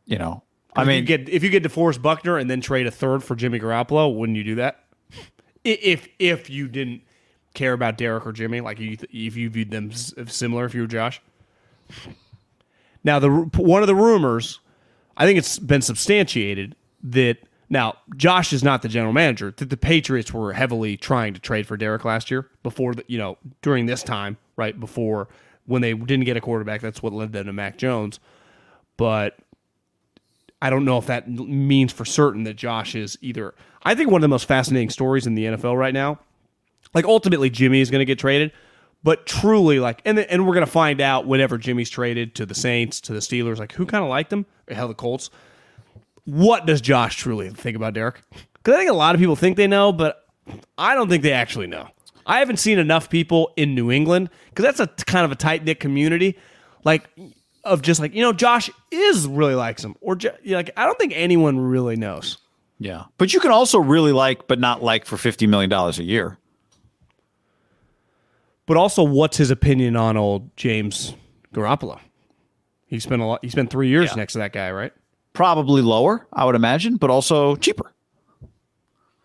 [0.06, 0.42] You know,
[0.76, 3.24] I If mean, you get if you get DeForest Buckner and then trade a third
[3.24, 4.84] for Jimmy Garoppolo, wouldn't you do that?
[5.64, 7.00] If if you didn't
[7.54, 10.82] care about Derek or Jimmy, like you, if you viewed them s- similar, if you
[10.82, 11.20] were Josh.
[13.02, 14.60] Now the one of the rumors,
[15.16, 17.38] I think it's been substantiated that
[17.68, 19.52] now Josh is not the general manager.
[19.56, 23.18] That the Patriots were heavily trying to trade for Derek last year before the, you
[23.18, 25.28] know during this time right before
[25.66, 26.80] when they didn't get a quarterback.
[26.80, 28.20] That's what led them to Mac Jones,
[28.96, 29.36] but
[30.62, 33.54] I don't know if that means for certain that Josh is either.
[33.82, 36.20] I think one of the most fascinating stories in the NFL right now,
[36.94, 38.52] like ultimately Jimmy is going to get traded,
[39.02, 42.54] but truly like, and and we're going to find out whenever Jimmy's traded to the
[42.54, 45.30] Saints, to the Steelers, like who kind of liked him, hell the Colts.
[46.24, 48.22] What does Josh truly think about Derek?
[48.54, 50.24] Because I think a lot of people think they know, but
[50.78, 51.88] I don't think they actually know.
[52.26, 55.64] I haven't seen enough people in New England because that's a kind of a tight
[55.64, 56.38] knit community,
[56.82, 57.06] like
[57.64, 60.16] of just like you know Josh is really likes him, or
[60.46, 62.38] like I don't think anyone really knows.
[62.78, 63.04] yeah.
[63.18, 66.38] But you can also really like, but not like for fifty million dollars a year.
[68.66, 71.14] But also, what's his opinion on old James
[71.54, 72.00] Garoppolo?
[72.86, 73.44] He spent a lot.
[73.44, 74.92] He spent three years next to that guy, right?
[75.32, 77.92] Probably lower, I would imagine, but also cheaper.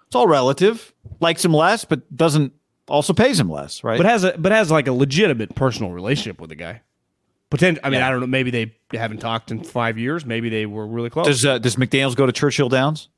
[0.07, 0.93] It's all relative.
[1.19, 2.51] Likes him less, but doesn't
[2.87, 3.97] also pays him less, right?
[3.97, 6.81] But has a but has like a legitimate personal relationship with the guy.
[7.51, 7.79] Potent.
[7.83, 8.27] I mean, I don't know.
[8.27, 10.25] Maybe they haven't talked in five years.
[10.25, 11.27] Maybe they were really close.
[11.27, 13.09] does uh, does McDaniel's go to Churchill Downs?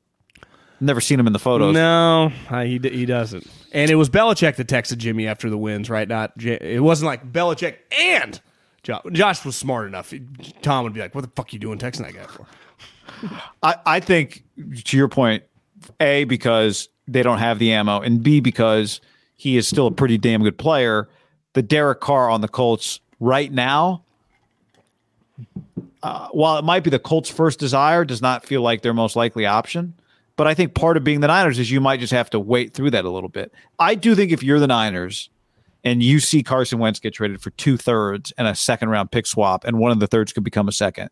[0.82, 1.72] Never seen him in the photos.
[1.72, 3.46] No, uh, he d- he doesn't.
[3.72, 6.08] And it was Belichick that texted Jimmy after the wins, right?
[6.08, 8.40] Not J- it wasn't like Belichick and
[8.82, 9.02] Josh.
[9.12, 10.12] Josh was smart enough.
[10.60, 12.46] Tom would be like, "What the fuck you doing texting that guy for?"
[13.62, 14.42] I, I think
[14.84, 15.44] to your point,
[16.00, 19.00] A, because they don't have the ammo, and B, because
[19.36, 21.08] he is still a pretty damn good player.
[21.52, 24.02] The Derek Carr on the Colts right now,
[26.02, 29.14] uh, while it might be the Colts' first desire, does not feel like their most
[29.14, 29.94] likely option.
[30.36, 32.74] But I think part of being the Niners is you might just have to wait
[32.74, 33.52] through that a little bit.
[33.78, 35.28] I do think if you're the Niners
[35.84, 39.26] and you see Carson Wentz get traded for two thirds and a second round pick
[39.26, 41.10] swap, and one of the thirds could become a second,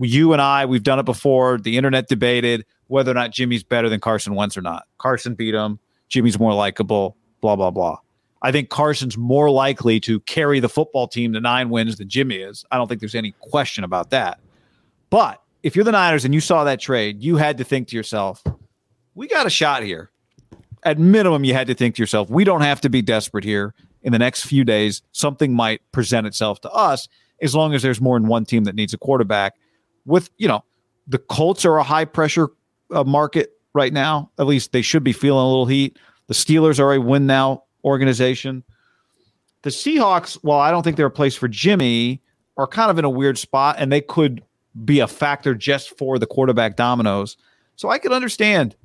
[0.00, 1.58] you and I, we've done it before.
[1.58, 4.84] The internet debated whether or not Jimmy's better than Carson Wentz or not.
[4.98, 5.78] Carson beat him.
[6.08, 7.98] Jimmy's more likable, blah, blah, blah.
[8.42, 12.36] I think Carson's more likely to carry the football team to nine wins than Jimmy
[12.36, 12.64] is.
[12.70, 14.38] I don't think there's any question about that.
[15.10, 17.96] But if you're the Niners and you saw that trade, you had to think to
[17.96, 18.40] yourself,
[19.16, 20.12] we got a shot here.
[20.84, 23.74] At minimum, you had to think to yourself, we don't have to be desperate here.
[24.04, 27.08] In the next few days, something might present itself to us
[27.42, 29.56] as long as there's more than one team that needs a quarterback.
[30.04, 30.62] With, you know,
[31.08, 32.50] the Colts are a high pressure
[32.92, 34.30] uh, market right now.
[34.38, 35.98] At least they should be feeling a little heat.
[36.28, 38.62] The Steelers are a win now organization.
[39.62, 42.22] The Seahawks, well, I don't think they're a place for Jimmy,
[42.56, 44.44] are kind of in a weird spot, and they could
[44.84, 47.36] be a factor just for the quarterback dominoes.
[47.76, 48.76] So I could understand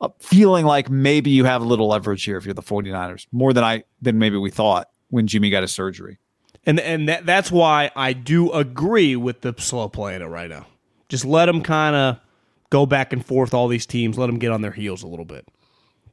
[0.00, 3.52] uh, feeling like maybe you have a little leverage here if you're the 49ers, more
[3.52, 6.18] than I than maybe we thought when Jimmy got his surgery.
[6.64, 10.66] And and that, that's why I do agree with the slow playing it right now.
[11.08, 12.18] Just let them kind of
[12.70, 13.54] go back and forth.
[13.54, 15.46] All these teams, let them get on their heels a little bit.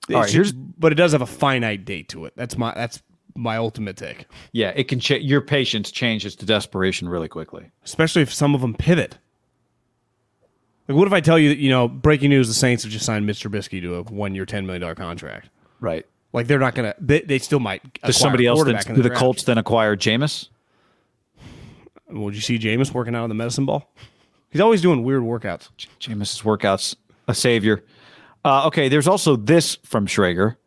[0.10, 2.34] All right, here's- but it does have a finite date to it.
[2.36, 3.02] That's my that's
[3.36, 4.26] my ultimate take.
[4.52, 5.26] Yeah, it can change.
[5.26, 7.72] your patience changes to desperation really quickly.
[7.84, 9.18] Especially if some of them pivot.
[10.88, 12.48] Like, what if I tell you that you know breaking news?
[12.48, 13.50] The Saints have just signed Mr.
[13.50, 15.50] Trubisky to a one-year, ten million dollar contract.
[15.80, 16.06] Right.
[16.34, 16.96] Like they're not gonna.
[17.00, 18.02] They, they still might.
[18.02, 19.20] Does somebody else quarterback then, in do the draft.
[19.20, 20.50] Colts then acquire Jameis?
[22.10, 23.92] Would you see Jameis working out on the medicine ball?
[24.50, 25.70] He's always doing weird workouts.
[26.00, 26.96] Jameis's workouts
[27.28, 27.84] a savior.
[28.46, 30.58] Uh, okay, there's also this from Schrager.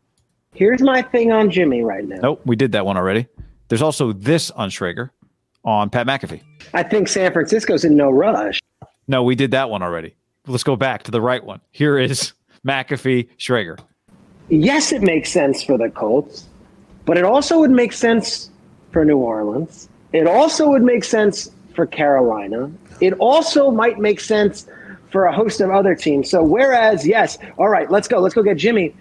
[0.57, 2.16] Here's my thing on Jimmy right now.
[2.16, 3.26] Nope, we did that one already.
[3.68, 5.11] There's also this on Schrager
[5.64, 6.40] on Pat McAfee.
[6.72, 8.61] I think San Francisco's in no rush.
[9.07, 10.14] No, we did that one already.
[10.46, 11.61] Let's go back to the right one.
[11.72, 12.32] Here is
[12.66, 13.78] McAfee Schrager.
[14.48, 16.46] Yes, it makes sense for the Colts,
[17.04, 18.50] but it also would make sense
[18.92, 19.90] for New Orleans.
[20.14, 22.70] It also would make sense for Carolina.
[23.02, 24.66] It also might make sense
[25.11, 26.30] for a host of other teams.
[26.30, 28.94] So, whereas, yes, all right, let's go, let's go get Jimmy.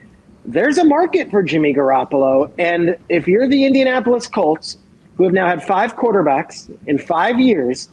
[0.48, 2.52] There's a market for Jimmy Garoppolo.
[2.60, 4.78] And if you're the Indianapolis Colts,
[5.18, 7.90] who have now had five quarterbacks in five years,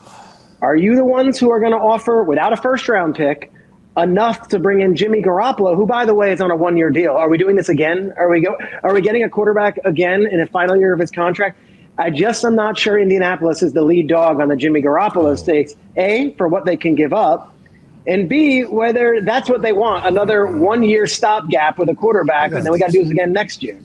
[0.60, 3.52] are you the ones who are going to offer, without a first round pick,
[3.96, 6.90] enough to bring in Jimmy Garoppolo, who, by the way, is on a one year
[6.90, 7.12] deal?
[7.12, 8.12] Are we doing this again?
[8.16, 8.56] Are we go?
[8.82, 11.58] Are we getting a quarterback again in the final year of his contract?
[11.98, 15.74] I just am not sure Indianapolis is the lead dog on the Jimmy Garoppolo stakes.
[15.96, 17.54] A for what they can give up,
[18.06, 22.64] and B whether that's what they want another one year stopgap with a quarterback, and
[22.64, 23.78] then we got to do this again next year.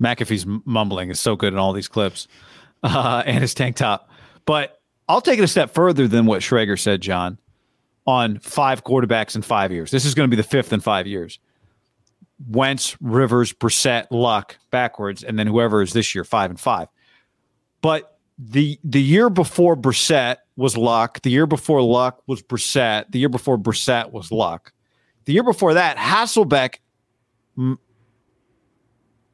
[0.00, 2.28] McAfee's mumbling is so good in all these clips
[2.82, 4.10] uh, and his tank top.
[4.44, 7.38] But I'll take it a step further than what Schrager said, John,
[8.06, 9.90] on five quarterbacks in five years.
[9.90, 11.38] This is going to be the fifth in five years.
[12.48, 16.88] Wentz, Rivers, Brissett, Luck backwards, and then whoever is this year, five and five.
[17.80, 21.22] But the the year before Brissett was Luck.
[21.22, 23.10] The year before Luck was Brissett.
[23.10, 24.72] The year before Brissett was Luck.
[25.26, 26.76] The year before that, Hasselbeck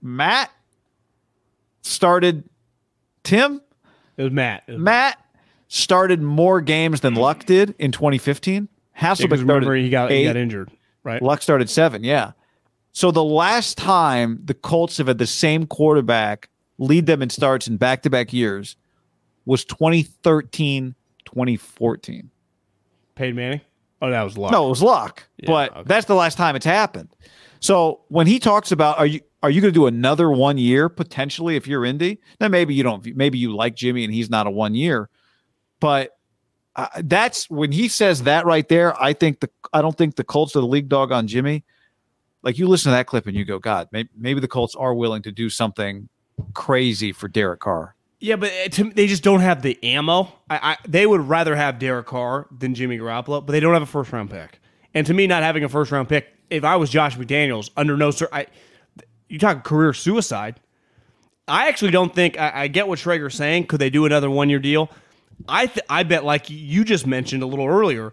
[0.01, 0.51] Matt
[1.83, 2.49] started
[3.25, 3.61] Tim
[4.16, 4.64] It was Matt.
[4.66, 5.18] It was Matt
[5.68, 8.68] started more games than Luck did in 2015.
[8.95, 10.70] Yeah, Hasselbeck 'cause remember he got he got injured,
[11.03, 11.23] right?
[11.23, 12.05] Luck started seven.
[12.05, 12.33] Yeah.
[12.93, 16.49] So the last time the Colts have had the same quarterback
[16.79, 18.77] lead them in starts in back to back years
[19.47, 20.95] was 2013,
[21.27, 22.31] 2014.
[23.14, 23.61] Peyton Manning.
[24.01, 24.53] Oh, that was Luck.
[24.53, 25.23] No, it was luck.
[25.47, 25.83] but okay.
[25.87, 27.09] that's the last time it's happened.
[27.61, 30.89] So when he talks about are you are you going to do another one year
[30.89, 32.20] potentially if you're Indy?
[32.41, 33.05] Now maybe you don't.
[33.16, 35.09] Maybe you like Jimmy and he's not a one year,
[35.79, 36.18] but
[36.75, 39.01] uh, that's when he says that right there.
[39.01, 41.64] I think the I don't think the Colts are the league dog on Jimmy.
[42.43, 44.95] Like you listen to that clip and you go, God, maybe, maybe the Colts are
[44.95, 46.09] willing to do something
[46.55, 47.95] crazy for Derek Carr.
[48.23, 50.33] Yeah, but eh, to, they just don't have the ammo.
[50.49, 53.83] I, I they would rather have Derek Carr than Jimmy Garoppolo, but they don't have
[53.83, 54.61] a first round pick.
[54.95, 57.97] And to me, not having a first round pick, if I was Josh McDaniels, under
[57.97, 58.47] no sir, I
[59.29, 60.61] you talk career suicide.
[61.49, 63.66] I actually don't think I, I get what Schrager's saying.
[63.66, 64.89] Could they do another one year deal?
[65.49, 68.12] I th- I bet, like you just mentioned a little earlier,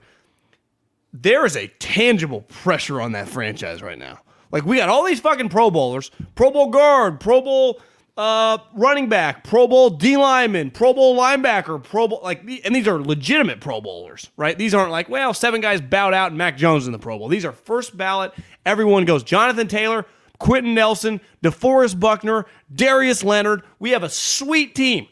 [1.13, 4.21] there is a tangible pressure on that franchise right now.
[4.51, 7.79] Like we got all these fucking Pro Bowlers, Pro Bowl guard, Pro Bowl
[8.19, 12.87] uh, running back, Pro Bowl D lineman, Pro Bowl linebacker, Pro Bowl like, and these
[12.87, 14.57] are legitimate Pro Bowlers, right?
[14.57, 17.27] These aren't like, well, seven guys bowed out and Mac Jones in the Pro Bowl.
[17.27, 18.33] These are first ballot.
[18.65, 20.05] Everyone goes Jonathan Taylor,
[20.37, 23.63] Quenton Nelson, DeForest Buckner, Darius Leonard.
[23.79, 25.07] We have a sweet team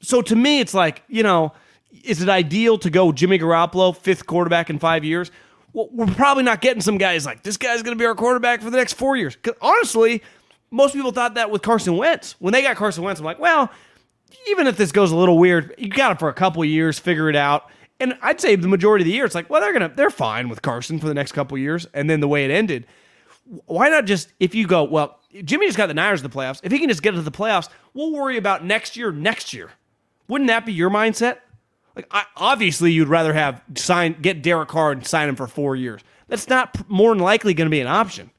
[0.00, 1.52] so to me, it's like, you know,
[2.04, 5.30] is it ideal to go Jimmy Garoppolo, fifth quarterback in five years?
[5.72, 8.60] Well, we're probably not getting some guys like this guy's going to be our quarterback
[8.60, 9.36] for the next four years.
[9.60, 10.22] honestly,
[10.70, 12.36] most people thought that with Carson Wentz.
[12.38, 13.70] When they got Carson Wentz, I'm like, well,
[14.48, 17.28] even if this goes a little weird, you got him for a couple years, figure
[17.28, 17.70] it out.
[17.98, 20.48] And I'd say the majority of the year, it's like, well, they're gonna they're fine
[20.48, 21.86] with Carson for the next couple years.
[21.92, 22.86] And then the way it ended,
[23.66, 26.60] why not just if you go, well, Jimmy just got the Niners to the playoffs.
[26.62, 29.70] If he can just get to the playoffs, we'll worry about next year, next year.
[30.28, 31.38] Wouldn't that be your mindset?
[31.96, 35.76] Like, I, obviously, you'd rather have sign get Derek Carr and sign him for four
[35.76, 36.02] years.
[36.28, 38.30] That's not more than likely going to be an option.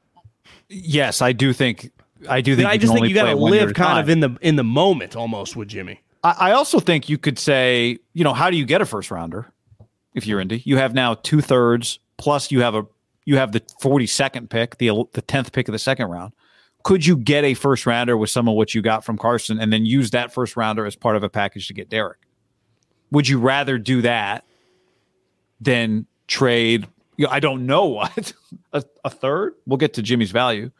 [0.70, 1.92] Yes, I do think.
[2.30, 2.68] I do think.
[2.68, 4.56] I you just think you got to live at a kind of in the in
[4.56, 6.02] the moment almost with Jimmy.
[6.24, 9.12] I, I also think you could say, you know, how do you get a first
[9.12, 9.52] rounder
[10.14, 10.62] if you're Indy?
[10.66, 12.86] You have now two thirds plus you have a
[13.26, 16.34] you have the 42nd pick, the the 10th pick of the second round.
[16.84, 19.72] could you get a first rounder with some of what you got from Carson and
[19.72, 22.20] then use that first rounder as part of a package to get Derek?
[23.12, 24.46] Would you rather do that
[25.60, 26.88] than trade?
[27.18, 28.34] You know, I don't know what
[28.74, 29.54] a, a third.
[29.66, 30.72] We'll get to Jimmy's value.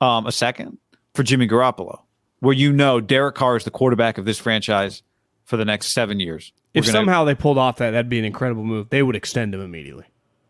[0.00, 0.78] Um, a second
[1.14, 2.00] for Jimmy Garoppolo,
[2.40, 5.02] where you know Derek Carr is the quarterback of this franchise
[5.44, 6.52] for the next seven years.
[6.74, 8.90] We're If gonna- somehow they pulled off that, that'd be an incredible move.
[8.90, 10.04] They would extend him immediately.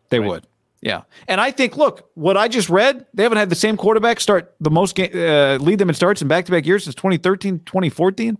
[0.09, 0.45] They would.
[0.81, 1.01] Yeah.
[1.27, 4.53] And I think, look, what I just read, they haven't had the same quarterback start
[4.59, 7.59] the most game, uh, lead them in starts in back to back years since 2013,
[7.65, 8.37] 2014.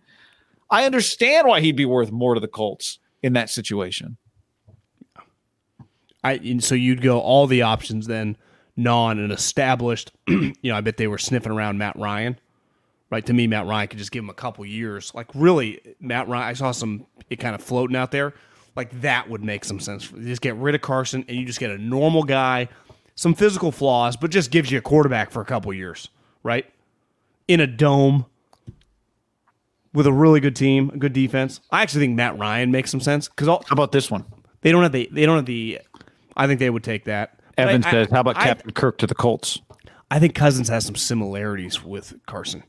[0.69, 4.17] I understand why he'd be worth more to the Colts in that situation.
[6.23, 8.37] I and so you'd go all the options then
[8.77, 10.11] non and established.
[10.27, 12.39] you know, I bet they were sniffing around Matt Ryan.
[13.09, 15.13] Right to me, Matt Ryan could just give him a couple years.
[15.13, 16.49] Like really, Matt Ryan.
[16.49, 18.33] I saw some it kind of floating out there.
[18.75, 20.11] Like that would make some sense.
[20.11, 22.67] You just get rid of Carson and you just get a normal guy,
[23.15, 26.09] some physical flaws, but just gives you a quarterback for a couple years,
[26.43, 26.65] right?
[27.47, 28.25] In a dome
[29.93, 31.61] with a really good team, a good defense.
[31.71, 34.25] I actually think Matt Ryan makes some sense because How about this one?
[34.61, 35.79] they don't have the they don't have the.
[36.35, 37.39] I think they would take that.
[37.55, 39.59] But Evan I- says, How about I- Captain Kirk to the Colts?
[40.11, 42.63] I think Cousins has some similarities with Carson.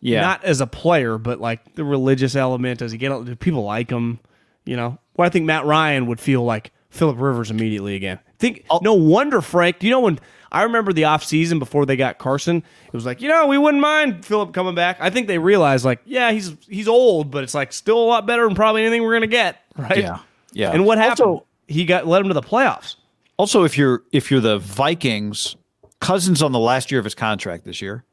[0.00, 0.20] Yeah.
[0.20, 2.80] Not as a player, but like the religious element.
[2.80, 3.08] Does he get?
[3.24, 4.20] Do people like him?
[4.64, 4.98] You know.
[5.16, 8.18] Well, I think Matt Ryan would feel like Philip Rivers immediately again.
[8.38, 9.80] Think no wonder Frank.
[9.80, 10.18] Do you know when
[10.52, 12.58] I remember the offseason before they got Carson?
[12.86, 14.98] It was like you know we wouldn't mind Philip coming back.
[15.00, 18.26] I think they realized like yeah he's he's old, but it's like still a lot
[18.26, 19.60] better than probably anything we're gonna get.
[19.76, 19.98] Right.
[19.98, 20.18] Yeah.
[20.52, 20.70] Yeah.
[20.72, 21.20] And what happened?
[21.20, 22.94] Also- he got led him to the playoffs.
[23.38, 25.56] Also, if you're if you're the Vikings,
[26.00, 28.04] Cousins on the last year of his contract this year.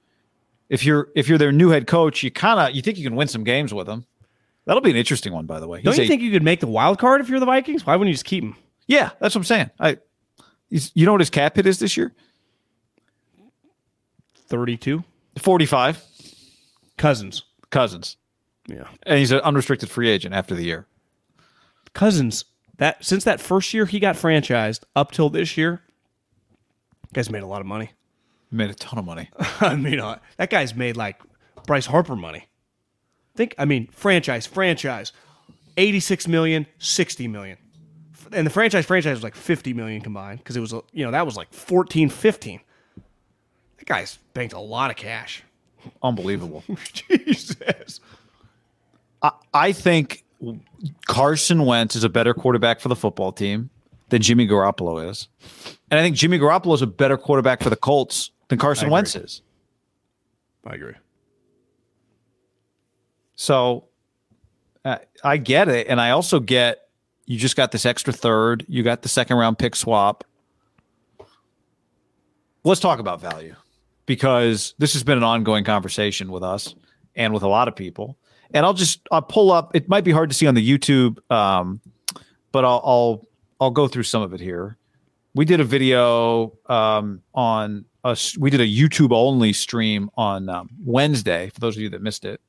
[0.70, 3.16] If you're if you're their new head coach, you kind of you think you can
[3.16, 4.06] win some games with him.
[4.66, 5.82] That'll be an interesting one, by the way.
[5.82, 7.86] Don't you a- think you could make the wild card if you're the Vikings?
[7.86, 8.56] Why wouldn't you just keep him?
[8.88, 9.70] Yeah, that's what I'm saying.
[9.80, 9.98] I,
[10.70, 12.14] he's, you know what his cap hit is this year?
[14.48, 15.04] 32
[15.40, 16.04] 45
[16.98, 17.44] Cousins.
[17.72, 18.16] Cousins,
[18.68, 18.88] Yeah.
[19.04, 20.88] and he's an unrestricted free agent after the year.
[21.94, 22.46] Cousins,
[22.78, 25.82] that since that first year he got franchised up till this year,
[27.14, 27.92] guy's made a lot of money.
[28.52, 29.30] Made a ton of money.
[29.62, 31.20] I mean, uh, that guy's made like
[31.66, 32.48] Bryce Harper money.
[33.36, 35.12] Think, I mean, franchise, franchise,
[35.78, 37.58] 86 million, 60 million.
[38.32, 41.12] And the franchise franchise was like 50 million combined because it was, uh, you know,
[41.12, 42.60] that was like 14, 15.
[43.78, 45.44] That guy's banked a lot of cash.
[46.02, 46.64] Unbelievable.
[46.94, 48.00] Jesus.
[49.22, 50.24] I, I think
[51.08, 53.70] Carson Wentz is a better quarterback for the football team
[54.10, 55.28] than Jimmy Garoppolo is,
[55.90, 58.90] and I think Jimmy Garoppolo is a better quarterback for the Colts than Carson.
[58.90, 59.42] Wentz is.
[60.66, 60.94] I agree.
[63.36, 63.86] So
[64.84, 65.88] uh, I get it.
[65.88, 66.88] And I also get
[67.26, 70.24] you just got this extra third, you got the second round pick swap.
[72.64, 73.56] Let's talk about value
[74.06, 76.76] because this has been an ongoing conversation with us
[77.16, 78.18] and with a lot of people.
[78.54, 79.76] And I'll just I'll pull up.
[79.76, 81.82] It might be hard to see on the YouTube, um,
[82.52, 83.28] but I'll, I'll
[83.60, 84.78] I'll go through some of it here.
[85.34, 88.38] We did a video um, on us.
[88.38, 91.50] We did a YouTube only stream on um, Wednesday.
[91.54, 92.40] For those of you that missed it,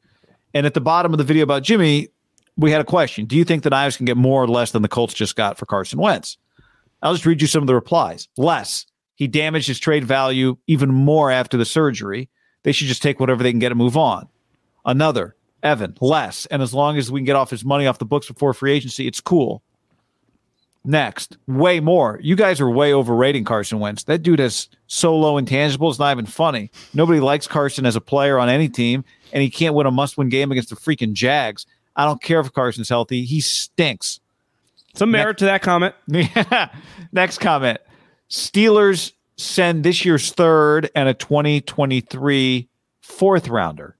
[0.54, 2.08] and at the bottom of the video about Jimmy,
[2.56, 3.26] we had a question.
[3.26, 5.58] Do you think the Knives can get more or less than the Colts just got
[5.58, 6.38] for Carson Wentz?
[7.02, 8.28] I'll just read you some of the replies.
[8.36, 8.86] Less.
[9.16, 12.28] He damaged his trade value even more after the surgery.
[12.62, 14.28] They should just take whatever they can get and move on.
[14.84, 16.46] Another, Evan, less.
[16.46, 18.72] And as long as we can get off his money off the books before free
[18.72, 19.62] agency, it's cool.
[20.84, 22.20] Next, way more.
[22.22, 24.04] You guys are way overrating Carson Wentz.
[24.04, 26.70] That dude has so low intangibles, it's not even funny.
[26.94, 30.16] Nobody likes Carson as a player on any team, and he can't win a must
[30.16, 31.66] win game against the freaking Jags.
[31.96, 33.24] I don't care if Carson's healthy.
[33.24, 34.20] He stinks.
[34.94, 35.94] Some merit to that comment.
[37.12, 37.80] Next comment.
[38.30, 42.68] Steelers send this year's third and a 2023
[43.00, 43.96] fourth rounder.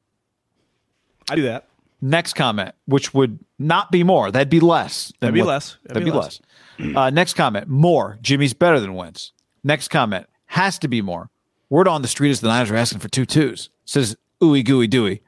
[1.31, 1.67] I do that.
[2.03, 4.31] Next comment, which would not be more.
[4.31, 5.13] That'd be less.
[5.21, 5.77] That'd be what- less.
[5.85, 6.41] That'd, be less.
[6.79, 8.19] Uh, next comment, more.
[8.21, 9.33] Jimmy's better than Wentz.
[9.65, 11.31] Next comment, has to be more.
[11.71, 13.71] Word on the street is the Niners are asking for two twos.
[13.87, 15.21] Says ooey gooey dooey.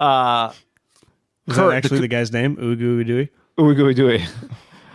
[0.00, 0.52] Uh,
[1.46, 2.56] Is Kurt, that actually the- the, guy's name?
[2.56, 3.28] Ooey gooey dooey.
[3.58, 4.28] ooey gooey dooey.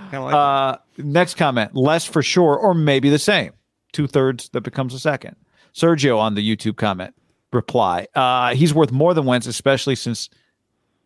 [0.10, 3.52] Like Uh, next comment, less for sure, or maybe the same.
[3.92, 5.36] Two thirds that becomes a second.
[5.76, 7.14] Sergio on the YouTube comment
[7.52, 8.08] reply.
[8.14, 10.30] Uh, he's worth more than Wentz, especially since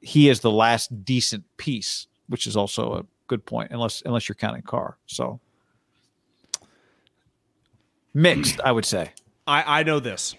[0.02, 4.36] he is the last decent piece, which is also a good point, unless unless you're
[4.36, 4.98] counting Carr.
[5.06, 5.40] So
[8.14, 9.12] mixed, I would say.
[9.48, 10.36] I, I know this.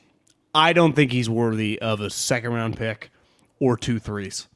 [0.55, 3.11] I don't think he's worthy of a second round pick
[3.59, 4.49] or two threes.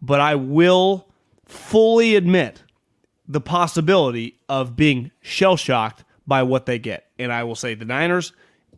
[0.00, 1.08] But I will
[1.44, 2.62] fully admit
[3.26, 7.06] the possibility of being shell shocked by what they get.
[7.18, 8.32] And I will say the Niners,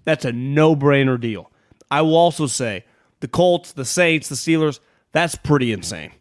[0.05, 1.52] that's a no brainer deal.
[1.93, 2.86] I will also say
[3.20, 4.80] the Colts, the Saints, the Steelers,
[5.12, 6.12] that's pretty insane.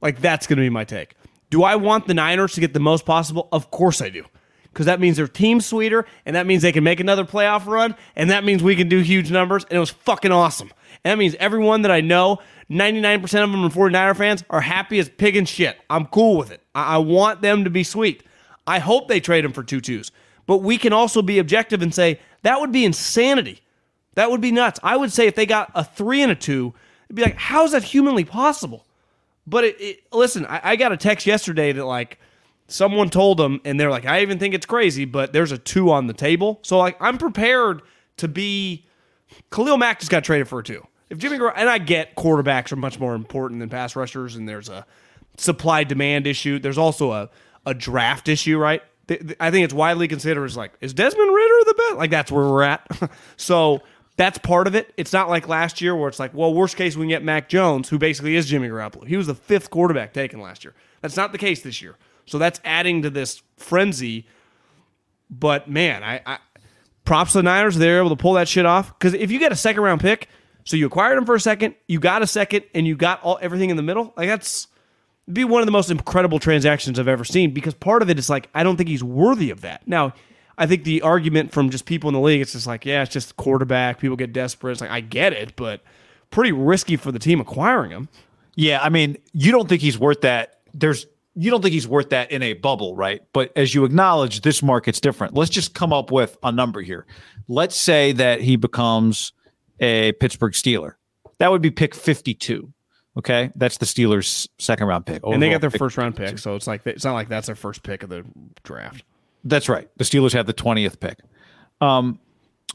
[0.00, 1.14] Like that's going to be my take.
[1.50, 3.50] Do I want the Niners to get the most possible?
[3.52, 4.24] Of course I do.
[4.64, 7.96] Because that means their team's sweeter, and that means they can make another playoff run,
[8.16, 10.72] and that means we can do huge numbers, and it was fucking awesome.
[11.04, 12.38] And that means everyone that I know,
[12.70, 15.76] 99% of them are 49er fans, are happy as pig and shit.
[15.90, 16.62] I'm cool with it.
[16.74, 18.22] I, I want them to be sweet.
[18.66, 20.12] I hope they trade him for two twos.
[20.46, 23.60] But we can also be objective and say that would be insanity.
[24.14, 24.80] That would be nuts.
[24.82, 26.74] I would say if they got a three and a two,
[27.06, 28.86] it'd be like, how is that humanly possible?
[29.46, 32.18] But it, it, listen, I, I got a text yesterday that like
[32.66, 35.90] someone told them, and they're like, I even think it's crazy, but there's a two
[35.90, 36.58] on the table.
[36.62, 37.82] So like, I'm prepared
[38.18, 38.86] to be.
[39.50, 40.86] Khalil Mack just got traded for a two.
[41.10, 44.48] If Jimmy Gar- and I get quarterbacks are much more important than pass rushers, and
[44.48, 44.86] there's a
[45.36, 46.58] supply demand issue.
[46.58, 47.30] There's also a
[47.66, 48.82] a draft issue, right?
[49.40, 51.96] I think it's widely considered as like, is Desmond Ridder the best?
[51.96, 52.86] Like that's where we're at.
[53.36, 53.80] so
[54.18, 54.92] that's part of it.
[54.96, 57.48] It's not like last year where it's like, well, worst case we can get Mac
[57.48, 59.06] Jones, who basically is Jimmy Garoppolo.
[59.06, 60.74] He was the fifth quarterback taken last year.
[61.00, 61.96] That's not the case this year.
[62.26, 64.26] So that's adding to this frenzy.
[65.30, 66.38] But man, I, I
[67.04, 67.76] props to the Niners.
[67.76, 68.98] They're able to pull that shit off.
[68.98, 70.28] Because if you get a second round pick,
[70.64, 73.38] so you acquired him for a second, you got a second, and you got all
[73.40, 74.66] everything in the middle, like that's
[75.32, 77.54] be one of the most incredible transactions I've ever seen.
[77.54, 79.86] Because part of it is like I don't think he's worthy of that.
[79.86, 80.12] Now,
[80.58, 83.12] I think the argument from just people in the league, it's just like, yeah, it's
[83.12, 84.00] just quarterback.
[84.00, 84.72] People get desperate.
[84.72, 85.82] It's like I get it, but
[86.30, 88.08] pretty risky for the team acquiring him.
[88.56, 90.60] Yeah, I mean, you don't think he's worth that.
[90.74, 93.22] There's you don't think he's worth that in a bubble, right?
[93.32, 95.34] But as you acknowledge, this market's different.
[95.34, 97.06] Let's just come up with a number here.
[97.46, 99.32] Let's say that he becomes
[99.78, 100.94] a Pittsburgh Steeler.
[101.38, 102.72] That would be pick 52.
[103.16, 106.38] Okay, that's the Steelers' second round pick, and they got their pick first round pick,
[106.38, 108.24] so it's like it's not like that's their first pick of the
[108.62, 109.04] draft.
[109.44, 109.88] That's right.
[109.96, 111.18] The Steelers have the 20th pick.
[111.80, 112.18] Um,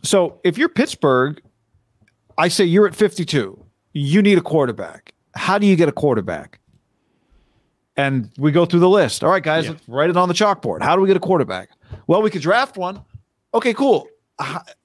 [0.03, 1.41] so if you're Pittsburgh,
[2.37, 3.63] I say you're at 52.
[3.93, 5.13] You need a quarterback.
[5.35, 6.59] How do you get a quarterback?
[7.95, 9.23] And we go through the list.
[9.23, 10.81] All right, guys, let's write it on the chalkboard.
[10.81, 11.69] How do we get a quarterback?
[12.07, 13.01] Well, we could draft one.
[13.53, 14.07] Okay, cool.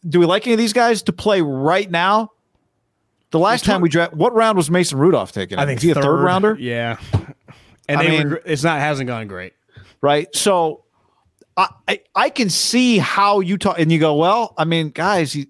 [0.07, 2.33] Do we like any of these guys to play right now?
[3.31, 5.59] The last time we draft, what round was Mason Rudolph taken?
[5.59, 6.57] I think Is he a third rounder?
[6.61, 6.99] Yeah,
[7.89, 9.55] and I they mean- it's not hasn't gone great.
[10.03, 10.29] right?
[10.35, 10.85] So
[11.59, 15.49] I, I can see how you talk, and you go, well, I mean, guys, he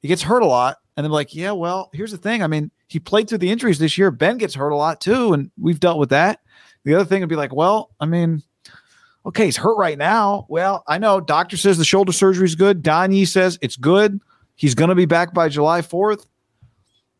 [0.00, 2.42] he gets hurt a lot, and they're like, yeah, well, here's the thing.
[2.42, 4.10] I mean, he played through the injuries this year.
[4.10, 6.40] Ben gets hurt a lot too, and we've dealt with that.
[6.84, 8.42] The other thing would be like, well, I mean,
[9.24, 10.46] okay, he's hurt right now.
[10.48, 12.82] Well, I know doctor says the shoulder surgery is good.
[12.82, 14.20] Don Yee says it's good.
[14.56, 16.26] He's going to be back by July 4th.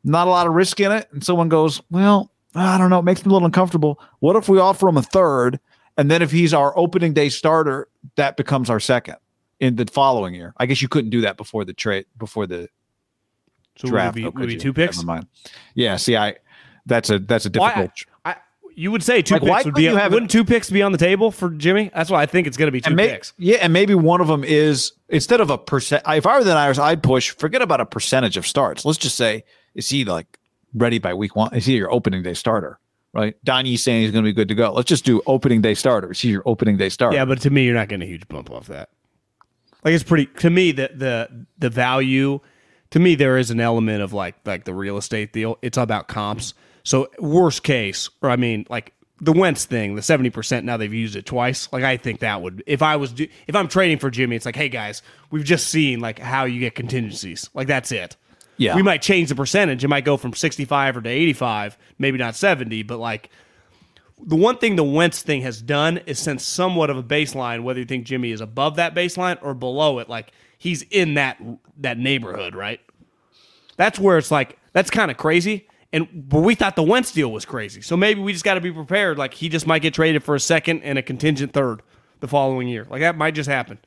[0.05, 1.09] Not a lot of risk in it.
[1.13, 2.99] And someone goes, well, I don't know.
[2.99, 4.01] It makes me a little uncomfortable.
[4.19, 5.61] What if we offer him a third?
[5.97, 9.17] And then if he's our opening day starter, that becomes our second
[9.61, 10.55] in the following year.
[10.57, 12.69] I guess you couldn't do that before the trade, before the
[13.77, 14.17] So draft.
[14.17, 14.97] would it be, would be two picks?
[14.99, 15.27] Never mind.
[15.75, 15.97] Yeah.
[15.97, 16.37] See, I,
[16.87, 17.93] that's a, that's a Why- difficult.
[18.25, 18.37] I,
[18.75, 19.83] you would say two Like, picks would be.
[19.85, 21.91] you have wouldn't two picks be on the table for Jimmy?
[21.95, 23.35] That's why I think it's going to be two may, picks.
[23.37, 26.03] Yeah, and maybe one of them is instead of a percent.
[26.09, 27.31] If I were the Niners, I'd push.
[27.33, 28.85] Forget about a percentage of starts.
[28.87, 29.45] Let's just say,
[29.75, 30.39] is he like
[30.73, 31.55] ready by week one?
[31.55, 32.79] Is he your opening day starter?
[33.15, 33.37] Right?
[33.45, 34.73] Donnie's saying he's going to be good to go.
[34.73, 36.13] Let's just do opening day starter.
[36.13, 37.17] Is he your opening day starter?
[37.17, 38.89] Yeah, but to me, you're not getting a huge bump off that.
[39.85, 40.27] Like it's pretty.
[40.41, 42.41] To me, the the the value.
[42.91, 45.59] To me, there is an element of like like the real estate deal.
[45.61, 46.55] It's about comps.
[46.85, 50.67] So worst case, or I mean, like the Wentz thing, the seventy percent.
[50.67, 51.73] Now they've used it twice.
[51.73, 54.45] Like I think that would, if I was, do, if I'm trading for Jimmy, it's
[54.45, 55.01] like, hey guys,
[55.31, 57.49] we've just seen like how you get contingencies.
[57.55, 58.17] Like that's it.
[58.57, 58.77] Yeah.
[58.77, 59.83] we might change the percentage.
[59.83, 63.31] It might go from sixty five or to eighty five, maybe not seventy, but like
[64.25, 67.81] the one thing the Wentz thing has done is sent somewhat of a baseline, whether
[67.81, 70.09] you think Jimmy is above that baseline or below it.
[70.09, 71.41] Like he's in that
[71.79, 72.81] that neighborhood, right?
[73.77, 75.67] That's where it's like that's kind of crazy.
[75.93, 78.61] And but we thought the Wentz deal was crazy, so maybe we just got to
[78.61, 79.19] be prepared.
[79.19, 81.83] Like he just might get traded for a second and a contingent third
[82.21, 82.87] the following year.
[82.89, 83.79] Like that might just happen.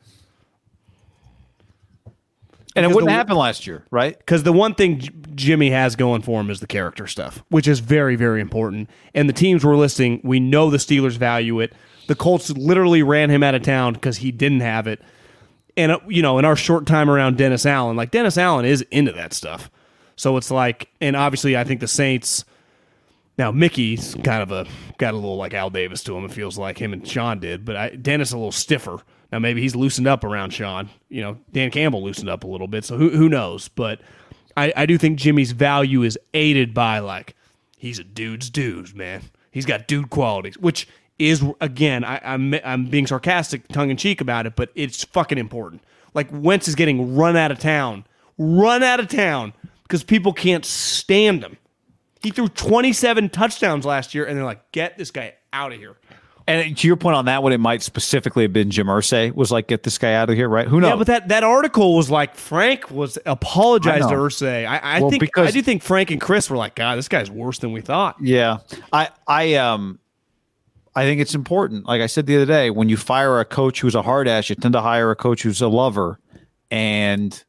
[2.76, 4.18] And it wouldn't the- happen last year, right?
[4.18, 7.68] Because the one thing J- Jimmy has going for him is the character stuff, which
[7.68, 8.90] is very, very important.
[9.14, 11.74] And the teams we're listing, we know the Steelers value it.
[12.08, 15.02] The Colts literally ran him out of town because he didn't have it.
[15.78, 18.82] And, uh, you know, in our short time around Dennis Allen, like Dennis Allen is
[18.92, 19.70] into that stuff.
[20.16, 22.46] So it's like, and obviously, I think the Saints.
[23.38, 24.66] Now Mickey's kind of a
[24.98, 26.24] got a little like Al Davis to him.
[26.24, 29.00] It feels like him and Sean did, but I, Dennis a little stiffer.
[29.32, 30.90] Now maybe he's loosened up around Sean.
[31.10, 33.68] You know, Dan Campbell loosened up a little bit, so who who knows?
[33.68, 34.02] But
[34.58, 37.36] I, I do think Jimmy's value is aided by like
[37.78, 39.22] he's a dude's dude, man.
[39.52, 44.22] He's got dude qualities, which is again I, I'm I'm being sarcastic, tongue in cheek
[44.22, 45.82] about it, but it's fucking important.
[46.14, 48.06] Like Wentz is getting run out of town,
[48.38, 49.54] run out of town
[49.84, 51.58] because people can't stand him.
[52.22, 55.96] He threw 27 touchdowns last year, and they're like, get this guy out of here.
[56.48, 59.52] And to your point on that one, it might specifically have been Jim Irsay was
[59.52, 60.68] like, get this guy out of here, right?
[60.68, 60.90] Who knows?
[60.92, 64.16] Yeah, but that, that article was like Frank was apologized to.
[64.16, 64.68] Irsay.
[64.68, 67.08] I, I Well, think because- I do think Frank and Chris were like, God, this
[67.08, 68.18] guy's worse than we thought.
[68.22, 68.58] Yeah.
[68.94, 69.98] I I um
[70.96, 71.88] I think it's important.
[71.88, 74.48] Like I said the other day, when you fire a coach who's a hard ass,
[74.50, 76.20] you tend to hire a coach who's a lover.
[76.70, 77.44] And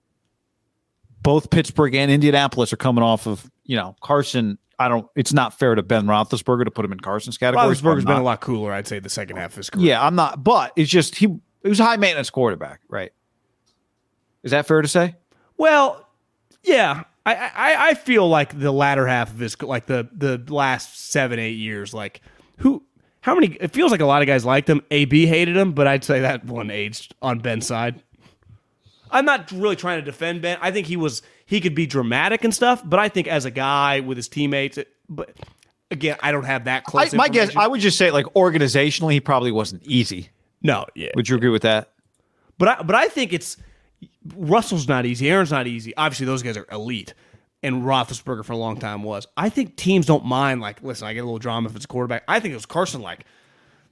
[1.23, 4.57] both Pittsburgh and Indianapolis are coming off of, you know, Carson.
[4.79, 7.75] I don't it's not fair to Ben Roethlisberger to put him in Carson's category.
[7.75, 9.87] Roethlisberger's been a lot cooler, I'd say, the second half of his career.
[9.87, 11.27] Yeah, I'm not but it's just he
[11.63, 13.13] he was a high maintenance quarterback, right?
[14.43, 15.17] Is that fair to say?
[15.57, 16.07] Well,
[16.63, 21.11] yeah, I, I I feel like the latter half of his like the the last
[21.11, 22.21] seven eight years, like
[22.59, 22.83] who
[23.27, 23.57] how many?
[23.61, 24.83] It feels like a lot of guys liked him.
[24.93, 28.01] AB hated him, but I'd say that one aged on Ben's side.
[29.11, 30.59] I'm not really trying to defend Ben.
[30.61, 33.51] I think he was he could be dramatic and stuff, but I think as a
[33.51, 35.31] guy with his teammates, it, but
[35.91, 37.15] again, I don't have that I, close.
[37.15, 37.55] my guess.
[37.57, 40.31] I would just say, like organizationally, he probably wasn't easy.
[40.63, 41.93] no, yeah, Would you agree with that?
[42.59, 43.57] But I, but I think it's
[44.35, 45.31] Russell's not easy.
[45.31, 45.97] Aaron's not easy.
[45.97, 47.15] Obviously, those guys are elite,
[47.63, 49.27] and Roethlisberger for a long time was.
[49.37, 50.61] I think teams don't mind.
[50.61, 52.25] Like, listen, I get a little drama if it's a quarterback.
[52.27, 53.03] I think it was Carson.
[53.03, 53.25] Like,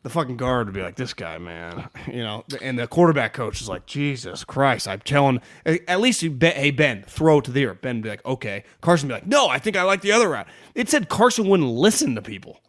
[0.05, 3.61] the fucking guard would be like, "This guy, man," you know, and the quarterback coach
[3.61, 5.40] is like, "Jesus Christ!" I'm telling.
[5.66, 7.74] At least, you bet, hey Ben, throw it to the ear.
[7.74, 10.12] Ben would be like, "Okay." Carson would be like, "No, I think I like the
[10.12, 10.46] other route."
[10.76, 12.61] It said Carson wouldn't listen to people.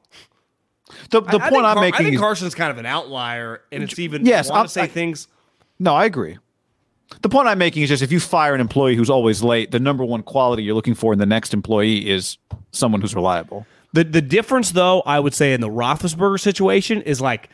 [1.09, 2.77] The, the I- I point think I'm Car- making I think is Carson's kind of
[2.77, 5.27] an outlier, and it's even Yes, want I'm- to say I- things.
[5.77, 6.37] No, I agree.
[7.21, 9.79] The point I'm making is just if you fire an employee who's always late, the
[9.79, 12.37] number one quality you're looking for in the next employee is
[12.71, 13.65] someone who's reliable.
[13.95, 17.49] The the difference though, I would say in the Roethlisberger situation is like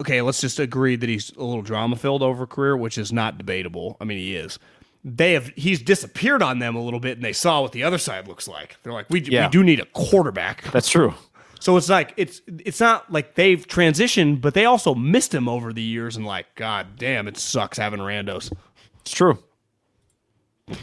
[0.00, 3.36] okay, let's just agree that he's a little drama filled over career, which is not
[3.38, 3.96] debatable.
[4.00, 4.58] I mean, he is.
[5.04, 7.98] They have he's disappeared on them a little bit, and they saw what the other
[7.98, 8.76] side looks like.
[8.82, 9.46] They're like, we, Yeah.
[9.46, 10.62] we do need a quarterback.
[10.72, 11.14] That's true.
[11.58, 15.72] So it's like it's it's not like they've transitioned, but they also missed him over
[15.72, 18.52] the years, and like, god damn, it sucks having randos.
[19.00, 19.38] It's true.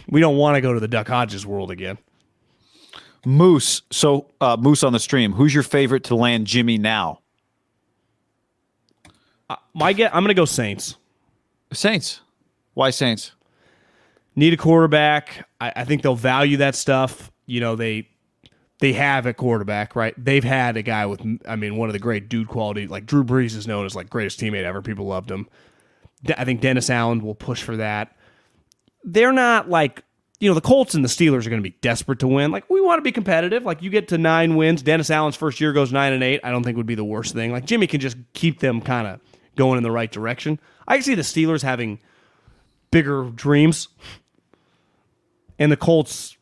[0.09, 1.97] We don't want to go to the Duck Hodges world again.
[3.26, 3.82] Moose.
[3.91, 5.34] So uh, Moose on the stream.
[5.34, 7.20] Who's your favorite to land Jimmy now?
[9.74, 10.97] My get, I'm gonna go Saints.
[11.72, 12.22] Saints.
[12.74, 13.32] Why Saints?
[14.38, 15.49] need a quarterback.
[15.59, 17.30] I, I think they'll value that stuff.
[17.45, 18.07] You know, they
[18.80, 20.13] they have a quarterback, right?
[20.24, 22.88] They've had a guy with, I mean, one of the great dude quality.
[22.88, 24.82] Like Drew Brees is known as like greatest teammate ever.
[24.82, 25.49] People loved him.
[26.38, 28.15] I think Dennis Allen will push for that.
[29.03, 30.03] They're not like
[30.39, 32.51] you know the Colts and the Steelers are going to be desperate to win.
[32.51, 33.63] Like we want to be competitive.
[33.63, 34.81] Like you get to nine wins.
[34.81, 36.41] Dennis Allen's first year goes nine and eight.
[36.43, 37.51] I don't think would be the worst thing.
[37.51, 39.19] Like Jimmy can just keep them kind of
[39.55, 40.59] going in the right direction.
[40.88, 41.99] I see the Steelers having
[42.91, 43.89] bigger dreams
[45.59, 46.38] and the Colts.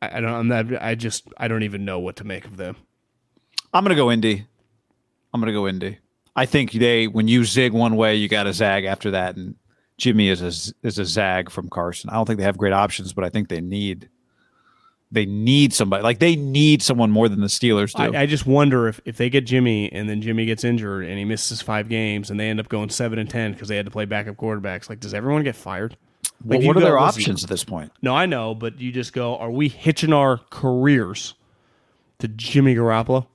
[0.00, 0.30] I, I don't.
[0.30, 1.28] I'm not, I just.
[1.36, 2.76] I don't even know what to make of them.
[3.72, 4.46] I'm gonna go Indy.
[5.34, 5.98] I'm gonna go Indy.
[6.36, 9.56] I think they when you zig one way, you got to zag after that, and
[9.98, 12.08] Jimmy is a is a zag from Carson.
[12.08, 14.08] I don't think they have great options, but I think they need
[15.10, 18.16] they need somebody like they need someone more than the Steelers do.
[18.16, 21.18] I, I just wonder if, if they get Jimmy and then Jimmy gets injured and
[21.18, 23.86] he misses five games and they end up going seven and ten because they had
[23.86, 24.88] to play backup quarterbacks.
[24.88, 25.96] Like, does everyone get fired?
[26.44, 27.90] Like, you what are go- their listen, options at this point?
[28.00, 29.36] No, I know, but you just go.
[29.38, 31.34] Are we hitching our careers
[32.20, 33.26] to Jimmy Garoppolo?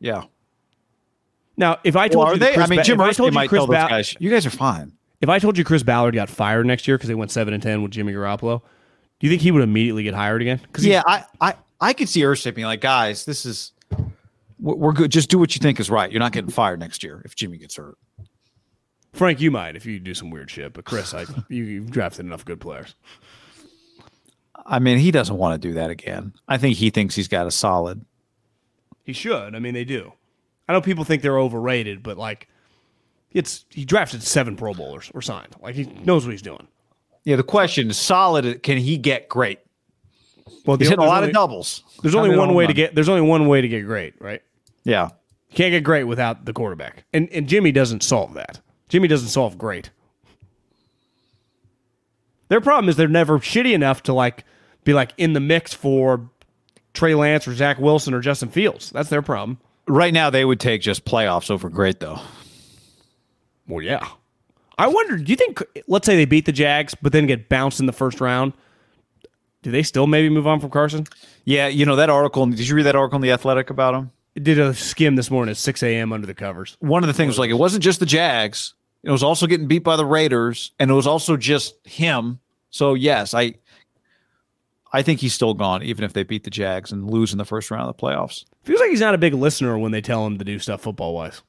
[0.00, 0.24] Yeah.
[1.56, 2.54] Now, if I told Well, you, they?
[2.54, 4.44] Chris I mean, Jim if I Irsay told you might Chris Ba- guys, "You guys
[4.44, 4.92] are fine."
[5.24, 7.62] If I told you Chris Ballard got fired next year because they went seven and
[7.62, 8.60] ten with Jimmy Garoppolo,
[9.18, 10.60] do you think he would immediately get hired again?
[10.62, 13.72] Because Yeah, I, I, I could see Irsay being like, "Guys, this is
[14.60, 15.10] we're good.
[15.10, 16.12] Just do what you think is right.
[16.12, 17.96] You're not getting fired next year if Jimmy gets hurt."
[19.14, 22.26] Frank, you might if you do some weird shit, but Chris, I you, you've drafted
[22.26, 22.94] enough good players.
[24.66, 26.34] I mean, he doesn't want to do that again.
[26.46, 28.04] I think he thinks he's got a solid.
[29.04, 29.54] He should.
[29.54, 30.12] I mean, they do.
[30.68, 32.46] I know people think they're overrated, but like,
[33.34, 35.54] it's he drafted seven Pro Bowlers or signed.
[35.60, 36.66] Like he knows what he's doing.
[37.24, 38.62] Yeah, the question is solid.
[38.62, 39.58] Can he get great?
[40.66, 41.82] Well, He's the- hitting a lot only- of doubles.
[42.02, 42.94] There's only one home way to get.
[42.94, 44.42] There's only one way to get great, right?
[44.84, 45.08] Yeah,
[45.50, 48.60] You can't get great without the quarterback, and and Jimmy doesn't solve that.
[48.88, 49.90] Jimmy doesn't solve great.
[52.48, 54.44] Their problem is they're never shitty enough to like
[54.84, 56.28] be like in the mix for
[56.92, 58.90] Trey Lance or Zach Wilson or Justin Fields.
[58.90, 59.58] That's their problem.
[59.88, 62.20] right now they would take just playoffs over great though.
[63.66, 64.06] Well, yeah.
[64.76, 65.16] I wonder.
[65.16, 65.62] Do you think?
[65.86, 68.52] Let's say they beat the Jags, but then get bounced in the first round.
[69.62, 71.06] Do they still maybe move on from Carson?
[71.44, 72.44] Yeah, you know that article.
[72.46, 74.10] Did you read that article in the Athletic about him?
[74.34, 76.12] It did a skim this morning at 6 a.m.
[76.12, 76.76] under the covers.
[76.80, 78.74] One of the things was like it wasn't just the Jags.
[79.04, 82.40] It was also getting beat by the Raiders, and it was also just him.
[82.70, 83.54] So yes, I
[84.92, 87.44] I think he's still gone, even if they beat the Jags and lose in the
[87.44, 88.44] first round of the playoffs.
[88.64, 91.14] Feels like he's not a big listener when they tell him to do stuff football
[91.14, 91.42] wise.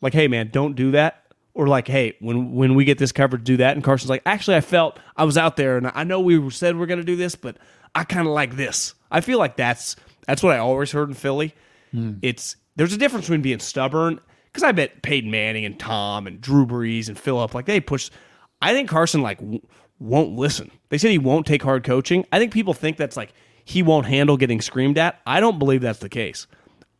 [0.00, 1.25] Like, hey man, don't do that.
[1.56, 3.74] Or like, hey, when when we get this coverage, do that.
[3.74, 6.76] And Carson's like, actually, I felt I was out there, and I know we said
[6.76, 7.56] we are going to do this, but
[7.94, 8.94] I kind of like this.
[9.10, 9.96] I feel like that's
[10.26, 11.54] that's what I always heard in Philly.
[11.92, 12.16] Hmm.
[12.20, 14.20] It's there's a difference between being stubborn
[14.52, 18.10] because I bet Peyton Manning and Tom and Drew Brees and Philip like they push.
[18.60, 19.66] I think Carson like w-
[19.98, 20.70] won't listen.
[20.90, 22.26] They said he won't take hard coaching.
[22.32, 23.32] I think people think that's like
[23.64, 25.20] he won't handle getting screamed at.
[25.26, 26.46] I don't believe that's the case.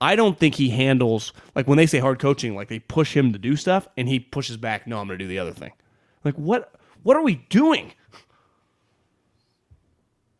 [0.00, 3.32] I don't think he handles like when they say hard coaching, like they push him
[3.32, 4.86] to do stuff and he pushes back.
[4.86, 5.72] No, I'm going to do the other thing.
[6.24, 6.72] Like what?
[7.02, 7.92] What are we doing?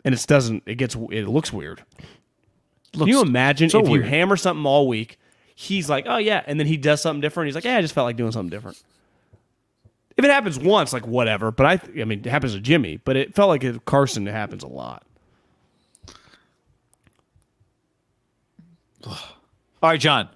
[0.04, 0.64] And it doesn't.
[0.66, 0.94] It gets.
[0.94, 1.84] It looks weird.
[2.92, 5.18] Can you imagine so if you hammer something all week?
[5.54, 7.46] He's like, oh yeah, and then he does something different.
[7.48, 8.82] He's like, yeah, I just felt like doing something different.
[10.16, 11.50] If it happens once, like whatever.
[11.50, 14.26] But I, I mean, it happens to Jimmy, but it felt like it, Carson.
[14.26, 15.04] It happens a lot.
[19.86, 20.28] All right, John.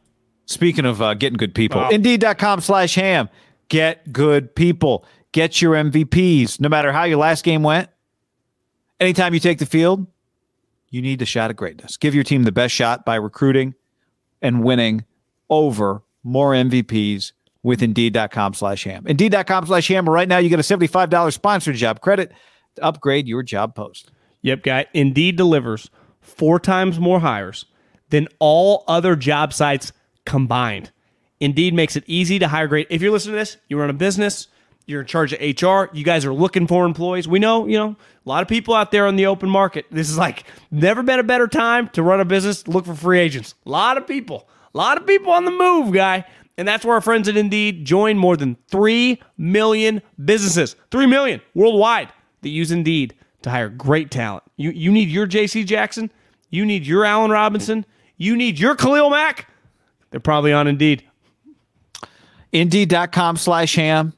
[0.46, 1.88] Speaking of uh, getting good people, Oh.
[1.88, 3.28] indeed.com slash ham.
[3.68, 5.04] Get good people.
[5.32, 6.60] Get your MVPs.
[6.60, 7.88] No matter how your last game went,
[9.00, 10.06] anytime you take the field,
[10.90, 11.96] you need a shot at greatness.
[11.96, 13.74] Give your team the best shot by recruiting
[14.40, 15.04] and winning
[15.48, 17.32] over more MVPs
[17.64, 19.04] with indeed.com slash ham.
[19.08, 20.08] Indeed.com slash ham.
[20.08, 22.30] Right now, you get a $75 sponsored job credit
[22.76, 24.12] to upgrade your job post.
[24.42, 24.86] Yep, guy.
[24.94, 25.90] Indeed delivers
[26.20, 27.64] four times more hires
[28.10, 29.92] than all other job sites
[30.24, 30.90] combined.
[31.40, 32.86] Indeed makes it easy to hire great.
[32.90, 34.48] If you're listening to this, you run a business,
[34.86, 37.26] you're in charge of HR, you guys are looking for employees.
[37.26, 37.96] We know, you know,
[38.26, 39.86] a lot of people out there on the open market.
[39.90, 43.20] This is like never been a better time to run a business, look for free
[43.20, 43.54] agents.
[43.64, 46.24] A lot of people, a lot of people on the move, guy.
[46.58, 51.40] And that's where our friends at Indeed join more than 3 million businesses, 3 million
[51.54, 52.12] worldwide
[52.42, 54.44] that use Indeed to hire great talent.
[54.56, 56.10] You, you need your JC Jackson,
[56.50, 57.86] you need your Allen Robinson,
[58.20, 59.48] you need your Khalil Mack.
[60.10, 61.02] They're probably on Indeed.
[62.52, 64.12] Indeed.com slash ham.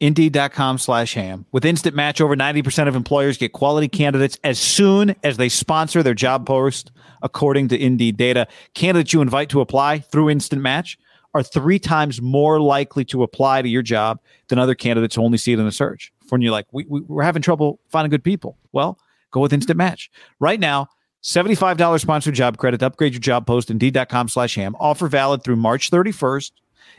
[0.00, 1.46] Indeed.com slash ham.
[1.52, 6.02] With Instant Match, over 90% of employers get quality candidates as soon as they sponsor
[6.02, 6.90] their job post,
[7.22, 8.48] according to Indeed data.
[8.74, 10.98] Candidates you invite to apply through Instant Match
[11.32, 15.38] are three times more likely to apply to your job than other candidates who only
[15.38, 16.12] see it in the search.
[16.30, 18.58] When you're like, we, we, we're having trouble finding good people.
[18.72, 18.98] Well,
[19.30, 20.10] go with Instant Match.
[20.40, 20.88] Right now,
[21.22, 24.74] $75 sponsored job credit to upgrade your job post, Indeed.com slash ham.
[24.80, 26.52] Offer valid through March 31st.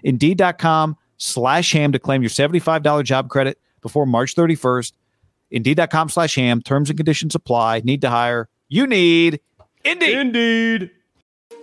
[0.03, 4.93] Indeed.com slash ham to claim your $75 job credit before March 31st.
[5.52, 6.61] Indeed.com slash ham.
[6.61, 7.81] Terms and conditions apply.
[7.84, 8.48] Need to hire.
[8.69, 9.39] You need
[9.84, 10.18] Indeed.
[10.18, 10.91] Indeed.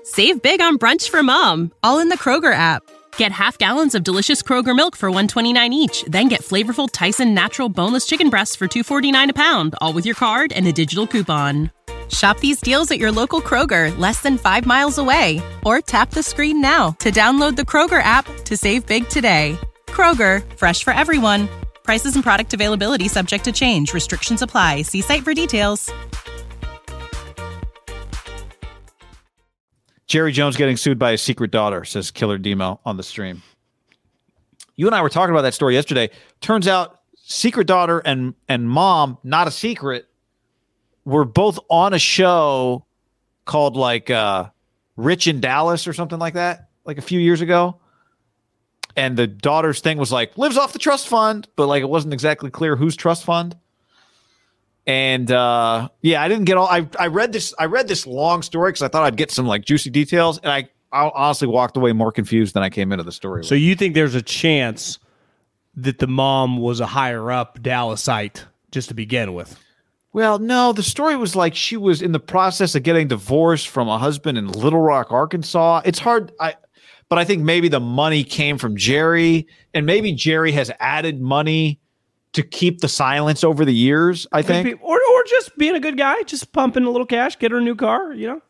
[0.04, 2.82] Save big on brunch for mom, all in the Kroger app.
[3.16, 7.68] Get half gallons of delicious Kroger milk for 129 each, then get flavorful Tyson natural
[7.68, 11.70] boneless chicken breasts for 249 a pound, all with your card and a digital coupon.
[12.10, 16.22] Shop these deals at your local Kroger, less than 5 miles away, or tap the
[16.22, 19.58] screen now to download the Kroger app to save big today.
[19.86, 21.48] Kroger, fresh for everyone.
[21.82, 23.92] Prices and product availability subject to change.
[23.92, 24.82] Restrictions apply.
[24.82, 25.90] See site for details.
[30.06, 33.42] Jerry Jones getting sued by his secret daughter, says Killer Demo on the stream.
[34.74, 36.08] You and I were talking about that story yesterday.
[36.40, 40.07] Turns out secret daughter and and mom, not a secret,
[41.08, 42.84] were both on a show
[43.44, 44.50] called like uh
[44.96, 47.76] Rich in Dallas or something like that, like a few years ago.
[48.96, 52.12] And the daughter's thing was like lives off the trust fund, but like it wasn't
[52.12, 53.56] exactly clear whose trust fund.
[54.86, 56.66] And uh, yeah, I didn't get all.
[56.66, 57.54] I I read this.
[57.58, 60.50] I read this long story because I thought I'd get some like juicy details, and
[60.50, 63.44] I, I honestly walked away more confused than I came into the story.
[63.44, 63.62] So with.
[63.62, 64.98] you think there's a chance
[65.76, 69.58] that the mom was a higher up Dallasite just to begin with?
[70.12, 73.88] Well, no, the story was like she was in the process of getting divorced from
[73.88, 75.82] a husband in Little Rock, Arkansas.
[75.84, 76.32] It's hard.
[76.40, 76.54] I,
[77.08, 81.78] but I think maybe the money came from Jerry, and maybe Jerry has added money
[82.32, 84.26] to keep the silence over the years.
[84.32, 87.38] I think be- or or just being a good guy, just pumping a little cash,
[87.38, 88.12] get her a new car.
[88.14, 88.42] You know,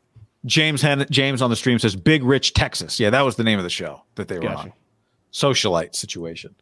[0.47, 2.98] James Hen- James on the stream says Big Rich Texas.
[3.01, 4.59] Yeah, that was the name of the show that they were Gotcha.
[4.60, 4.72] on.
[5.32, 6.55] Socialite situation.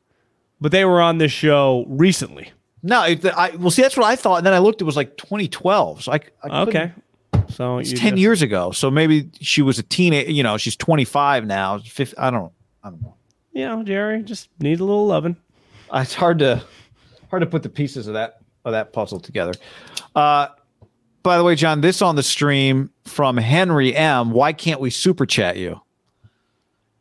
[0.60, 2.50] but they were on this show recently.
[2.86, 4.80] No, it, I well see that's what I thought, and then I looked.
[4.80, 6.04] It was like 2012.
[6.04, 6.92] So I, I Okay,
[7.48, 8.70] so it's you 10 just- years ago.
[8.70, 10.28] So maybe she was a teenage.
[10.28, 11.78] You know, she's 25 now.
[11.78, 12.52] 50, I don't.
[12.84, 13.14] I don't know.
[13.52, 15.36] You know, Jerry just need a little loving.
[15.90, 16.62] Uh, It's hard to
[17.30, 19.52] hard to put the pieces of that of that puzzle together.
[20.14, 20.48] Uh,
[21.22, 24.30] by the way, John, this on the stream from Henry M.
[24.30, 25.80] Why can't we super chat you?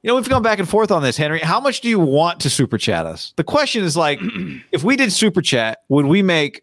[0.05, 1.39] You know, we've gone back and forth on this, Henry.
[1.39, 3.33] How much do you want to super chat us?
[3.37, 4.19] The question is like,
[4.71, 6.61] if we did super chat, would we make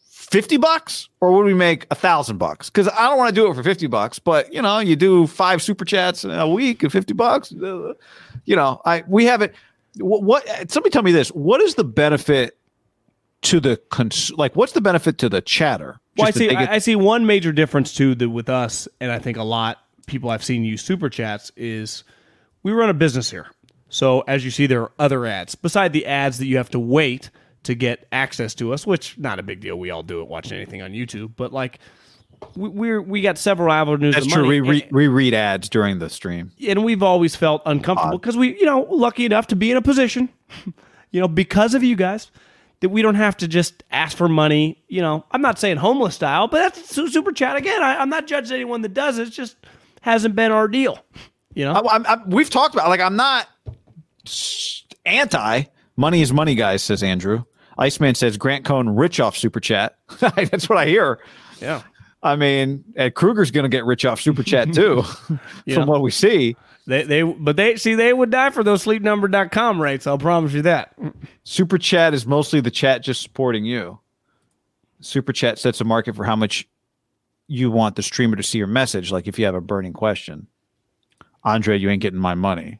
[0.00, 2.68] 50 bucks or would we make a thousand bucks?
[2.68, 5.26] Because I don't want to do it for 50 bucks, but you know, you do
[5.26, 7.54] five super chats a week at 50 bucks.
[7.54, 7.94] uh,
[8.44, 9.52] You know, I we haven't.
[9.96, 11.30] What, what somebody tell me this?
[11.30, 12.58] What is the benefit
[13.44, 14.30] to the cons?
[14.36, 15.98] Like, what's the benefit to the chatter?
[16.18, 16.48] Well, I see.
[16.48, 19.42] get- I I see one major difference too that with us, and I think a
[19.42, 19.78] lot
[20.08, 22.02] people I've seen use super chats is
[22.62, 23.46] we run a business here.
[23.88, 26.80] So as you see, there are other ads beside the ads that you have to
[26.80, 27.30] wait
[27.62, 29.76] to get access to us, which not a big deal.
[29.78, 31.78] We all do it watching anything on YouTube, but like
[32.54, 34.14] we, we're we got several avenues.
[34.14, 34.42] That's of true.
[34.44, 36.52] money, We re- we read ads during the stream.
[36.66, 39.82] and we've always felt uncomfortable because we, you know, lucky enough to be in a
[39.82, 40.28] position,
[41.10, 42.30] you know, because of you guys,
[42.80, 44.82] that we don't have to just ask for money.
[44.88, 47.82] You know, I'm not saying homeless style, but that's super chat again.
[47.82, 49.28] I, I'm not judging anyone that does it.
[49.28, 49.56] It just
[50.00, 50.98] hasn't been our deal.
[51.54, 53.48] You know, I, I'm, I'm, we've talked about like I'm not
[55.04, 55.62] anti
[55.96, 56.82] money is money, guys.
[56.82, 57.44] Says Andrew.
[57.76, 59.96] Iceman says Grant Cohn rich off super chat.
[60.20, 61.20] That's what I hear.
[61.60, 61.82] yeah.
[62.20, 65.04] I mean, Ed Kruger's going to get rich off super chat too,
[65.66, 65.76] Yeah.
[65.76, 66.56] from what we see.
[66.88, 70.04] They, they, but they see they would die for those sleepnumber.com rates.
[70.08, 70.96] I'll promise you that.
[71.44, 74.00] Super chat is mostly the chat just supporting you.
[75.00, 76.66] Super chat sets a market for how much
[77.48, 79.10] you want the streamer to see your message.
[79.10, 80.46] Like if you have a burning question,
[81.42, 82.78] Andre, you ain't getting my money.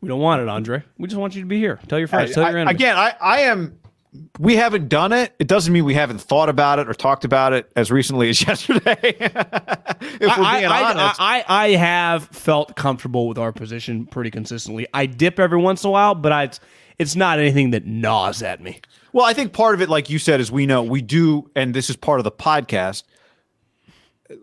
[0.00, 0.82] We don't want it, Andre.
[0.98, 1.78] We just want you to be here.
[1.88, 2.34] Tell your friends.
[2.34, 2.74] tell your enemies.
[2.74, 3.78] again, I, I am.
[4.40, 5.34] We haven't done it.
[5.38, 8.44] It doesn't mean we haven't thought about it or talked about it as recently as
[8.44, 8.96] yesterday.
[9.02, 14.06] if we're I, being I, honest, I, I, I have felt comfortable with our position
[14.06, 14.86] pretty consistently.
[14.92, 16.50] I dip every once in a while, but I,
[17.00, 18.80] it's, it's not anything that gnaws at me.
[19.12, 21.74] well, I think part of it, like you said, is we know we do, and
[21.74, 23.04] this is part of the podcast.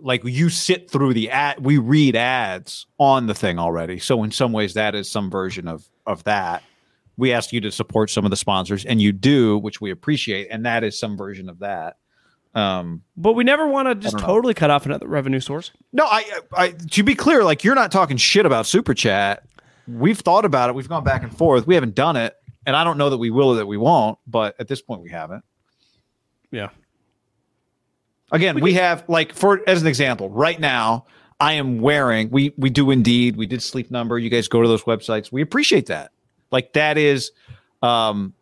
[0.02, 4.00] Like you sit through the ad, we read ads on the thing already.
[4.00, 6.64] So in some ways, that is some version of of that.
[7.16, 10.50] We ask you to support some of the sponsors, and you do, which we appreciate,
[10.52, 11.98] and that is some version of that.
[12.54, 15.72] Um, But we never want to just totally cut off another revenue source.
[15.94, 19.44] No, I, I to be clear, like you're not talking shit about super chat.
[19.88, 20.76] We've thought about it.
[20.76, 21.66] We've gone back and forth.
[21.66, 22.36] We haven't done it,
[22.68, 24.20] and I don't know that we will or that we won't.
[24.28, 25.44] But at this point, we haven't.
[26.52, 26.70] Yeah.
[28.32, 31.06] Again, we have like for as an example, right now,
[31.40, 32.30] I am wearing.
[32.30, 33.38] We we do indeed.
[33.38, 34.20] We did sleep number.
[34.20, 35.32] You guys go to those websites.
[35.32, 36.12] We appreciate that.
[36.52, 37.32] Like that is
[37.82, 38.34] um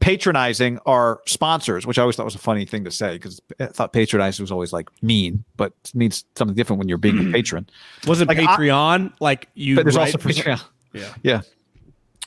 [0.00, 3.66] patronizing our sponsors, which I always thought was a funny thing to say because I
[3.66, 7.32] thought patronizing was always like mean, but it means something different when you're being a
[7.32, 7.68] patron.
[8.06, 9.76] Wasn't Like, I- Patreon like you?
[9.76, 10.60] But there's write also for- Patreon.
[10.92, 11.14] Yeah.
[11.22, 11.40] Yeah.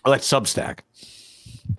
[0.06, 0.80] Oh, that's Substack.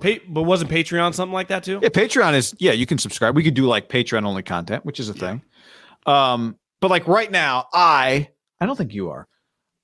[0.00, 1.80] Pa- but wasn't Patreon something like that too?
[1.82, 3.34] Yeah, Patreon is yeah, you can subscribe.
[3.34, 5.42] We could do like Patreon only content, which is a thing.
[6.06, 8.28] Um, but like right now, I
[8.60, 9.26] I don't think you are.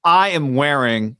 [0.04, 1.16] I am wearing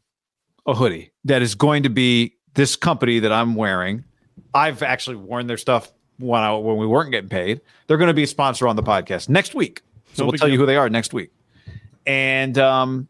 [0.67, 4.05] a hoodie that is going to be this company that I'm wearing.
[4.53, 7.61] I've actually worn their stuff when I when we weren't getting paid.
[7.87, 9.83] They're going to be a sponsor on the podcast next week.
[10.15, 11.31] So No we'll tell you who they are next week.
[12.07, 13.09] And um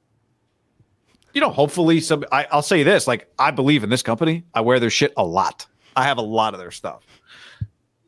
[1.35, 4.45] you know, hopefully some I, I'll say this, like I believe in this company.
[4.55, 5.67] I wear their shit a lot.
[5.97, 7.05] I have a lot of their stuff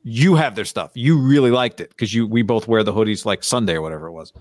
[0.09, 0.93] you have their stuff.
[0.95, 4.07] You really liked it because you we both wear the hoodies like Sunday or whatever
[4.07, 4.33] it was.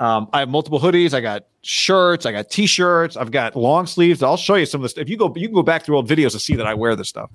[0.00, 1.12] Um, I have multiple hoodies.
[1.12, 2.24] I got shirts.
[2.24, 3.14] I got t-shirts.
[3.14, 4.22] I've got long sleeves.
[4.22, 4.96] I'll show you some of this.
[4.96, 6.96] If you go, you can go back through old videos to see that I wear
[6.96, 7.30] this stuff.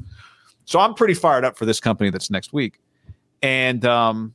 [0.65, 2.79] So I'm pretty fired up for this company that's next week,
[3.43, 4.33] and um,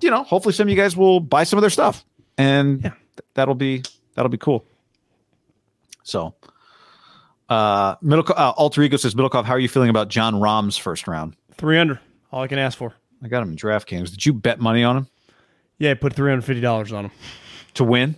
[0.00, 2.04] you know, hopefully some of you guys will buy some of their stuff,
[2.38, 2.94] and th-
[3.34, 3.82] that'll be
[4.14, 4.64] that'll be cool.
[6.04, 6.34] So,
[7.48, 11.06] uh, middle uh, alter ego says Middlekauff, how are you feeling about Jon Rahm's first
[11.06, 11.36] round?
[11.54, 12.00] Three under.
[12.32, 12.94] All I can ask for.
[13.22, 14.10] I got him in DraftKings.
[14.10, 15.06] Did you bet money on him
[15.78, 17.10] Yeah, I put three hundred fifty dollars on him.
[17.74, 18.16] to win?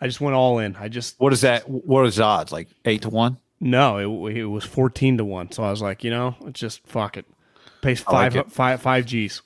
[0.00, 0.76] I just went all in.
[0.76, 1.68] I just What is that?
[1.68, 2.52] What is odds?
[2.52, 3.38] Like eight to one?
[3.60, 4.26] no.
[4.28, 5.50] It, it was fourteen to one.
[5.52, 7.26] So I was like, you know, it's just fuck it.
[7.82, 8.50] Pays I like it.
[8.52, 9.42] five five G's.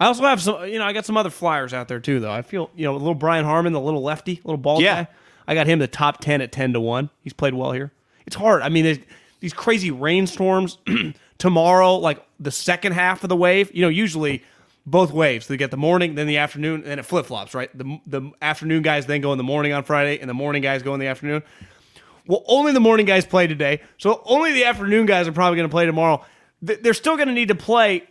[0.00, 0.66] I also have some.
[0.66, 2.32] You know, I got some other flyers out there too, though.
[2.32, 5.04] I feel you know, little Brian Harman, the little lefty, little ball Yeah.
[5.04, 5.08] guy.
[5.46, 7.10] I got him the top ten at ten to one.
[7.22, 7.92] He's played well here.
[8.26, 8.62] It's hard.
[8.62, 9.04] I mean,
[9.40, 10.78] these crazy rainstorms
[11.38, 13.74] tomorrow, like the second half of the wave.
[13.74, 14.42] You know, usually
[14.86, 15.46] both waves.
[15.46, 17.54] They get the morning, then the afternoon, and then it flip flops.
[17.54, 20.62] Right, the the afternoon guys then go in the morning on Friday, and the morning
[20.62, 21.42] guys go in the afternoon.
[22.26, 25.68] Well, only the morning guys play today, so only the afternoon guys are probably going
[25.68, 26.24] to play tomorrow.
[26.62, 28.04] They're still going to need to play.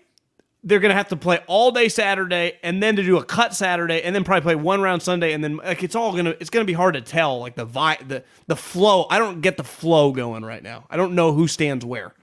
[0.64, 3.54] They're going to have to play all day Saturday, and then to do a cut
[3.54, 6.50] Saturday, and then probably play one round Sunday, and then like it's all gonna it's
[6.50, 9.06] gonna be hard to tell like the vi- the the flow.
[9.10, 10.86] I don't get the flow going right now.
[10.90, 12.14] I don't know who stands where.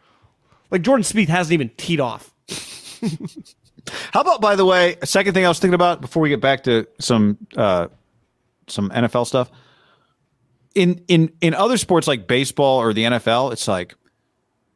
[0.71, 2.33] Like Jordan Spieth hasn't even teed off.
[4.13, 6.41] How about, by the way, a second thing I was thinking about before we get
[6.41, 7.89] back to some uh,
[8.67, 9.51] some NFL stuff.
[10.75, 13.95] In in in other sports like baseball or the NFL, it's like,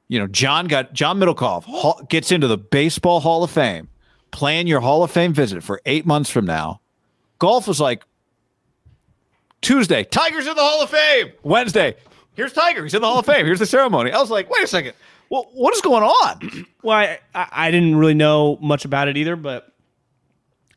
[0.09, 3.89] you know, John got John Middlekauff gets into the Baseball Hall of Fame.
[4.31, 6.81] plan your Hall of Fame visit for eight months from now.
[7.39, 8.05] Golf was like
[9.61, 11.33] Tuesday, Tiger's in the Hall of Fame.
[11.43, 11.97] Wednesday,
[12.35, 12.83] here's Tiger.
[12.83, 13.47] He's in the Hall of Fame.
[13.47, 14.13] Here's the ceremony.
[14.13, 14.95] I was like, wait a second.
[15.31, 16.67] Well, what is going on?
[16.83, 19.73] Well, I, I, didn't really know much about it either, but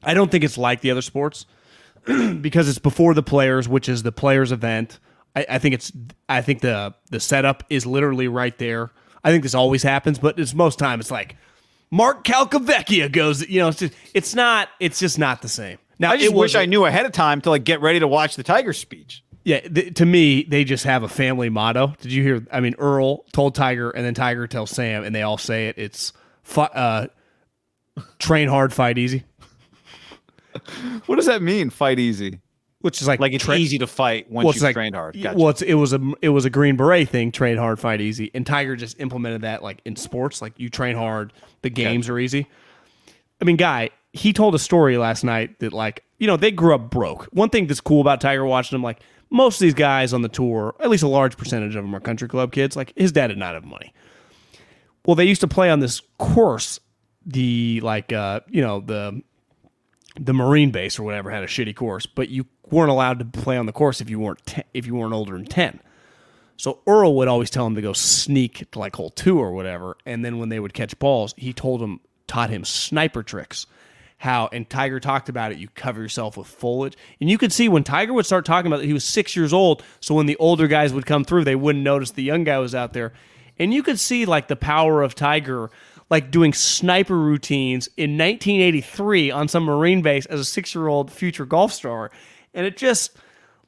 [0.02, 1.45] I don't think it's like the other sports
[2.06, 4.99] because it's before the players, which is the players event.
[5.36, 5.91] I, I think it's
[6.30, 8.91] I think the the setup is literally right there.
[9.28, 11.36] I think this always happens, but it's most time it's like
[11.91, 13.45] Mark Calcavecchia goes.
[13.49, 15.80] You know, it's just it's not it's just not the same.
[15.99, 18.38] Now I just wish I knew ahead of time to like get ready to watch
[18.38, 19.26] the Tiger speech.
[19.44, 21.94] Yeah, th- to me, they just have a family motto.
[21.99, 22.48] Did you hear?
[22.54, 25.78] I mean, Earl told Tiger, and then Tiger tells Sam, and they all say it.
[25.78, 26.14] It's
[26.44, 27.08] fu- uh,
[28.20, 29.26] train hard, fight easy,
[31.06, 31.70] What does that mean?
[31.70, 32.40] Fight easy.
[32.82, 34.95] Which is like Like it's tra- easy to fight once well, it's you've like- trained
[34.95, 35.22] hard.
[35.22, 35.38] Gotcha.
[35.38, 37.32] Well, it's, it was a it was a Green Beret thing.
[37.32, 40.41] Train hard, fight easy, and Tiger just implemented that like in sports.
[40.41, 42.48] Like you train hard, the games are easy.
[43.41, 46.74] I mean, guy, he told a story last night that like you know they grew
[46.76, 47.26] up broke.
[47.32, 48.99] One thing that's cool about Tiger watching him, like
[49.30, 51.99] most of these guys on the tour, at least a large percentage of them are
[51.99, 52.76] country club kids.
[52.76, 53.94] Like his dad did not have money.
[55.06, 56.80] Well, they used to play on this course,
[57.26, 59.22] the like uh you know the
[60.20, 63.57] the Marine base or whatever had a shitty course, but you weren't allowed to play
[63.57, 65.80] on the course if you weren't te- if you weren't older than ten.
[66.57, 69.95] So Earl would always tell him to go sneak to like hole two or whatever,
[70.06, 73.68] and then when they would catch balls, he told him taught him sniper tricks.
[74.19, 75.60] How and Tiger talked about it.
[75.60, 78.81] You cover yourself with foliage, and you could see when Tiger would start talking about
[78.81, 78.88] it.
[78.88, 81.84] He was six years old, so when the older guys would come through, they wouldn't
[81.84, 83.14] notice the young guy was out there,
[83.60, 85.69] and you could see like the power of Tiger,
[86.10, 91.72] like doing sniper routines in 1983 on some Marine base as a six-year-old future golf
[91.72, 92.10] star,
[92.58, 93.16] and it just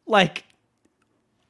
[0.05, 0.43] like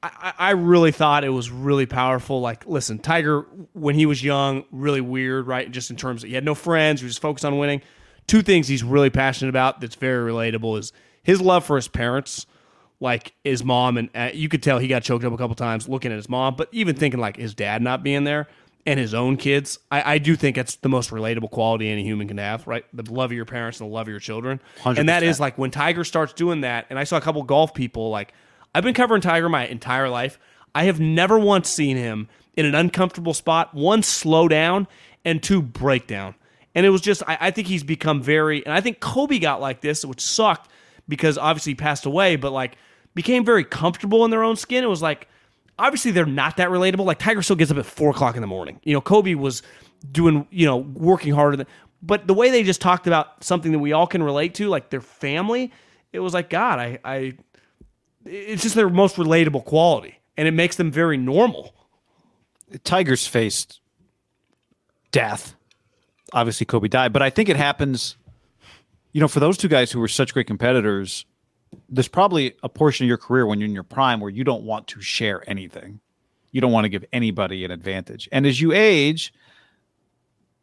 [0.03, 2.39] I, I really thought it was really powerful.
[2.39, 5.69] Like, listen, Tiger, when he was young, really weird, right?
[5.69, 7.81] Just in terms of he had no friends, he was focused on winning.
[8.27, 10.93] Two things he's really passionate about that's very relatable is
[11.23, 12.45] his love for his parents,
[12.99, 15.89] like his mom, and uh, you could tell he got choked up a couple times
[15.89, 18.47] looking at his mom, but even thinking like his dad not being there
[18.85, 19.77] and his own kids.
[19.91, 22.85] I, I do think it's the most relatable quality any human can have, right?
[22.93, 24.61] The love of your parents and the love of your children.
[24.99, 27.73] And that is like when Tiger starts doing that, and I saw a couple golf
[27.73, 28.33] people like
[28.73, 30.39] I've been covering Tiger my entire life.
[30.73, 34.87] I have never once seen him in an uncomfortable spot, one slow down
[35.25, 36.35] and two break down.
[36.75, 39.61] And it was just I, I think he's become very and I think Kobe got
[39.61, 40.69] like this, which sucked
[41.07, 42.77] because obviously he passed away, but like
[43.15, 44.83] became very comfortable in their own skin.
[44.83, 45.27] It was like
[45.79, 47.05] obviously they're not that relatable.
[47.05, 48.79] Like Tiger still gets up at four o'clock in the morning.
[48.83, 49.63] You know, Kobe was
[50.11, 51.67] doing, you know, working harder than
[52.01, 54.89] but the way they just talked about something that we all can relate to, like
[54.89, 55.71] their family,
[56.13, 57.33] it was like, God, I I
[58.25, 60.19] it's just their most relatable quality.
[60.37, 61.75] And it makes them very normal.
[62.83, 63.81] Tigers faced
[65.11, 65.55] death.
[66.31, 68.15] Obviously, Kobe died, but I think it happens.
[69.11, 71.25] You know, for those two guys who were such great competitors,
[71.89, 74.63] there's probably a portion of your career when you're in your prime where you don't
[74.63, 75.99] want to share anything.
[76.51, 78.27] You don't want to give anybody an advantage.
[78.31, 79.33] And as you age,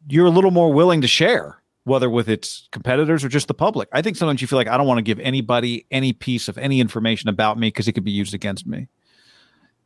[0.09, 3.87] you're a little more willing to share, whether with its competitors or just the public.
[3.91, 6.57] I think sometimes you feel like I don't want to give anybody any piece of
[6.57, 8.87] any information about me because it could be used against me.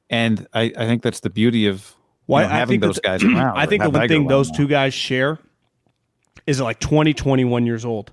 [0.09, 1.95] And I, I think that's the beauty of
[2.27, 3.55] you know, having those guys around.
[3.57, 5.39] I think the one thing those two guys share
[6.47, 8.11] is like 20, 21 years old.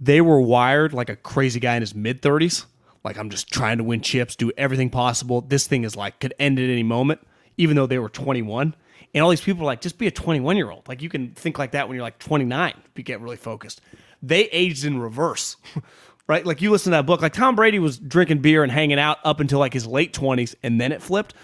[0.00, 2.66] They were wired like a crazy guy in his mid 30s.
[3.04, 5.42] Like, I'm just trying to win chips, do everything possible.
[5.42, 7.20] This thing is like, could end at any moment,
[7.58, 8.74] even though they were 21.
[9.12, 10.88] And all these people are like, just be a 21 year old.
[10.88, 13.80] Like, you can think like that when you're like 29 if you get really focused.
[14.22, 15.56] They aged in reverse,
[16.26, 16.44] right?
[16.44, 19.18] Like, you listen to that book, like Tom Brady was drinking beer and hanging out
[19.22, 21.34] up until like his late 20s, and then it flipped.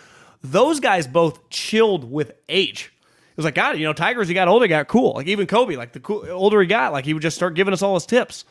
[0.42, 2.90] Those guys both chilled with age.
[3.30, 5.14] It was like, God, you know, Tigers, he got older, he got cool.
[5.14, 7.72] Like even Kobe, like the cool, older he got, like he would just start giving
[7.72, 8.44] us all his tips.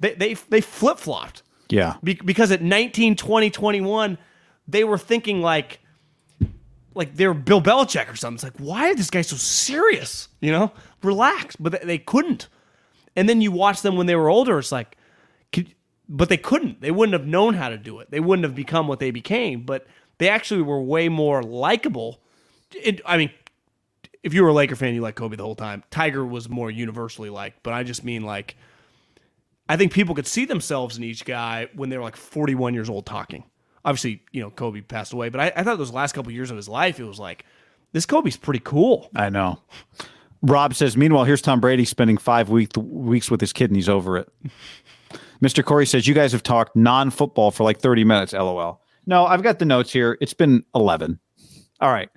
[0.00, 1.96] They they they flip flopped Yeah.
[2.02, 4.18] Be- because at 19, 20, 21,
[4.66, 5.78] they were thinking like
[6.94, 8.34] like they're Bill Belichick or something.
[8.36, 10.28] It's like, why is this guy so serious?
[10.40, 10.72] You know,
[11.02, 11.56] relax.
[11.56, 12.48] But they, they couldn't.
[13.16, 14.58] And then you watch them when they were older.
[14.58, 14.96] It's like,
[15.52, 15.74] could,
[16.08, 16.80] but they couldn't.
[16.80, 18.10] They wouldn't have known how to do it.
[18.10, 19.62] They wouldn't have become what they became.
[19.62, 19.86] But
[20.18, 22.20] they actually were way more likable.
[22.74, 23.30] It, I mean,
[24.22, 25.82] if you were a Laker fan, you like Kobe the whole time.
[25.90, 28.56] Tiger was more universally liked, but I just mean like,
[29.68, 32.88] I think people could see themselves in each guy when they were like 41 years
[32.88, 33.44] old talking.
[33.84, 36.56] Obviously, you know, Kobe passed away, but I, I thought those last couple years of
[36.56, 37.44] his life, it was like,
[37.92, 39.10] this Kobe's pretty cool.
[39.14, 39.60] I know.
[40.40, 43.88] Rob says, meanwhile, here's Tom Brady spending five week, weeks with his kid and he's
[43.88, 44.28] over it.
[45.42, 45.64] Mr.
[45.64, 48.80] Corey says, you guys have talked non football for like 30 minutes, lol.
[49.06, 50.16] No, I've got the notes here.
[50.20, 51.18] It's been 11.
[51.80, 52.08] All right.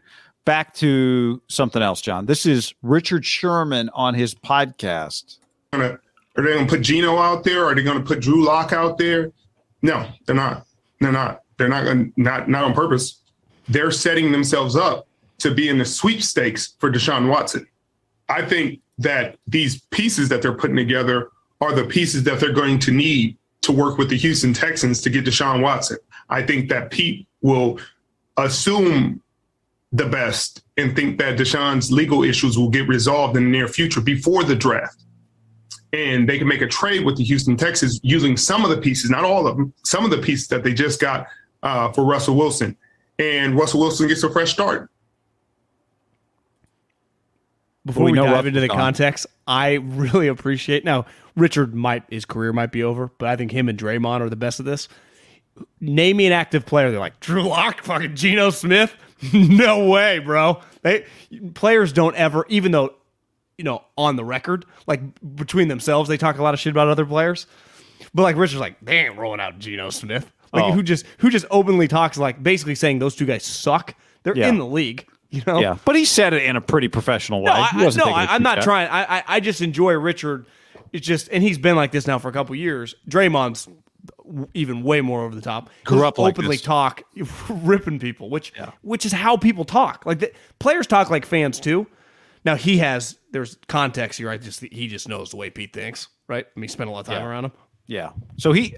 [0.46, 2.28] Back to something else, John.
[2.28, 5.40] This is Richard Sherman on his podcast.
[5.74, 5.98] Are
[6.36, 7.66] they going to put Geno out there?
[7.66, 9.32] Are they going to put Drew Lock out there?
[9.82, 10.68] No, they're not.
[11.00, 11.42] They're not.
[11.58, 13.22] They're not going not not on purpose.
[13.70, 15.08] They're setting themselves up
[15.40, 17.68] to be in the sweepstakes for Deshaun Watson.
[18.30, 21.30] I think that these pieces that they're putting together
[21.62, 25.10] are the pieces that they're going to need to work with the Houston Texans to
[25.10, 25.98] get Deshaun Watson.
[26.30, 27.80] I think that Pete will
[28.38, 29.22] assume
[29.96, 34.02] the best and think that Deshaun's legal issues will get resolved in the near future
[34.02, 35.04] before the draft.
[35.94, 39.10] And they can make a trade with the Houston Texans using some of the pieces,
[39.10, 41.28] not all of them, some of the pieces that they just got
[41.64, 42.76] uh, for Russell Wilson.
[43.20, 44.90] And Russell Wilson gets a fresh start.
[47.86, 48.78] Before We we, know dive into the gone.
[48.78, 51.06] context, I really appreciate now
[51.38, 54.36] Richard might his career might be over, but I think him and Draymond are the
[54.36, 54.90] best of this.
[55.80, 56.90] Name me an active player.
[56.92, 58.94] They're like Drew Lock, fucking Geno Smith.
[59.34, 60.62] no way, bro.
[60.82, 61.06] They
[61.54, 62.94] players don't ever, even though
[63.58, 65.02] you know on the record, like
[65.36, 67.48] between themselves, they talk a lot of shit about other players.
[68.14, 70.30] But like Richard's like, damn, rolling out Geno Smith.
[70.54, 70.72] Like Oh.
[70.72, 73.96] who just who just openly talks like basically saying those two guys suck.
[74.24, 74.50] They're Yeah.
[74.50, 75.08] in the league.
[75.32, 75.60] You know?
[75.60, 77.52] Yeah, but he said it in a pretty professional way.
[77.52, 78.88] No, I, no I, I'm not trying.
[78.88, 80.46] I, I, I just enjoy Richard.
[80.94, 82.96] It's just, and he's been like this now for a couple years.
[83.10, 83.68] Draymond's
[84.54, 85.70] even way more over the top.
[85.90, 86.62] Like openly this.
[86.62, 87.04] talk,
[87.50, 90.06] ripping people, which which is how people talk.
[90.06, 91.88] Like the, players talk like fans too.
[92.44, 94.30] Now he has there's context here.
[94.30, 96.46] I just he just knows the way Pete thinks, right?
[96.46, 97.28] I mean, he spent a lot of time Yeah.
[97.28, 97.52] around him.
[97.88, 98.10] Yeah.
[98.38, 98.76] So he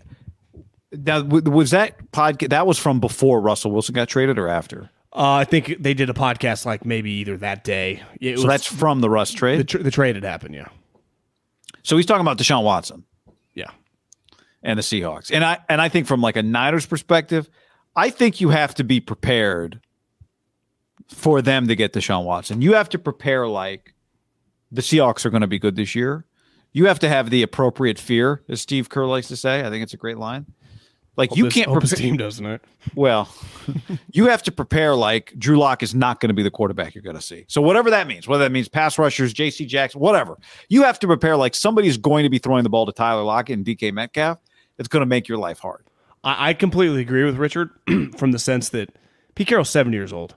[0.91, 4.89] now was that podcast that was from before Russell Wilson got traded or after?
[5.13, 8.03] Uh, I think they did a podcast like maybe either that day.
[8.21, 9.67] It So was- that's from the Russ the, trade.
[9.67, 10.53] the trade had happened.
[10.55, 10.67] Yeah,
[11.83, 13.16] So he's talking about Deshaun Watson yeah.
[14.63, 15.31] And the Seahawks.
[15.31, 17.49] And I and I think from like a Niners perspective,
[17.95, 19.81] I think you have to be prepared
[21.09, 22.61] for them to get Deshaun Watson.
[22.61, 23.93] You have to prepare like
[24.71, 26.25] the Seahawks are going to be good this year.
[26.73, 29.65] You have to have the appropriate fear, as Steve Kerr likes to say.
[29.65, 30.45] I think it's a great line.
[31.17, 31.97] Like you can't prepare.
[31.97, 32.61] team doesn't it.
[32.95, 33.27] Well,
[34.13, 37.01] you have to prepare like Drew Lock is not going to be the quarterback you're
[37.01, 37.43] going to see.
[37.49, 39.65] So whatever that means, whether that means pass rushers, J.C.
[39.65, 40.37] Jackson, whatever,
[40.69, 43.57] you have to prepare like somebody's going to be throwing the ball to Tyler Lockett
[43.57, 44.39] and DK Metcalf.
[44.77, 45.83] It's going to make your life hard.
[46.23, 47.71] I, I completely agree with Richard
[48.17, 48.95] from the sense that
[49.35, 50.35] Pete Carroll's seven years old.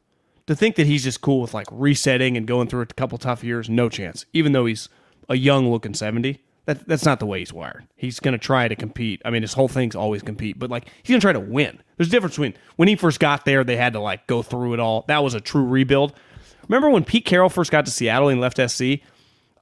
[0.49, 3.45] To think that he's just cool with like resetting and going through a couple tough
[3.45, 4.27] years, no chance.
[4.33, 4.89] Even though he's
[5.29, 7.87] a young looking seventy, that that's not the way he's wired.
[7.97, 9.23] He's going to try to compete.
[9.25, 11.83] I mean, his whole thing's always compete, but like he's going to try to win.
[11.97, 14.75] There's a difference between when he first got there, they had to like go through
[14.75, 15.05] it all.
[15.09, 16.13] That was a true rebuild.
[16.69, 19.01] Remember when Pete Carroll first got to Seattle and left SC?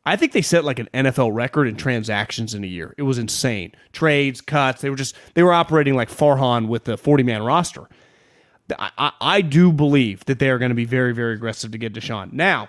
[0.05, 2.95] I think they set like an NFL record in transactions in a year.
[2.97, 3.73] It was insane.
[3.93, 4.81] Trades, cuts.
[4.81, 7.89] They were just they were operating like Farhan with the 40 man roster.
[8.79, 11.95] I, I, do believe that they are going to be very, very aggressive to get
[11.95, 12.35] Deshaun.
[12.35, 12.69] Now,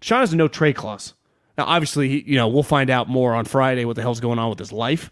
[0.00, 1.14] Deshaun has a no trade clause.
[1.56, 4.50] Now, obviously, you know we'll find out more on Friday what the hell's going on
[4.50, 5.10] with his life.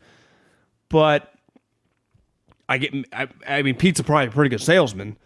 [0.88, 1.32] But
[2.68, 5.16] I get, I, I mean, Pete's a probably a pretty good salesman.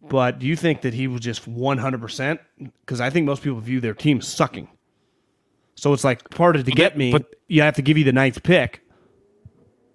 [0.00, 2.38] But do you think that he was just 100%?
[2.80, 4.68] Because I think most people view their team sucking.
[5.74, 8.12] So it's like part of to get me, but- you have to give you the
[8.12, 8.82] ninth pick.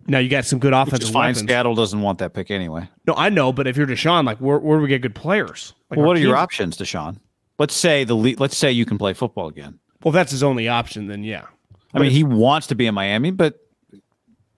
[0.05, 1.29] Now you got some good offensive fine.
[1.29, 1.47] weapons.
[1.47, 2.89] Seattle doesn't want that pick anyway.
[3.07, 5.73] No, I know, but if you're Deshaun, like where, where do we get good players?
[5.89, 7.19] Like Well, what are your options, Deshaun?
[7.57, 9.79] Let's say the le- let's say you can play football again.
[10.03, 11.45] Well, if that's his only option, then yeah.
[11.93, 13.59] I mean, he wants to be in Miami, but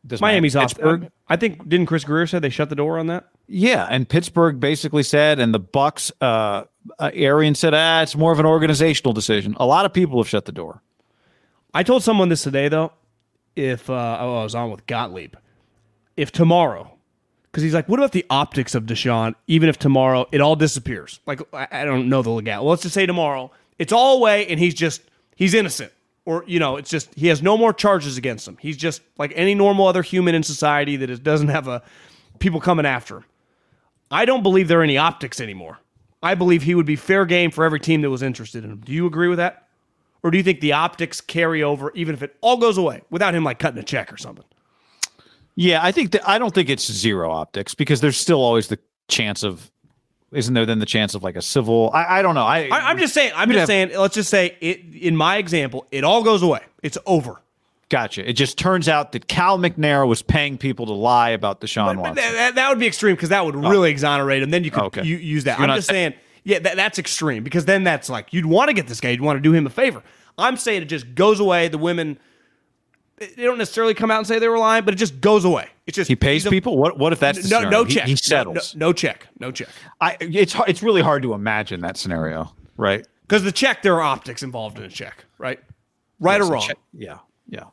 [0.05, 0.69] does Miami's off.
[0.69, 1.11] Pittsburgh?
[1.27, 3.27] I think didn't Chris Grier say they shut the door on that?
[3.47, 6.63] Yeah, and Pittsburgh basically said, and the Bucks, uh,
[6.97, 9.55] uh, Arian said, ah, it's more of an organizational decision.
[9.59, 10.81] A lot of people have shut the door.
[11.73, 12.93] I told someone this today though.
[13.55, 15.35] If uh, oh, I was on with Gottlieb,
[16.17, 16.91] if tomorrow,
[17.43, 19.33] because he's like, what about the optics of Deshaun?
[19.47, 22.63] Even if tomorrow it all disappears, like I, I don't know the legal.
[22.63, 25.01] Well, let's just say tomorrow it's all away and he's just
[25.35, 25.91] he's innocent,
[26.25, 28.57] or you know, it's just he has no more charges against him.
[28.59, 31.83] He's just like any normal other human in society that is, doesn't have a
[32.39, 33.25] people coming after him.
[34.11, 35.79] I don't believe there are any optics anymore.
[36.21, 38.81] I believe he would be fair game for every team that was interested in him.
[38.83, 39.67] Do you agree with that?
[40.23, 43.35] Or do you think the optics carry over even if it all goes away without
[43.35, 44.45] him like cutting a check or something?
[45.55, 48.79] Yeah, I think that I don't think it's zero optics because there's still always the
[49.07, 49.71] chance of,
[50.31, 51.91] isn't there then the chance of like a civil?
[51.93, 52.43] I, I don't know.
[52.43, 53.31] I, I, I'm just saying.
[53.35, 53.91] I'm just have- saying.
[53.97, 54.81] Let's just say it.
[54.95, 56.61] In my example, it all goes away.
[56.83, 57.41] It's over.
[57.89, 58.27] gotcha.
[58.27, 61.97] It just turns out that Cal McNair was paying people to lie about Deshaun But
[61.97, 62.15] Watson.
[62.15, 63.69] that, that- that would be extreme because that would oh.
[63.69, 64.49] really exonerate him.
[64.49, 65.03] Then you could Okay.
[65.03, 65.59] u- use that.
[65.59, 66.21] You're I'm just saying- saying.
[66.47, 69.09] Yeah, that, that's extreme because then that's like you'd want to get this guy.
[69.09, 70.03] You'd want to do him a favor.
[70.37, 71.69] I'm saying it just goes away.
[71.69, 72.19] The women.
[73.17, 75.69] They don't necessarily come out and say they were lying, but it just goes away.
[75.87, 76.77] It's just he pays a- people.
[76.77, 77.69] What What if that's no, scenario?
[77.69, 78.05] no check.
[78.05, 78.75] He, No- settles.
[78.75, 79.27] No, no check.
[79.39, 79.69] No check.
[80.01, 83.07] I it's it's really hard to imagine that scenario, right?
[83.21, 85.59] Because the check, there are optics involved in a check, right?
[86.19, 86.67] Right or wrong.
[86.93, 87.63] Yeah, yeah.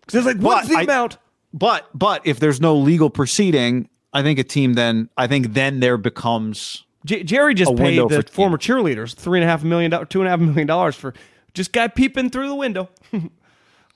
[0.00, 1.16] Because it's like, what's the I- amount?
[1.54, 5.80] But but if there's no legal proceeding, I think a team then I think then
[5.80, 9.90] there becomes J- Jerry just paid the for- former cheerleaders three and a half million
[9.90, 11.14] dollars, two and a half million dollars for
[11.54, 12.90] just guy peeping through the window.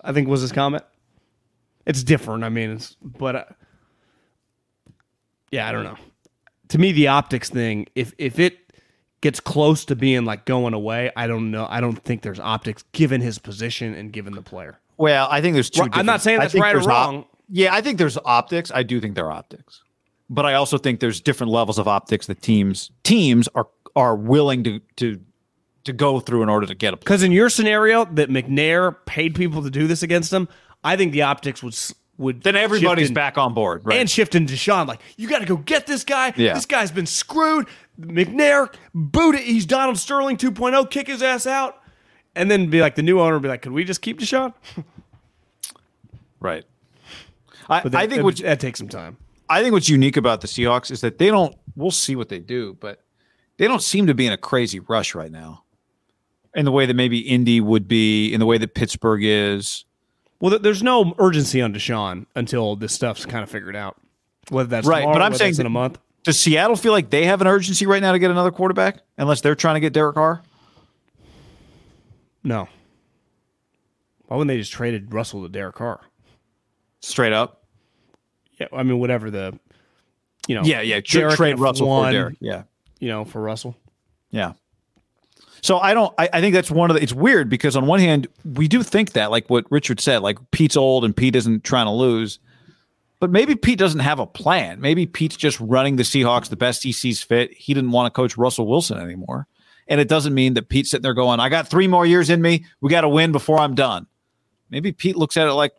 [0.08, 0.82] I think was his comment.
[1.86, 2.42] It's different.
[2.42, 3.44] I mean, it's but uh,
[5.50, 5.96] yeah, I don't know.
[6.68, 8.58] To me, the optics thing, if if it
[9.20, 11.66] gets close to being like going away, I don't know.
[11.68, 14.80] I don't think there's optics given his position and given the player.
[14.96, 15.82] well, I think there's two.
[15.82, 17.24] Right, I'm not saying that's right or there's op- wrong.
[17.50, 18.70] yeah, I think there's optics.
[18.74, 19.82] I do think there are optics,
[20.30, 24.64] but I also think there's different levels of optics that teams teams are are willing
[24.64, 25.20] to to
[25.88, 26.96] to go through in order to get a.
[26.96, 30.48] Because in your scenario, that McNair paid people to do this against him,
[30.84, 31.76] I think the optics would
[32.18, 33.98] would Then everybody's in- back on board, right?
[33.98, 36.32] and shifting to Sean, Like, you got to go get this guy.
[36.36, 36.54] Yeah.
[36.54, 37.66] This guy's been screwed.
[38.00, 39.42] McNair, boot it.
[39.42, 40.90] He's Donald Sterling 2.0.
[40.90, 41.80] Kick his ass out.
[42.34, 44.52] And then be like, the new owner be like, could we just keep Deshaun?
[46.40, 46.64] right.
[47.68, 49.16] I, that, I think that, what that takes some time.
[49.48, 51.54] I think what's unique about the Seahawks is that they don't.
[51.76, 53.02] We'll see what they do, but
[53.58, 55.64] they don't seem to be in a crazy rush right now,
[56.54, 59.84] in the way that maybe Indy would be, in the way that Pittsburgh is.
[60.40, 63.96] Well, there's no urgency on Deshaun until this stuff's kind of figured out.
[64.50, 65.98] Whether that's Right, tomorrow, but I'm saying in a month.
[66.24, 69.40] Does Seattle feel like they have an urgency right now to get another quarterback, unless
[69.40, 70.42] they're trying to get Derek Carr?
[72.44, 72.68] No.
[74.26, 76.00] Why wouldn't they just traded Russell to Derek Carr?
[77.00, 77.64] Straight up.
[78.60, 79.58] Yeah, I mean, whatever the,
[80.46, 81.00] you know, Yeah, yeah.
[81.00, 82.36] Derek trade Russell one, for Derek.
[82.40, 82.62] Yeah,
[83.00, 83.76] you know, for Russell.
[84.30, 84.52] yeah.
[85.62, 86.12] So I don't.
[86.18, 87.02] I, I think that's one of the.
[87.02, 90.38] It's weird because on one hand we do think that, like what Richard said, like
[90.50, 92.38] Pete's old and Pete isn't trying to lose,
[93.20, 94.80] but maybe Pete doesn't have a plan.
[94.80, 97.52] Maybe Pete's just running the Seahawks the best he sees fit.
[97.52, 99.46] He didn't want to coach Russell Wilson anymore,
[99.88, 102.40] and it doesn't mean that Pete's sitting there going, "I got three more years in
[102.40, 102.64] me.
[102.80, 104.06] We got to win before I'm done."
[104.70, 105.72] Maybe Pete looks at it like,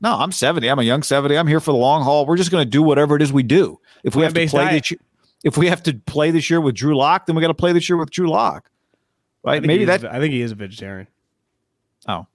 [0.00, 0.68] "No, I'm 70.
[0.68, 1.36] I'm a young 70.
[1.36, 2.26] I'm here for the long haul.
[2.26, 3.80] We're just going to do whatever it is we do.
[4.04, 4.84] If we have to play diet.
[4.90, 4.98] this,
[5.42, 7.72] if we have to play this year with Drew Lock, then we got to play
[7.72, 8.70] this year with Drew Lock."
[9.44, 9.62] I Right?
[9.62, 11.06] Maybe he is- that I think he is a vegetarian.
[12.08, 12.26] Oh,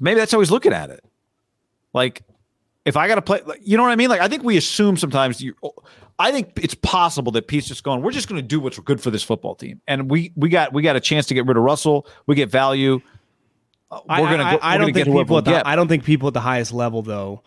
[0.00, 1.04] maybe that's how he's looking at it.
[1.92, 2.22] Like,
[2.84, 4.10] if I got to play, like, you know what I mean?
[4.10, 5.40] Like, I think we assume sometimes.
[5.40, 5.54] You,
[6.18, 8.02] I think it's possible that Pete's just going.
[8.02, 10.72] We're just going to do what's good for this football team, and we we got
[10.72, 12.06] we got a chance to get rid of Russell.
[12.26, 13.00] We get value.
[13.90, 14.42] Uh, we're gonna.
[14.42, 15.68] I, go, I don't think people at the.
[15.68, 17.42] I don't think people at the highest level though,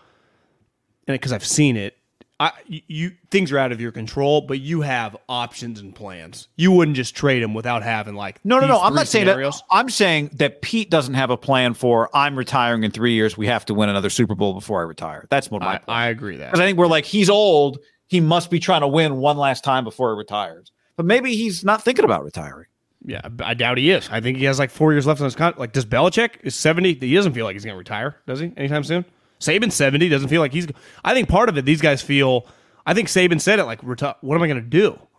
[1.07, 1.96] and because I've seen it,
[2.39, 6.47] I you, things are out of your control, but you have options and plans.
[6.55, 8.79] You wouldn't just trade him without having like No, no, no.
[8.79, 9.61] I'm not saying that.
[9.71, 12.09] I'm saying that Pete doesn't have a plan for.
[12.13, 13.37] I'm retiring in three years.
[13.37, 15.25] We have to win another Super Bowl before I retire.
[15.29, 16.05] That's what my I.
[16.05, 16.51] I agree that.
[16.51, 17.79] Because I think we're like, he's old.
[18.05, 20.71] He must be trying to win one last time before he retires.
[20.95, 22.67] But maybe he's not thinking about retiring.
[23.03, 24.09] Yeah, I doubt he is.
[24.11, 25.59] I think he has like four years left on his contract.
[25.59, 26.93] Like, does Belichick is seventy?
[26.93, 28.51] He doesn't feel like he's going to retire, does he?
[28.57, 29.05] Anytime soon?
[29.39, 30.09] Saban's seventy.
[30.09, 30.67] Doesn't feel like he's.
[31.03, 32.47] I think part of it, these guys feel.
[32.85, 34.99] I think Saban said it like, "What am I going to do?"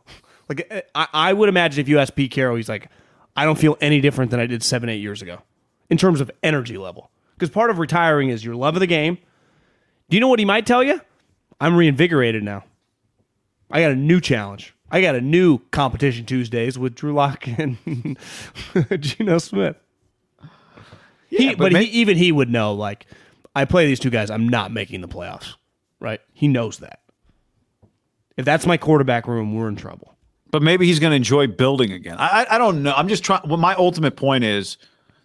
[0.48, 2.88] Like, I, I would imagine if you ask Pete Carroll, he's like,
[3.36, 5.42] "I don't feel any different than I did seven, eight years ago,
[5.90, 9.18] in terms of energy level." Because part of retiring is your love of the game.
[10.08, 11.02] Do you know what he might tell you?
[11.60, 12.64] I'm reinvigorated now.
[13.70, 14.74] I got a new challenge.
[14.90, 17.76] I got a new competition Tuesdays with Drew Lock and
[19.00, 19.76] Geno Smith.
[21.28, 22.72] he, but but ma- he, even he would know.
[22.72, 23.06] Like,
[23.58, 24.30] I play these two guys.
[24.30, 25.54] I'm not making the playoffs.
[25.98, 26.20] Right?
[26.32, 27.00] He knows that.
[28.36, 30.16] If that's my quarterback room, we're in trouble.
[30.52, 32.16] But maybe he's going to enjoy building again.
[32.18, 32.94] I, I I don't know.
[32.96, 33.42] I'm just trying.
[33.48, 34.78] Well, my ultimate point is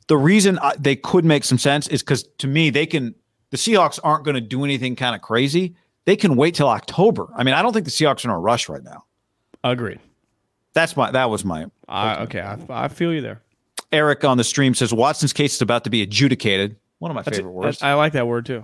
[0.07, 3.13] the reason I, they could make some sense is because to me they can.
[3.51, 5.75] The Seahawks aren't going to do anything kind of crazy.
[6.05, 7.27] They can wait till October.
[7.35, 9.05] I mean, I don't think the Seahawks are in a rush right now.
[9.63, 9.99] Agreed.
[10.73, 11.11] That's my.
[11.11, 11.67] That was my.
[11.87, 13.43] I, okay, I, I feel you there.
[13.91, 16.77] Eric on the stream says Watson's case is about to be adjudicated.
[17.03, 17.53] One of my That's favorite it.
[17.55, 17.83] words.
[17.83, 18.63] I, like that word too.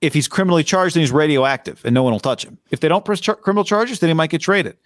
[0.00, 2.56] if he's criminally charged, then he's radioactive and no one will touch him.
[2.70, 4.78] If they don't press char- criminal charges, then he might get traded.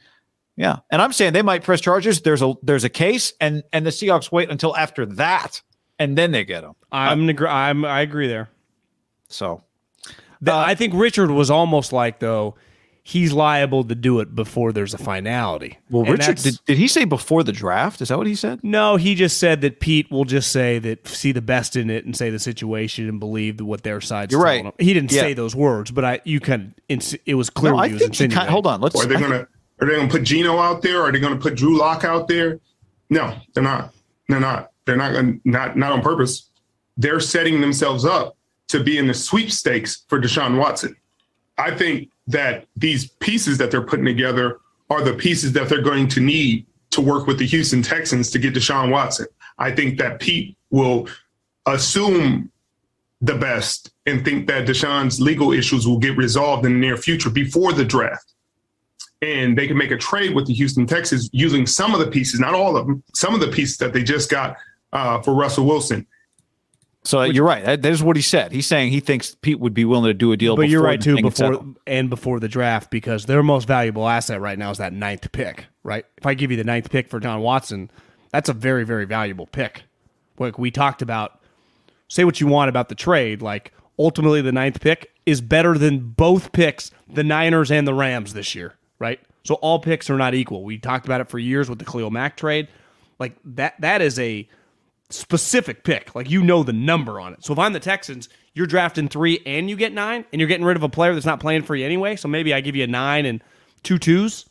[0.56, 2.20] Yeah, and I'm saying they might press charges.
[2.22, 5.62] There's a there's a case, and and the Seahawks wait until after that,
[6.00, 6.72] and then they get him.
[6.90, 8.50] I'm, agr- I'm I agree there.
[9.28, 9.62] So
[10.42, 12.56] The- I think Richard was almost like though
[13.10, 15.78] he's liable to do it before there's a finality.
[15.90, 18.00] well, And Richard did, did he say before the draft?
[18.00, 18.60] Is that what he said?
[18.62, 22.04] No, he just said that Pete will just say that see the best in it
[22.04, 24.64] and say the situation and believe what their side's You're right.
[24.64, 24.72] him.
[24.78, 25.22] He didn't Yeah.
[25.22, 28.02] say those words, but I you can it was clear No, what I he was
[28.02, 28.80] think he kind, hold on.
[28.80, 28.94] Let's.
[29.02, 29.46] Are they gonna
[29.80, 31.02] are they gonna put Geno out there?
[31.02, 32.60] Are they gonna put Drew Lock out there?
[33.08, 33.92] No, they're not.
[34.28, 34.70] They're not.
[34.84, 36.48] They're not gonna not not on purpose.
[36.96, 38.36] They're setting themselves up
[38.68, 40.94] to be in the sweepstakes for Deshaun Watson.
[41.58, 46.08] I think that these pieces that they're putting together are the pieces that they're going
[46.08, 49.26] to need to work with the Houston Texans to get Deshaun Watson.
[49.58, 51.08] I think that Pete will
[51.66, 52.50] assume
[53.20, 57.30] the best and think that Deshaun's legal issues will get resolved in the near future
[57.30, 58.32] before the draft.
[59.22, 62.40] And they can make a trade with the Houston Texans using some of the pieces,
[62.40, 64.56] not all of them, some of the pieces that they just got
[64.92, 66.06] uh, for Russell Wilson.
[67.02, 67.64] So you're right.
[67.64, 68.52] That, that is what he said.
[68.52, 70.54] He's saying he thinks Pete would be willing to do a deal.
[70.54, 74.58] But you're right too, before and before the draft, because their most valuable asset right
[74.58, 75.66] now is that ninth pick.
[75.82, 76.04] Right?
[76.18, 77.90] If I give you the ninth pick for John Watson,
[78.32, 79.84] that's a very, very valuable pick.
[80.38, 81.40] Like we talked about,
[82.08, 83.40] say what you want about the trade.
[83.40, 88.34] Like ultimately, the ninth pick is better than both picks, the Niners and the Rams
[88.34, 88.74] this year.
[88.98, 89.20] Right?
[89.44, 90.64] So all picks are not equal.
[90.64, 92.68] We talked about it for years with the Khalil Mack trade.
[93.18, 94.46] Like that, that is a
[95.10, 96.14] specific pick.
[96.14, 97.44] Like you know the number on it.
[97.44, 100.64] So if I'm the Texans, you're drafting three and you get nine, and you're getting
[100.66, 102.16] rid of a player that's not playing for you anyway.
[102.16, 103.42] So maybe I give you a nine and
[103.82, 104.46] two twos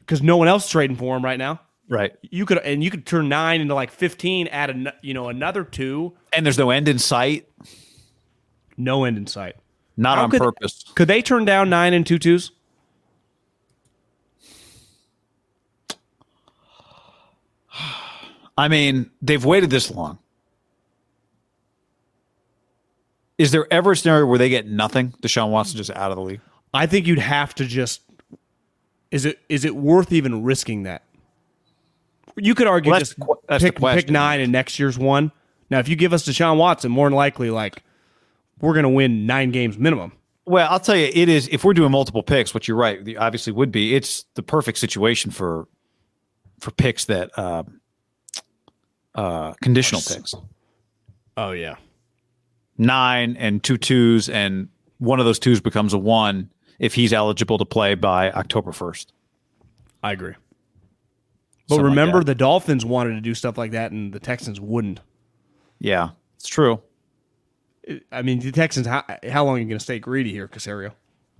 [0.00, 1.60] because no one else is trading for him right now.
[1.88, 2.12] right.
[2.22, 5.64] You could and you could turn nine into like fifteen, add a you know another
[5.64, 7.48] two, And there's no end in sight.
[8.76, 9.56] no end in sight.
[9.96, 10.84] Not How on could- purpose.
[10.94, 12.50] Could they turn down nine and two twos?
[18.56, 20.18] I mean, they've waited this long.
[23.36, 25.12] Is there ever a scenario where they get nothing?
[25.20, 26.40] Deshaun Watson just out of the league.
[26.72, 28.02] I think you'd have to just.
[29.10, 31.02] Is it is it worth even risking that?
[32.36, 35.30] You could argue Well, that's just qu- pick, pick nine and next year's one.
[35.70, 37.82] Now, if you give us Deshaun Watson, more than likely, like
[38.60, 40.12] we're going to win nine games minimum.
[40.46, 41.48] Well, I'll tell you, it is.
[41.48, 43.94] If we're doing multiple picks, which you're right, obviously would be.
[43.94, 45.66] It's the perfect situation for
[46.60, 47.64] for picks that uh,
[49.14, 50.34] uh, conditional picks.
[51.36, 51.76] Oh yeah,
[52.78, 54.68] Nine and two twos, and
[54.98, 59.12] one of those twos becomes a one if he's eligible to play by October first.
[60.02, 60.34] I agree.
[61.68, 62.26] But Something remember, that.
[62.26, 65.00] the Dolphins wanted to do stuff like that, and the Texans wouldn't.
[65.78, 66.82] Yeah, it's true.
[68.10, 68.86] I mean, the Texans.
[68.86, 70.92] How, how long are you going to stay greedy here, Caserio?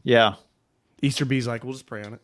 [0.02, 0.34] Yeah.
[1.02, 2.20] Easterby's like, we'll just pray on it.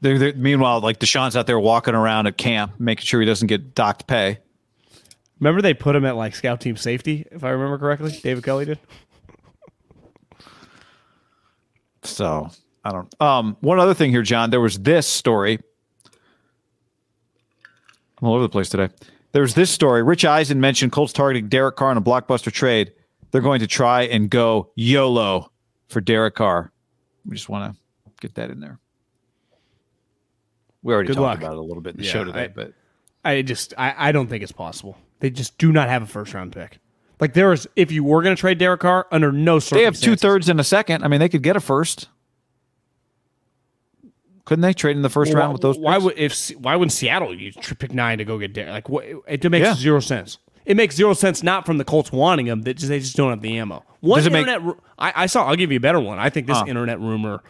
[0.00, 3.48] They're, they're, meanwhile, like Deshaun's out there walking around at camp, making sure he doesn't
[3.48, 4.38] get docked pay.
[5.44, 8.18] Remember, they put him at like scout team safety, if I remember correctly.
[8.22, 8.78] David Culley did.
[12.02, 12.48] So
[12.82, 13.20] I don't.
[13.20, 14.48] Um, one other thing here, John.
[14.48, 15.58] There was this story.
[18.22, 18.88] I'm all over the place today.
[19.32, 20.02] There's this story.
[20.02, 22.94] Rich Eisen mentioned Colts targeting Derek Carr in a blockbuster trade.
[23.30, 25.52] They're going to try and go YOLO
[25.88, 26.72] for Derek Carr.
[27.26, 27.78] We just want to
[28.22, 28.78] get that in there.
[30.82, 31.38] We already Good talked luck.
[31.38, 32.72] about it a little bit in the Yeah, show today, I- but
[33.26, 34.96] I just, I, I don't think it's possible.
[35.20, 36.78] They just do not have a first round pick.
[37.20, 39.84] Like there is, if you were going to trade Derek Carr, under no circumstances, they
[39.84, 41.04] have two thirds and a second.
[41.04, 42.08] I mean, they could get a first.
[44.44, 45.78] Couldn't they trade in the first Well, round with those?
[45.78, 46.04] Why picks?
[46.04, 48.72] would if why wouldn't Seattle you pick nine to go get Derek?
[48.72, 49.04] Like what?
[49.26, 49.74] It makes Yeah.
[49.74, 50.38] zero sense.
[50.66, 53.40] It makes zero sense not from the Colts wanting him that they just don't have
[53.40, 53.84] the ammo.
[54.00, 55.46] One Does it make- internet, I, I saw.
[55.46, 56.18] I'll give you a better one.
[56.18, 56.64] I think this Huh.
[56.68, 57.42] internet rumor: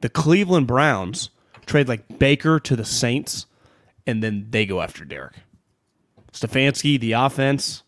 [0.00, 1.30] the Cleveland Browns
[1.66, 3.46] trade like Baker to the Saints,
[4.06, 5.34] and then they go after Derek
[6.38, 7.82] Stefanski, the offense.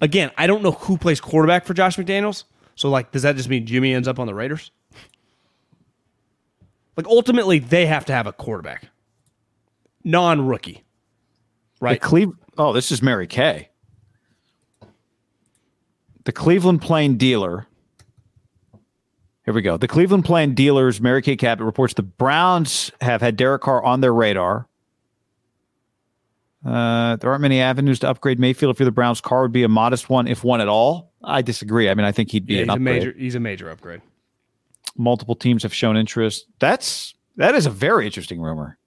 [0.00, 2.44] Again, I don't know who plays quarterback for Josh McDaniels.
[2.74, 4.70] So, like, does that just mean Jimmy ends up on the Raiders?
[6.96, 8.88] Like ultimately, they have to have a quarterback,
[10.02, 10.82] non-rookie,
[11.80, 12.00] right?
[12.00, 13.68] The Cleve- oh, this is Mary Kay.
[16.24, 17.66] The Cleveland Plain Dealer.
[19.44, 19.76] Here we go.
[19.76, 24.00] The Cleveland Plain Dealers, Mary Kay Cabot reports the Browns have had Derek Carr on
[24.00, 24.66] their radar.
[26.64, 28.74] Uh, there aren't many avenues to upgrade Mayfield.
[28.74, 31.12] If you're the Browns, Carr would be a modest one, if one at all.
[31.22, 31.88] I disagree.
[31.88, 33.14] I mean, I think he'd be Yeah, an he's a major.
[33.16, 34.02] He's a major upgrade.
[34.96, 36.46] Multiple teams have shown interest.
[36.58, 38.78] That's that is a very interesting rumor.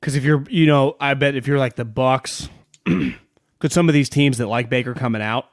[0.00, 2.48] Because if you're, you know, I bet if you're like the Bucks,
[2.86, 5.48] could some of these teams that like Baker coming out,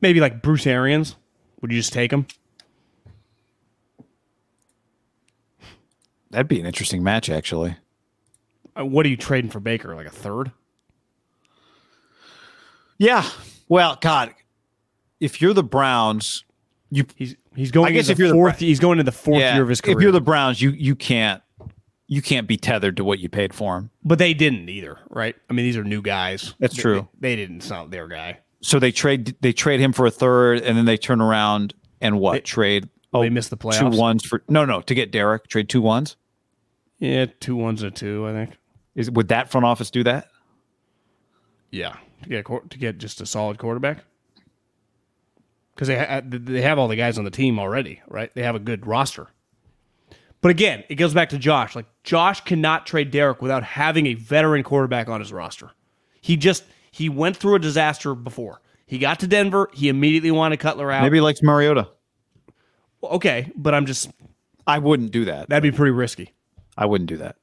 [0.00, 1.14] maybe like Bruce Arians,
[1.60, 2.26] would you just take him?
[6.30, 7.76] That'd be an interesting match, actually.
[8.78, 9.94] Uh, What are you trading for Baker?
[9.94, 10.50] Like a third?
[12.98, 13.28] Yeah.
[13.68, 14.34] Well, God,
[15.20, 16.44] if you're the Browns,
[16.90, 17.88] you He's he's going.
[17.88, 19.68] I guess if you're the fourth, Bra- he's going to the fourth yeah, year of
[19.68, 19.96] his career.
[19.96, 21.42] if you're the Browns, you you can't
[22.06, 23.90] you can't be tethered to what you paid for him.
[24.04, 25.34] but they didn't either, right?
[25.48, 26.54] I mean, these are new guys.
[26.60, 27.08] That's They- true.
[27.18, 27.68] They, they didn't.
[27.68, 28.40] Not their guy.
[28.60, 32.20] So they trade they trade him for a third, and then they turn around and
[32.20, 32.88] what They- trade?
[33.12, 33.96] they missed the Two playoffs.
[33.98, 35.48] ones for no no to get Derek.
[35.48, 36.16] Trade two ones.
[36.98, 38.26] Yeah, two ones and a two.
[38.28, 38.50] I think.
[38.94, 40.28] Is would that front office do that?
[41.70, 44.04] Yeah, to get a, to get just a solid quarterback.
[45.74, 48.32] Because they ha- uh, they have all the guys on the team already, right?
[48.34, 49.28] They have a good roster.
[50.40, 51.74] But again, it goes back to Josh.
[51.74, 55.70] Like Josh cannot trade Derek without having a veteran quarterback on his roster.
[56.20, 58.60] He just He went through a disaster before.
[58.86, 59.70] He got to Denver.
[59.72, 61.02] He immediately wanted Cutler out.
[61.02, 61.88] Maybe he likes Mariota.
[63.02, 64.10] okay, but I'm just
[64.66, 65.48] I wouldn't do that.
[65.48, 66.34] that'd be pretty risky.
[66.76, 67.36] I wouldn't do that.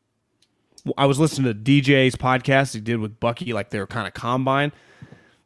[0.98, 4.72] I was listening to DJ's podcast he did with Bucky, like their kind of combine.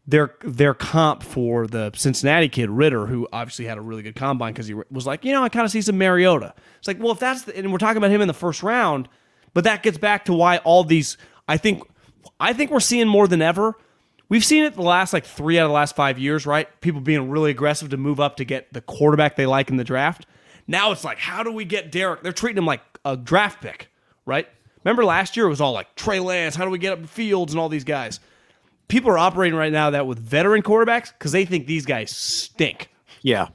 [0.08, 4.54] Their their comp for the Cincinnati kid Ridder, who obviously had a really good combine
[4.54, 6.54] because he was like, you know, I kind of see some Mariota.
[6.78, 9.10] It's like, well, if that's the, and we're talking about him in the first round,
[9.56, 11.18] but that gets back to why all these.
[11.48, 11.84] I think,
[12.40, 13.76] I think we're seeing more than ever.
[14.30, 16.68] We've seen it the last like three out of the last five years, right?
[16.82, 19.84] People being really aggressive to move up to get the quarterback they like in the
[19.84, 20.26] draft.
[20.68, 22.24] Now it's like, how do we get Derek?
[22.24, 23.90] They're treating him like a draft pick,
[24.26, 24.48] right?
[24.86, 27.52] Remember last year it was all like Trey Lance, how do we get up Fields
[27.52, 28.20] and all these guys?
[28.88, 32.90] People are operating right now that with veteran quarterbacks because they think these guys stink.
[33.24, 33.48] Yeah.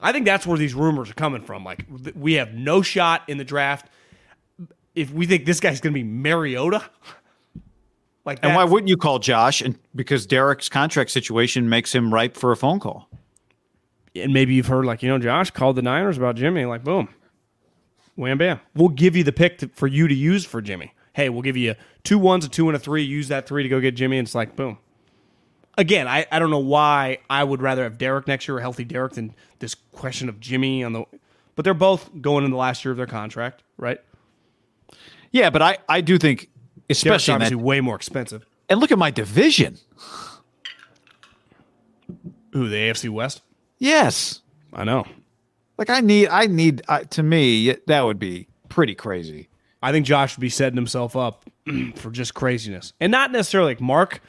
[0.00, 1.64] I think that's where these rumors are coming from.
[1.64, 3.88] Like we have no shot in the draft
[4.94, 6.82] if we think this guy's going to be Mariota.
[8.24, 9.62] Like, And why wouldn't you call Josh?
[9.62, 13.08] And because Derek's contract situation makes him ripe for a phone call.
[14.14, 16.66] and maybe you've heard like you know Josh called the Niners about Jimmy.
[16.66, 17.08] Like boom,
[18.18, 18.60] wham bam.
[18.74, 20.92] We'll give you the pick to, for you to use for Jimmy.
[21.12, 21.74] Hey, we'll give you
[22.04, 23.02] two ones, a two, and a three.
[23.02, 24.78] Use that three to go get Jimmy, and it's like boom.
[25.76, 28.84] Again, I, I don't know why I would rather have Derek next year, a healthy
[28.84, 31.04] Derek, than this question of Jimmy on the.
[31.54, 34.00] But they're both going in the last year of their contract, right?
[35.30, 36.50] Yeah, but I, I do think,
[36.88, 38.44] Derek's especially that, obviously way more expensive.
[38.68, 39.78] and look at my division.
[42.52, 43.42] Who the AFC West?
[43.78, 44.40] Yes,
[44.72, 45.06] I know.
[45.78, 46.82] Like I need, I need.
[46.88, 49.48] Uh, to me, that would be pretty crazy.
[49.80, 51.44] I think Josh would be setting himself up
[51.94, 54.20] for just craziness, and not necessarily like Mark.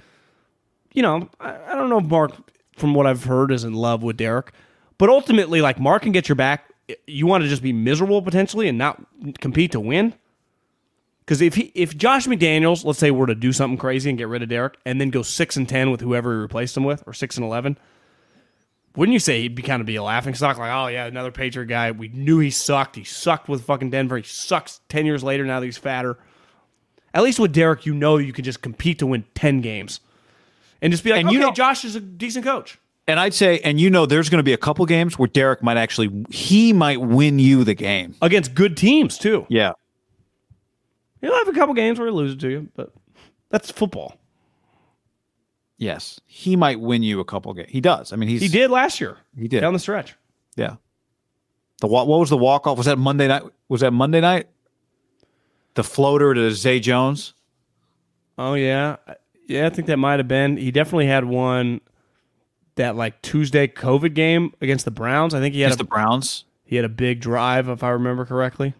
[0.93, 2.33] You know, I, I don't know if Mark,
[2.77, 4.53] from what I've heard, is in love with Derek,
[4.97, 6.65] but ultimately, like Mark can get your back.
[7.05, 9.03] You want to just be miserable potentially and not
[9.39, 10.13] compete to win.
[11.19, 14.27] Because if he, if Josh McDaniels, let's say, were to do something crazy and get
[14.27, 17.03] rid of Derek, and then go six and ten with whoever he replaced him with,
[17.05, 17.77] or six and eleven,
[18.95, 20.57] wouldn't you say he'd be kind of be a laughing stock?
[20.57, 21.91] Like, oh yeah, another Patriot guy.
[21.91, 22.95] We knew he sucked.
[22.95, 24.17] He sucked with fucking Denver.
[24.17, 26.17] He sucks ten years later now that he's fatter.
[27.13, 29.99] At least with Derek, you know you can just compete to win ten games,
[30.81, 32.77] and just be like, And okay, you know- Josh is a decent coach.
[33.07, 35.63] And I'd say, and you know, there's going to be a couple games where Derek
[35.63, 38.13] might actually, he might win you the game.
[38.21, 39.47] against good teams too.
[39.49, 39.71] Yeah.
[41.19, 42.93] He'll have a couple games where he loses to you, but
[43.49, 44.15] that's football.
[45.81, 47.69] Yes, he might win you a couple games.
[47.71, 48.11] He does.
[48.13, 49.17] I mean, he's He did last year.
[49.37, 49.61] He did.
[49.61, 50.13] down the stretch.
[50.57, 50.75] Yeah.
[51.79, 52.77] The wa- what was the walk off?
[52.77, 53.43] Was that Monday night?
[53.69, 54.47] Was that Monday night?
[55.75, 57.33] The floater to Zay Jones.
[58.37, 58.97] Oh yeah,
[59.47, 59.67] yeah.
[59.67, 60.57] I think that might have been.
[60.57, 61.79] He definitely had one
[62.75, 65.33] that like Tuesday COVID game against the Browns.
[65.33, 66.43] I think he had Against a, the Browns.
[66.65, 68.73] he had a big drive if I remember correctly.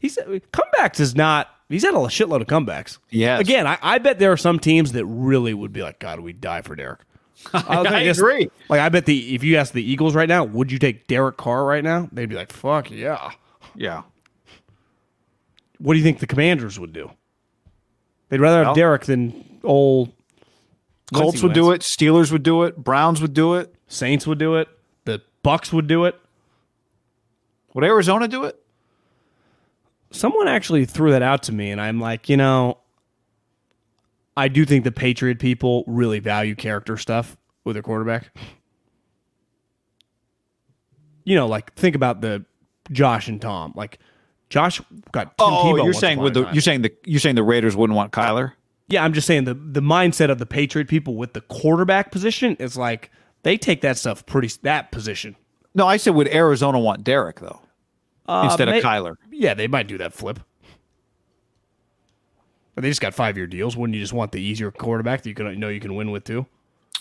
[0.00, 1.48] He said comebacks is not.
[1.70, 2.98] He's had a shitload of comebacks.
[3.10, 3.38] Yeah.
[3.38, 6.40] Again, I, I bet there are some teams that really would be like, God, we'd
[6.40, 7.00] die for Derek.
[7.54, 8.50] I, I agree.
[8.68, 11.36] Like I bet the if you ask the Eagles right now, would you take Derek
[11.38, 12.08] Carr right now?
[12.12, 13.30] They'd be like, Fuck yeah.
[13.74, 14.02] Yeah.
[15.78, 17.10] What do you think the Commanders would do?
[18.28, 20.12] They'd rather have Derek than old
[21.14, 21.80] Colts would do it.
[21.80, 22.76] Steelers would do it.
[22.76, 23.74] Browns would do it.
[23.88, 24.68] Saints would do it.
[25.04, 26.20] The Bucks would do it.
[27.74, 28.59] Would Arizona do it?
[30.12, 32.78] Someone actually threw that out to me, and I'm like, you know,
[34.36, 38.34] I do think the Patriot people really value character stuff with their quarterback.
[41.24, 42.44] You know, like think about the
[42.90, 43.72] Josh and Tom.
[43.76, 43.98] Like
[44.48, 44.80] Josh
[45.12, 47.76] got Tim Oh, Tebow you're saying with the you're saying the you're saying the Raiders
[47.76, 48.52] wouldn't want Kyler.
[48.88, 52.56] Yeah, I'm just saying the the mindset of the Patriot people with the quarterback position
[52.56, 53.10] is like
[53.42, 55.36] they take that stuff pretty that position
[55.74, 57.60] No, I said would Arizona want Derek though
[58.44, 59.16] instead may- of Kyler?
[59.30, 60.40] Yeah, they might do that flip.
[62.74, 63.76] But they just got five year deals.
[63.76, 66.24] Wouldn't you just want the easier quarterback that you can know you can win with
[66.24, 66.46] too?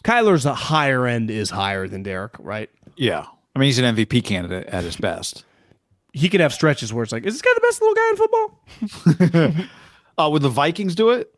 [0.03, 2.69] Kyler's a higher end is higher than Derek, right?
[2.95, 3.26] Yeah.
[3.56, 5.43] I mean, he's an MVP candidate at his best.
[6.14, 8.15] He could have stretches where it's like, is this guy the best little guy in
[9.47, 9.65] football?
[10.18, 11.34] Uh, would the Vikings do it?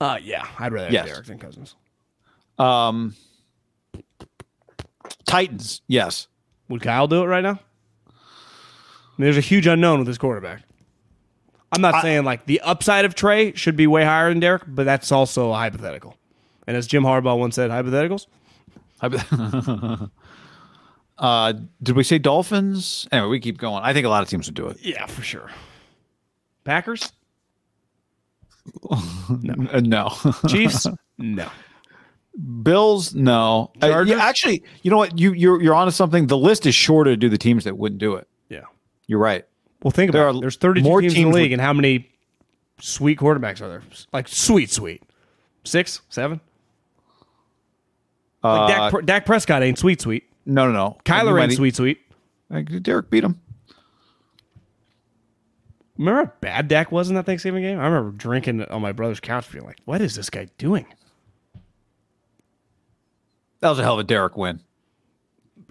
[0.00, 1.06] Uh yeah, I'd rather have Yes.
[1.06, 1.76] Derek than Cousins.
[2.58, 3.14] Um,
[5.26, 6.26] Titans, yes.
[6.70, 7.60] Would Kyle do it right now?
[8.08, 8.12] I
[9.18, 10.62] mean, there's a huge unknown with this quarterback.
[11.72, 14.84] I'm not saying like the upside of Trey should be way higher than Derek, but
[14.84, 16.16] that's also a hypothetical.
[16.66, 18.26] And as Jim Harbaugh once said, hypotheticals.
[21.18, 21.52] uh,
[21.82, 23.06] did we say Dolphins?
[23.12, 23.82] Anyway, we keep going.
[23.84, 24.78] I think a lot of teams would do it.
[24.80, 25.50] Yeah, for sure.
[26.64, 27.12] Packers,
[28.88, 29.00] Uh,
[29.80, 30.10] no.
[30.48, 30.86] Chiefs,
[31.18, 31.48] no.
[32.62, 33.72] Bills, no.
[33.82, 35.18] Uh, yeah, actually, you know what?
[35.18, 36.26] You you're you're onto something.
[36.28, 38.28] The list is shorter to do the teams that wouldn't do it.
[38.48, 38.62] Yeah.
[39.06, 39.44] You're right.
[39.82, 40.40] Well, think There about it.
[40.42, 42.08] There's 32 more teams in the league, with- and how many
[42.80, 43.82] sweet quarterbacks are there?
[44.12, 45.02] Like sweet, sweet.
[45.64, 46.40] Six, seven.
[48.42, 50.24] Like Dak, Uh, Pre- Dak Prescott ain't sweet, sweet.
[50.46, 50.96] no, no, no.
[51.04, 51.98] Kyler ain't sweet, sweet.
[52.48, 53.38] Like, Derek beat him.
[55.98, 57.78] Remember how bad Dak was in that Thanksgiving game?
[57.78, 60.86] I remember drinking on my brother's couch, being like, "What is this guy doing?"
[63.60, 64.60] That was a hell of a Derek win.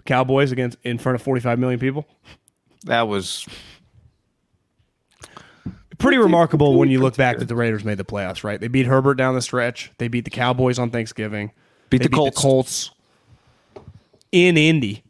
[0.04, 2.06] Cowboys against in front of 45 million people.
[2.84, 3.46] That was
[6.00, 8.58] Pretty remarkable when you look back that the Raiders made the playoffs, right?
[8.58, 9.92] They beat Herbert down the stretch.
[9.98, 11.52] They beat the Cowboys on Thanksgiving.
[11.90, 12.40] Beat the Colts.
[12.40, 12.90] Colts
[14.32, 15.04] in Indy,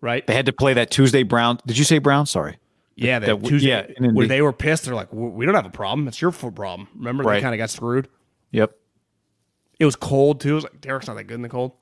[0.00, 0.26] right?
[0.26, 1.58] they had to play that Tuesday Brown.
[1.66, 2.24] Did you say Brown?
[2.24, 2.56] Sorry.
[2.96, 4.16] Yeah, that that- Tuesday, yeah, in Indy.
[4.16, 4.84] where they were pissed.
[4.84, 6.08] They're like, "We don't have a problem.
[6.08, 8.08] It's your problem." Remember, they kind of got screwed.
[8.52, 8.72] Yep.
[9.80, 10.50] It was cold too.
[10.52, 11.72] It was like Derek's not that good in the cold.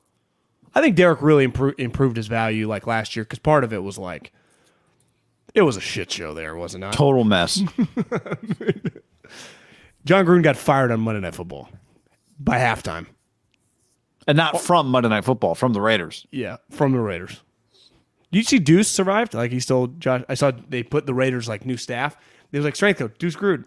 [0.74, 3.82] I think Derek really impro- improved his value like last year because part of it
[3.82, 4.32] was like
[5.54, 6.94] it was a shit show there, wasn't it not?
[6.94, 7.56] Total mess.
[10.04, 11.68] Jon Gruden got fired on Monday Night Football
[12.38, 13.06] by halftime.
[14.26, 16.26] and not from Monday Night Football, from the Raiders.
[16.30, 17.40] Yeah, from the Raiders.
[18.30, 19.34] Did you see Deuce survived?
[19.34, 20.22] Like he still Josh.
[20.28, 22.16] I saw they put the Raiders like new staff.
[22.50, 23.64] They was like strength coach Deuce Gruden.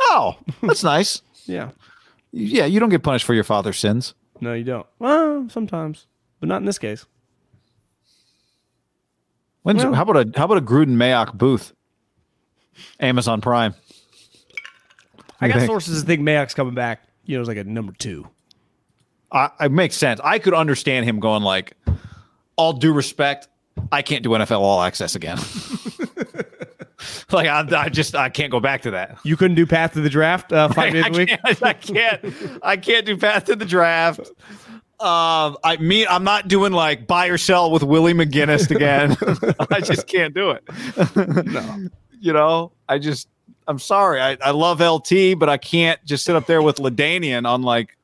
[0.00, 1.22] Oh, that's nice.
[1.46, 1.70] Yeah.
[2.36, 4.14] Yeah, you don't get punished for your father's sins.
[4.40, 4.86] No, you don't.
[4.98, 6.06] Well, sometimes,
[6.40, 7.06] but not in this case.
[9.62, 11.72] When's, Well- how about a how about a Gruden Mayock booth?
[12.98, 13.74] Amazon Prime.
[15.40, 15.66] I got Okay.
[15.66, 17.02] sources that think Mayock's coming back.
[17.24, 18.28] You know, it's like a number two.
[19.30, 20.20] I, it makes sense.
[20.24, 21.74] I could understand him going like,
[22.56, 23.48] all due respect,
[23.92, 25.38] I can't do NFL All Access again.
[27.34, 29.18] like I, I just I can't go back to that.
[29.24, 31.28] You couldn't do Path to the Draft uh, five days I a week.
[31.28, 32.34] can't, I can't.
[32.62, 34.20] I can't do path to the draft.
[35.00, 39.16] Um, I mean, I'm not doing like buy or sell with Willie McGinest again.
[39.70, 40.64] I just can't do it.
[41.46, 41.88] no,
[42.20, 43.28] you know, I just,
[43.66, 44.20] I'm sorry.
[44.20, 47.98] I, I love LT, but I can't just sit up there with LaDainian on like,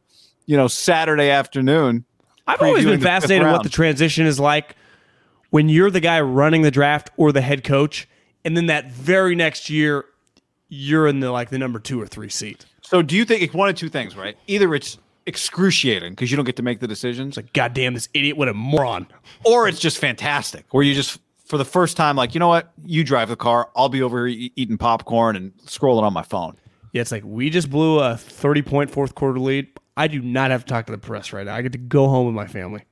[0.47, 2.05] you know, Saturday afternoon.
[2.47, 4.75] I've always been fascinated what the transition is like
[5.51, 8.09] when you're the guy running the draft or the head coach,
[8.45, 10.05] and then that very next year
[10.69, 12.67] you're in the like the number two or three seat.
[12.83, 14.37] So, do you think it's one of two things, right?
[14.47, 18.37] Either it's excruciating because you don't get to make the decisions, Like, goddamn, this idiot,
[18.37, 19.07] what a moron.
[19.45, 22.73] or it's just fantastic where you just for the first time like you know what
[22.85, 26.57] you drive the car i'll be over here eating popcorn and scrolling on my phone
[26.93, 29.67] Yeah, it's like we just blew a 30 point fourth quarter lead.
[29.97, 31.55] I do not have to talk to the press right now.
[31.55, 32.83] I get to go home with my family.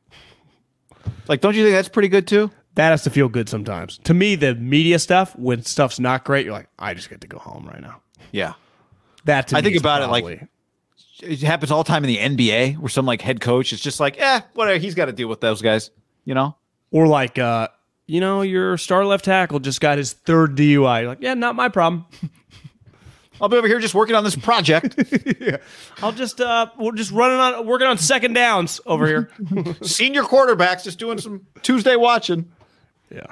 [1.28, 3.98] like don't you think that's pretty good too That has to feel good sometimes.
[4.04, 7.26] To me, the media stuff, when stuff's not great, you're like, I just get to
[7.26, 8.00] go home right now.
[8.30, 8.52] yeah
[9.24, 10.48] That to I me think is about it like-
[11.20, 12.16] it happens all the time in the
[12.46, 15.26] nba where some like head coach is just like eh whatever he's got to deal
[15.26, 15.90] with those guys
[16.24, 16.54] you know
[16.92, 17.66] or like, uh,
[18.06, 21.00] you know, your star left tackle just got his third DUI.
[21.00, 22.06] You're like, yeah, not my problem.
[23.40, 24.94] i'll be over here just working on this project
[25.40, 25.58] yeah.
[26.02, 29.30] I'll just uh, we're just running on working on second downs over here.
[29.82, 32.50] senior quarterbacks just doing some tuesday watching
[33.10, 33.26] yeah.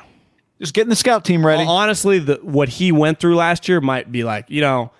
[0.61, 4.11] just getting the scout team ready Honestly, the what he went through last year might
[4.11, 4.91] be like, you know,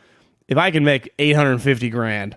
[0.49, 2.37] if I can make 850 grand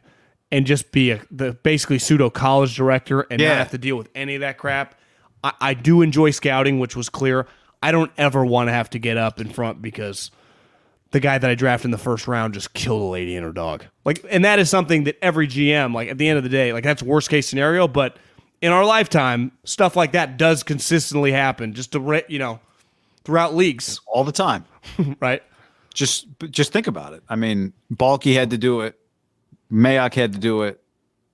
[0.51, 3.49] and just be a, the basically pseudo college director and Yeah.
[3.49, 4.95] not have to deal with any of that crap,
[5.43, 7.45] I, I do enjoy scouting, which was clear.
[7.81, 10.31] I don't ever want to have to get up in front because
[11.11, 13.51] the guy that I drafted in the first round just killed a lady and her
[13.51, 13.85] dog.
[14.05, 16.73] Like, and that is something that every GM, like at the end of the day,
[16.73, 17.87] like that's worst case scenario.
[17.87, 18.17] But
[18.61, 21.73] in our lifetime, stuff like that does consistently happen.
[21.73, 22.59] Just to you know,
[23.23, 24.65] throughout leagues, all the time
[25.19, 25.43] right?
[25.93, 28.97] just just think about it i mean Baalke had to do it
[29.71, 30.79] mayock had to do it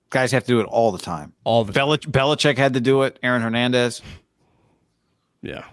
[0.08, 3.02] guys have to do it all the time All the Belich- Belichick had to do
[3.02, 3.18] it.
[3.22, 4.00] Aaron Hernandez.
[5.42, 5.64] yeah.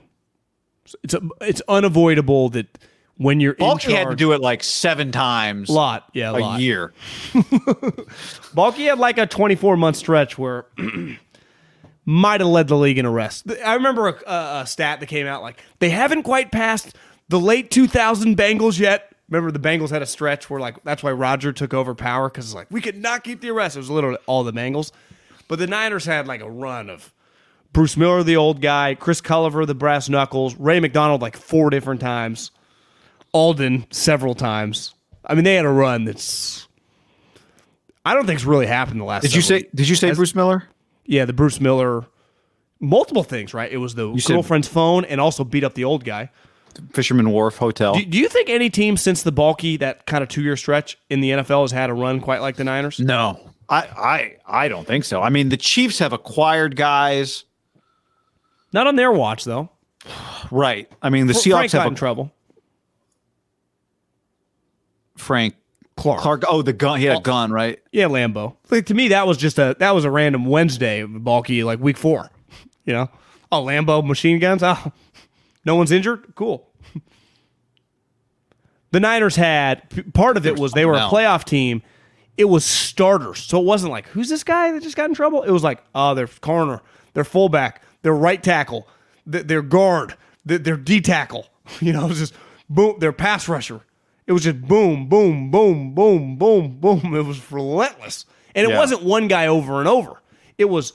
[1.01, 2.77] It's a, it's unavoidable that
[3.15, 6.35] when you're in Baalke charge, had to do it like seven times lot, yeah, a,
[6.35, 6.59] a lot.
[6.59, 6.93] year.
[7.33, 10.65] Baalke had like a 24 month stretch where
[12.05, 13.43] might have led the league in arrests.
[13.63, 16.95] I remember a, a, a stat that came out like they haven't quite passed
[17.29, 19.11] the late 2000 Bengals yet.
[19.29, 22.53] Remember the Bengals had a stretch where like that's why Roger took over power because
[22.53, 23.75] like we could not keep the arrest.
[23.75, 24.91] It was literally all the Bengals,
[25.47, 27.13] but the Niners had like a run of
[27.71, 32.01] Bruce Miller, the old guy, Chris Culliver, the brass knuckles, Ray McDonald like four different
[32.01, 32.51] times,
[33.33, 34.93] Aldon several times.
[35.25, 36.67] I mean, they had a run that's.
[38.05, 39.23] I don't think it's really happened the last.
[39.23, 39.69] Did you say?
[39.73, 40.67] Did you say Has- Bruce Miller?
[41.05, 42.05] Yeah, the Bruce Miller,
[42.79, 43.71] multiple things, right?
[43.71, 46.29] It was the said- girlfriend's phone and also beat up the old guy.
[46.91, 47.93] Fisherman Wharf Hotel.
[47.93, 50.97] Do, do you think any team since the Baalke that kind of two year stretch
[51.09, 52.99] in the NFL has had a run quite like the Niners?
[52.99, 53.39] no,
[53.69, 53.77] I,
[54.47, 55.21] I, I don't think so.
[55.21, 57.43] I mean, the Chiefs have acquired guys,
[58.73, 59.69] Not on their watch though.
[60.49, 60.89] right?
[61.01, 61.91] I mean, the Fr- Seahawks Frank got have.
[61.91, 62.31] in trouble.
[65.15, 65.55] Frank
[65.95, 66.21] Clark.
[66.21, 66.43] Clark.
[66.47, 66.99] Oh, the gun.
[66.99, 67.21] He had a oh.
[67.21, 67.79] gun, right?
[67.91, 68.55] Yeah, Lambo.
[68.69, 71.97] Like to me, that was just a that was a random Wednesday, Baalke like week
[71.97, 72.29] four.
[72.85, 73.09] You know,
[73.49, 74.61] oh Lambo machine guns.
[74.61, 74.91] Oh,
[75.65, 76.33] no one's injured.
[76.35, 76.67] Cool.
[78.91, 81.81] The Niners had part of it was they were a playoff team.
[82.37, 85.41] It was starters, so it wasn't like who's this guy that just got in trouble.
[85.41, 86.81] It was like oh, their corner,
[87.15, 88.87] their fullback, their right tackle,
[89.25, 90.15] their guard,
[90.45, 91.47] their, their D tackle.
[91.79, 92.33] You know, it was just
[92.69, 92.99] boom.
[92.99, 93.81] Their pass rusher.
[94.25, 97.15] It was just boom, boom, boom, boom, boom, boom.
[97.15, 98.25] It was relentless,
[98.55, 98.77] and it Yeah.
[98.79, 100.21] wasn't one guy over and over.
[100.57, 100.93] It was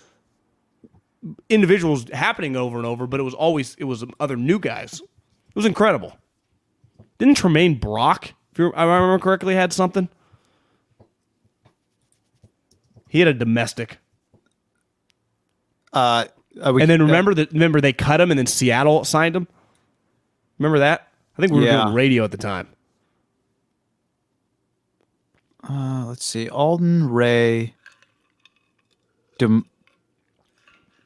[1.48, 5.00] individuals happening over and over, but it was always it was other new guys.
[5.00, 6.16] It was incredible.
[7.18, 10.08] Didn't Tramaine Brock, if you I remember correctly, had something?
[13.08, 13.98] He had a domestic,
[15.92, 16.26] Uh,
[16.64, 19.48] uh, we- and then remember that remember they cut him, and then Seattle signed him.
[20.58, 21.08] Remember that?
[21.36, 21.82] I think we were Yeah.
[21.84, 22.68] doing radio at the time.
[25.68, 26.48] Uh, let's see.
[26.48, 27.74] Aldon Ray.
[29.38, 29.66] Dem-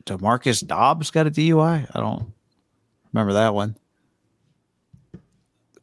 [0.05, 1.87] Demarcus Dobbs got a DUI.
[1.95, 2.33] I don't
[3.13, 3.77] remember that one.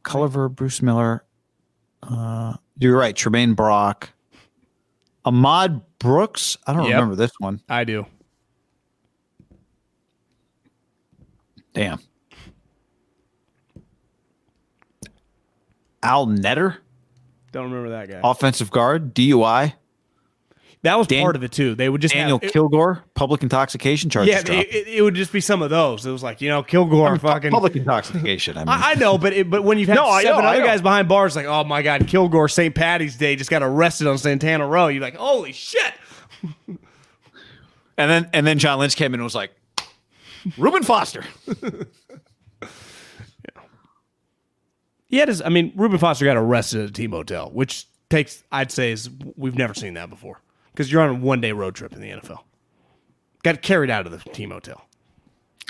[0.04, 1.24] Culliver, Bruce Miller.
[2.04, 3.16] Uh, you're right.
[3.16, 4.10] Tramaine Brock.
[5.26, 6.58] Ahmad Brooks.
[6.66, 6.94] I don't Yep.
[6.94, 7.62] remember this one.
[7.70, 8.06] I do.
[11.74, 12.00] Damn.
[16.02, 16.78] Al Netter,
[17.52, 18.20] Don't remember that guy.
[18.24, 19.74] offensive guard, DUI.
[20.84, 21.76] that was Dan- part of it too.
[21.76, 24.34] They would just have- Daniel it- Kilgore, public intoxication charges.
[24.34, 26.06] Yeah, it, it, would just be some of those.
[26.06, 28.58] It was like you know, Kilgore, I mean, fucking public intoxication.
[28.58, 30.46] I mean, I, I know, but it, but when you've had No, I know, seven
[30.46, 32.74] other guys behind bars, like oh my god, Kilgore St.
[32.74, 34.88] Patty's Day just got arrested on Santana Row.
[34.88, 35.94] You're like, holy shit!
[37.98, 39.52] And then and then John Lynch came in and was like,
[40.58, 41.24] Reuben Foster.
[45.10, 45.42] He had his.
[45.42, 49.10] I mean, Reuben Foster got arrested at a team hotel, which takes, I'd say, is
[49.36, 50.40] we've never seen that before
[50.72, 52.40] because you're on a one day road trip in the NFL.
[53.44, 54.86] Got carried out of the team hotel.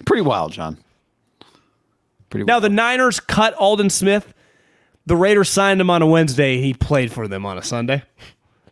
[0.06, 0.78] Pretty wild, John.
[2.30, 2.64] Pretty Now wild.
[2.66, 4.34] the Niners cut Aldon Smith.
[5.06, 6.62] The Raiders signed him on a Wednesday.
[6.62, 8.04] He played for them on a Sunday.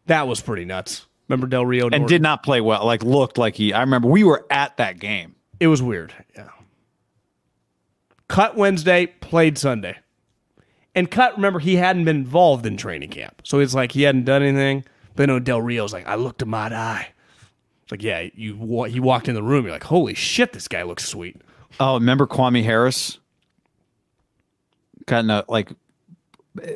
[0.05, 1.05] That was pretty nuts.
[1.27, 1.89] Remember Del Rio?
[1.89, 2.85] and did not play well.
[2.85, 3.73] Like looked like he.
[3.73, 5.35] I remember we were at that game.
[5.59, 6.13] It was weird.
[6.35, 6.49] Yeah.
[8.27, 9.97] Cut Wednesday, played Sunday.
[10.97, 13.41] And Cut, remember, he hadn't been involved in training camp.
[13.45, 14.83] So it's like he hadn't done anything.
[15.15, 17.07] But then Del Rio's like, I looked him eye to eye.
[17.83, 19.63] It's like, yeah, you wa- he walked in the room.
[19.65, 21.39] You're like, holy shit, this guy looks sweet.
[21.79, 23.19] Oh, remember Kwame Harris?
[25.05, 25.69] Got in a like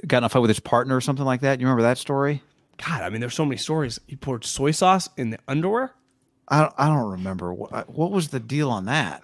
[0.07, 1.59] got in a fight with his partner or something like that.
[1.59, 2.41] You remember that story?
[2.77, 3.99] God, I mean, there's so many stories.
[4.07, 5.93] He poured soy sauce in the underwear.
[6.47, 9.23] I don't, I don't remember what what was the deal on that.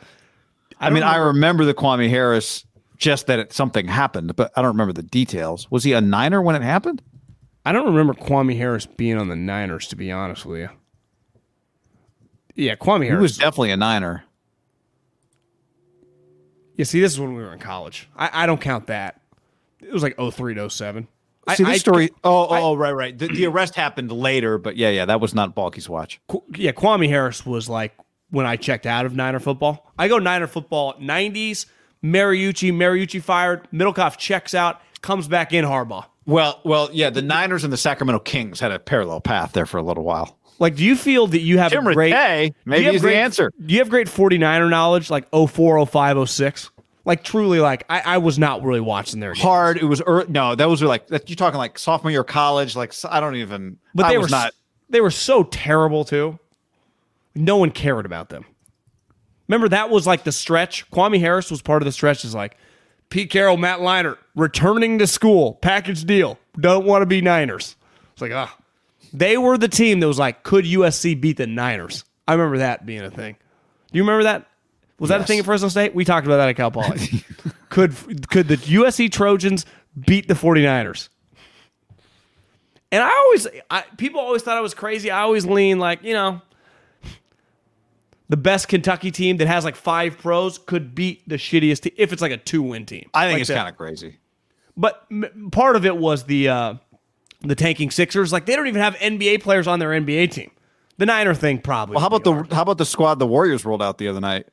[0.79, 2.65] I, don't mean, I remember- remember the Kwame Harris,
[2.97, 5.69] just that it, something happened, but I don't remember the details.
[5.71, 7.01] Was he a Niner when it happened?
[7.65, 10.69] I don't remember Kwame Harris being on the Niners, to be honest with you.
[12.55, 13.21] Yeah, Kwame He Harris.
[13.21, 14.23] was definitely a Niner.
[16.75, 18.09] yeah, see, this is when we were in college.
[18.15, 19.21] I, I don't count that.
[19.81, 21.07] It was like 03 to 07.
[21.47, 22.09] I- See, this I- story.
[22.23, 23.17] Oh, oh, oh, right, right.
[23.17, 26.19] The, the arrest happened later, but yeah, yeah, that was not Baalke's watch.
[26.55, 27.93] Yeah, Kwame Harris was like
[28.29, 29.91] when I checked out of Niner football.
[29.97, 31.65] I go Niner football 90s,
[32.03, 36.05] Mariucci, Mariucci fired, Middlekauff checks out, comes back in Harbaugh.
[36.25, 39.77] Well, well, yeah, the Niners and the Sacramento Kings had a parallel path there for
[39.77, 40.37] a little while.
[40.59, 43.51] Like, do you feel that you have Jim a great Rattay, maybe you the answer.
[43.63, 46.71] Do you have great 49er knowledge like 04, 05, 06?
[47.05, 49.41] Like truly like I, I was not really watching their games.
[49.41, 49.77] Hard.
[49.77, 50.55] It was ear no.
[50.55, 51.29] That was like that.
[51.29, 52.75] You're talking like sophomore year college.
[52.75, 53.77] Like I don't even.
[53.95, 54.53] But I they was were not.
[54.89, 56.37] they were so terrible too.
[57.33, 58.43] No one cared about them.
[59.47, 60.89] Remember that was like the stretch.
[60.91, 62.25] Kwame Harris was part of the stretch.
[62.25, 62.57] Is like
[63.09, 66.37] Pete Carroll, Matt Leinart returning to school, package deal.
[66.59, 67.75] Don't want to be Niners.
[68.13, 68.55] It's like ah,
[69.13, 72.03] they were the team that was like, could USC beat the Niners?
[72.27, 73.37] I remember that being a thing.
[73.91, 74.47] Do you remember that?
[74.99, 75.27] Was that a Yes.
[75.27, 75.93] thing at Fresno State?
[75.95, 76.99] We talked about that at Cal Poly.
[77.69, 77.95] could
[78.29, 79.65] could the USC Trojans
[79.97, 81.09] beat the 49ers?
[82.91, 85.11] And I always, I, people always thought I was crazy.
[85.11, 86.41] I always lean like, you know,
[88.29, 92.11] the best Kentucky team that has like five pros could beat the shittiest team if
[92.11, 93.09] it's like a two win team.
[93.13, 94.17] I think Like it's kind of crazy.
[94.75, 96.73] But m- part of it was the uh,
[97.41, 98.33] the tanking Sixers.
[98.33, 100.51] Like they don't even have NBA players on their NBA team.
[100.97, 101.93] The Niner thing probably.
[101.95, 102.49] Well, how about be hard.
[102.49, 104.47] the how about the squad the Warriors rolled out the other night?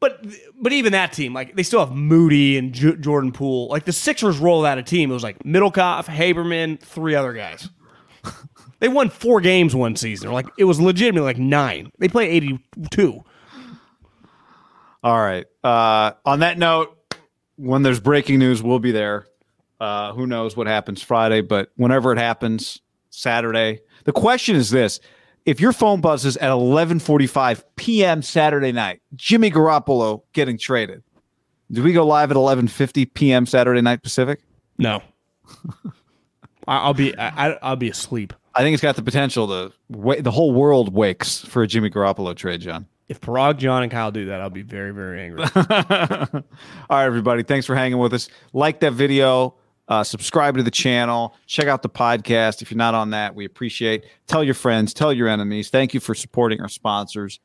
[0.00, 0.24] But
[0.60, 3.68] but even that team, like they still have Moody and J- Jordan Poole.
[3.68, 5.10] Like the Sixers rolled out a team.
[5.10, 7.68] It was like Middlekauff, Haberman, three other guys.
[8.80, 10.28] they won four games one season.
[10.28, 11.90] Or like it was legitimately like nine.
[11.98, 12.58] They play eighty
[12.90, 13.24] two.
[15.02, 15.46] All right.
[15.62, 16.96] Uh, on that note,
[17.56, 19.26] when there's breaking news, we'll be there.
[19.80, 22.80] Uh, who knows what happens Friday, but whenever it happens,
[23.10, 23.80] Saturday.
[24.04, 25.00] The question is this:
[25.46, 28.22] If your phone buzzes at 11:45 p.m.
[28.22, 31.02] Saturday night, Jimmy Garoppolo getting traded,
[31.70, 33.46] do we go live at 11:50 p.m.
[33.46, 34.40] Saturday night Pacific?
[34.78, 35.02] No.
[36.68, 38.32] I- I'll be I, I- I'll be asleep.
[38.54, 41.90] I think it's got the potential to wa- the whole world wakes for a Jimmy
[41.90, 42.86] Garoppolo trade, John.
[43.08, 45.44] If Paraag, John, and Kyle do that, I'll be very, very angry.
[45.56, 46.42] All
[46.90, 47.42] right, everybody.
[47.42, 48.28] Thanks for hanging with us.
[48.52, 49.54] Like that video,
[49.88, 52.60] uh, subscribe to the channel, check out the podcast.
[52.60, 54.04] If you're not on that, we appreciate.
[54.26, 55.70] Tell your friends, tell your enemies.
[55.70, 57.40] Thank you for supporting our sponsors.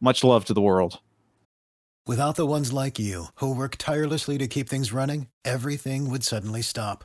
[0.00, 0.98] Much love to the world.
[2.06, 6.62] Without the ones like you, who work tirelessly to keep things running, everything would suddenly
[6.62, 7.04] stop.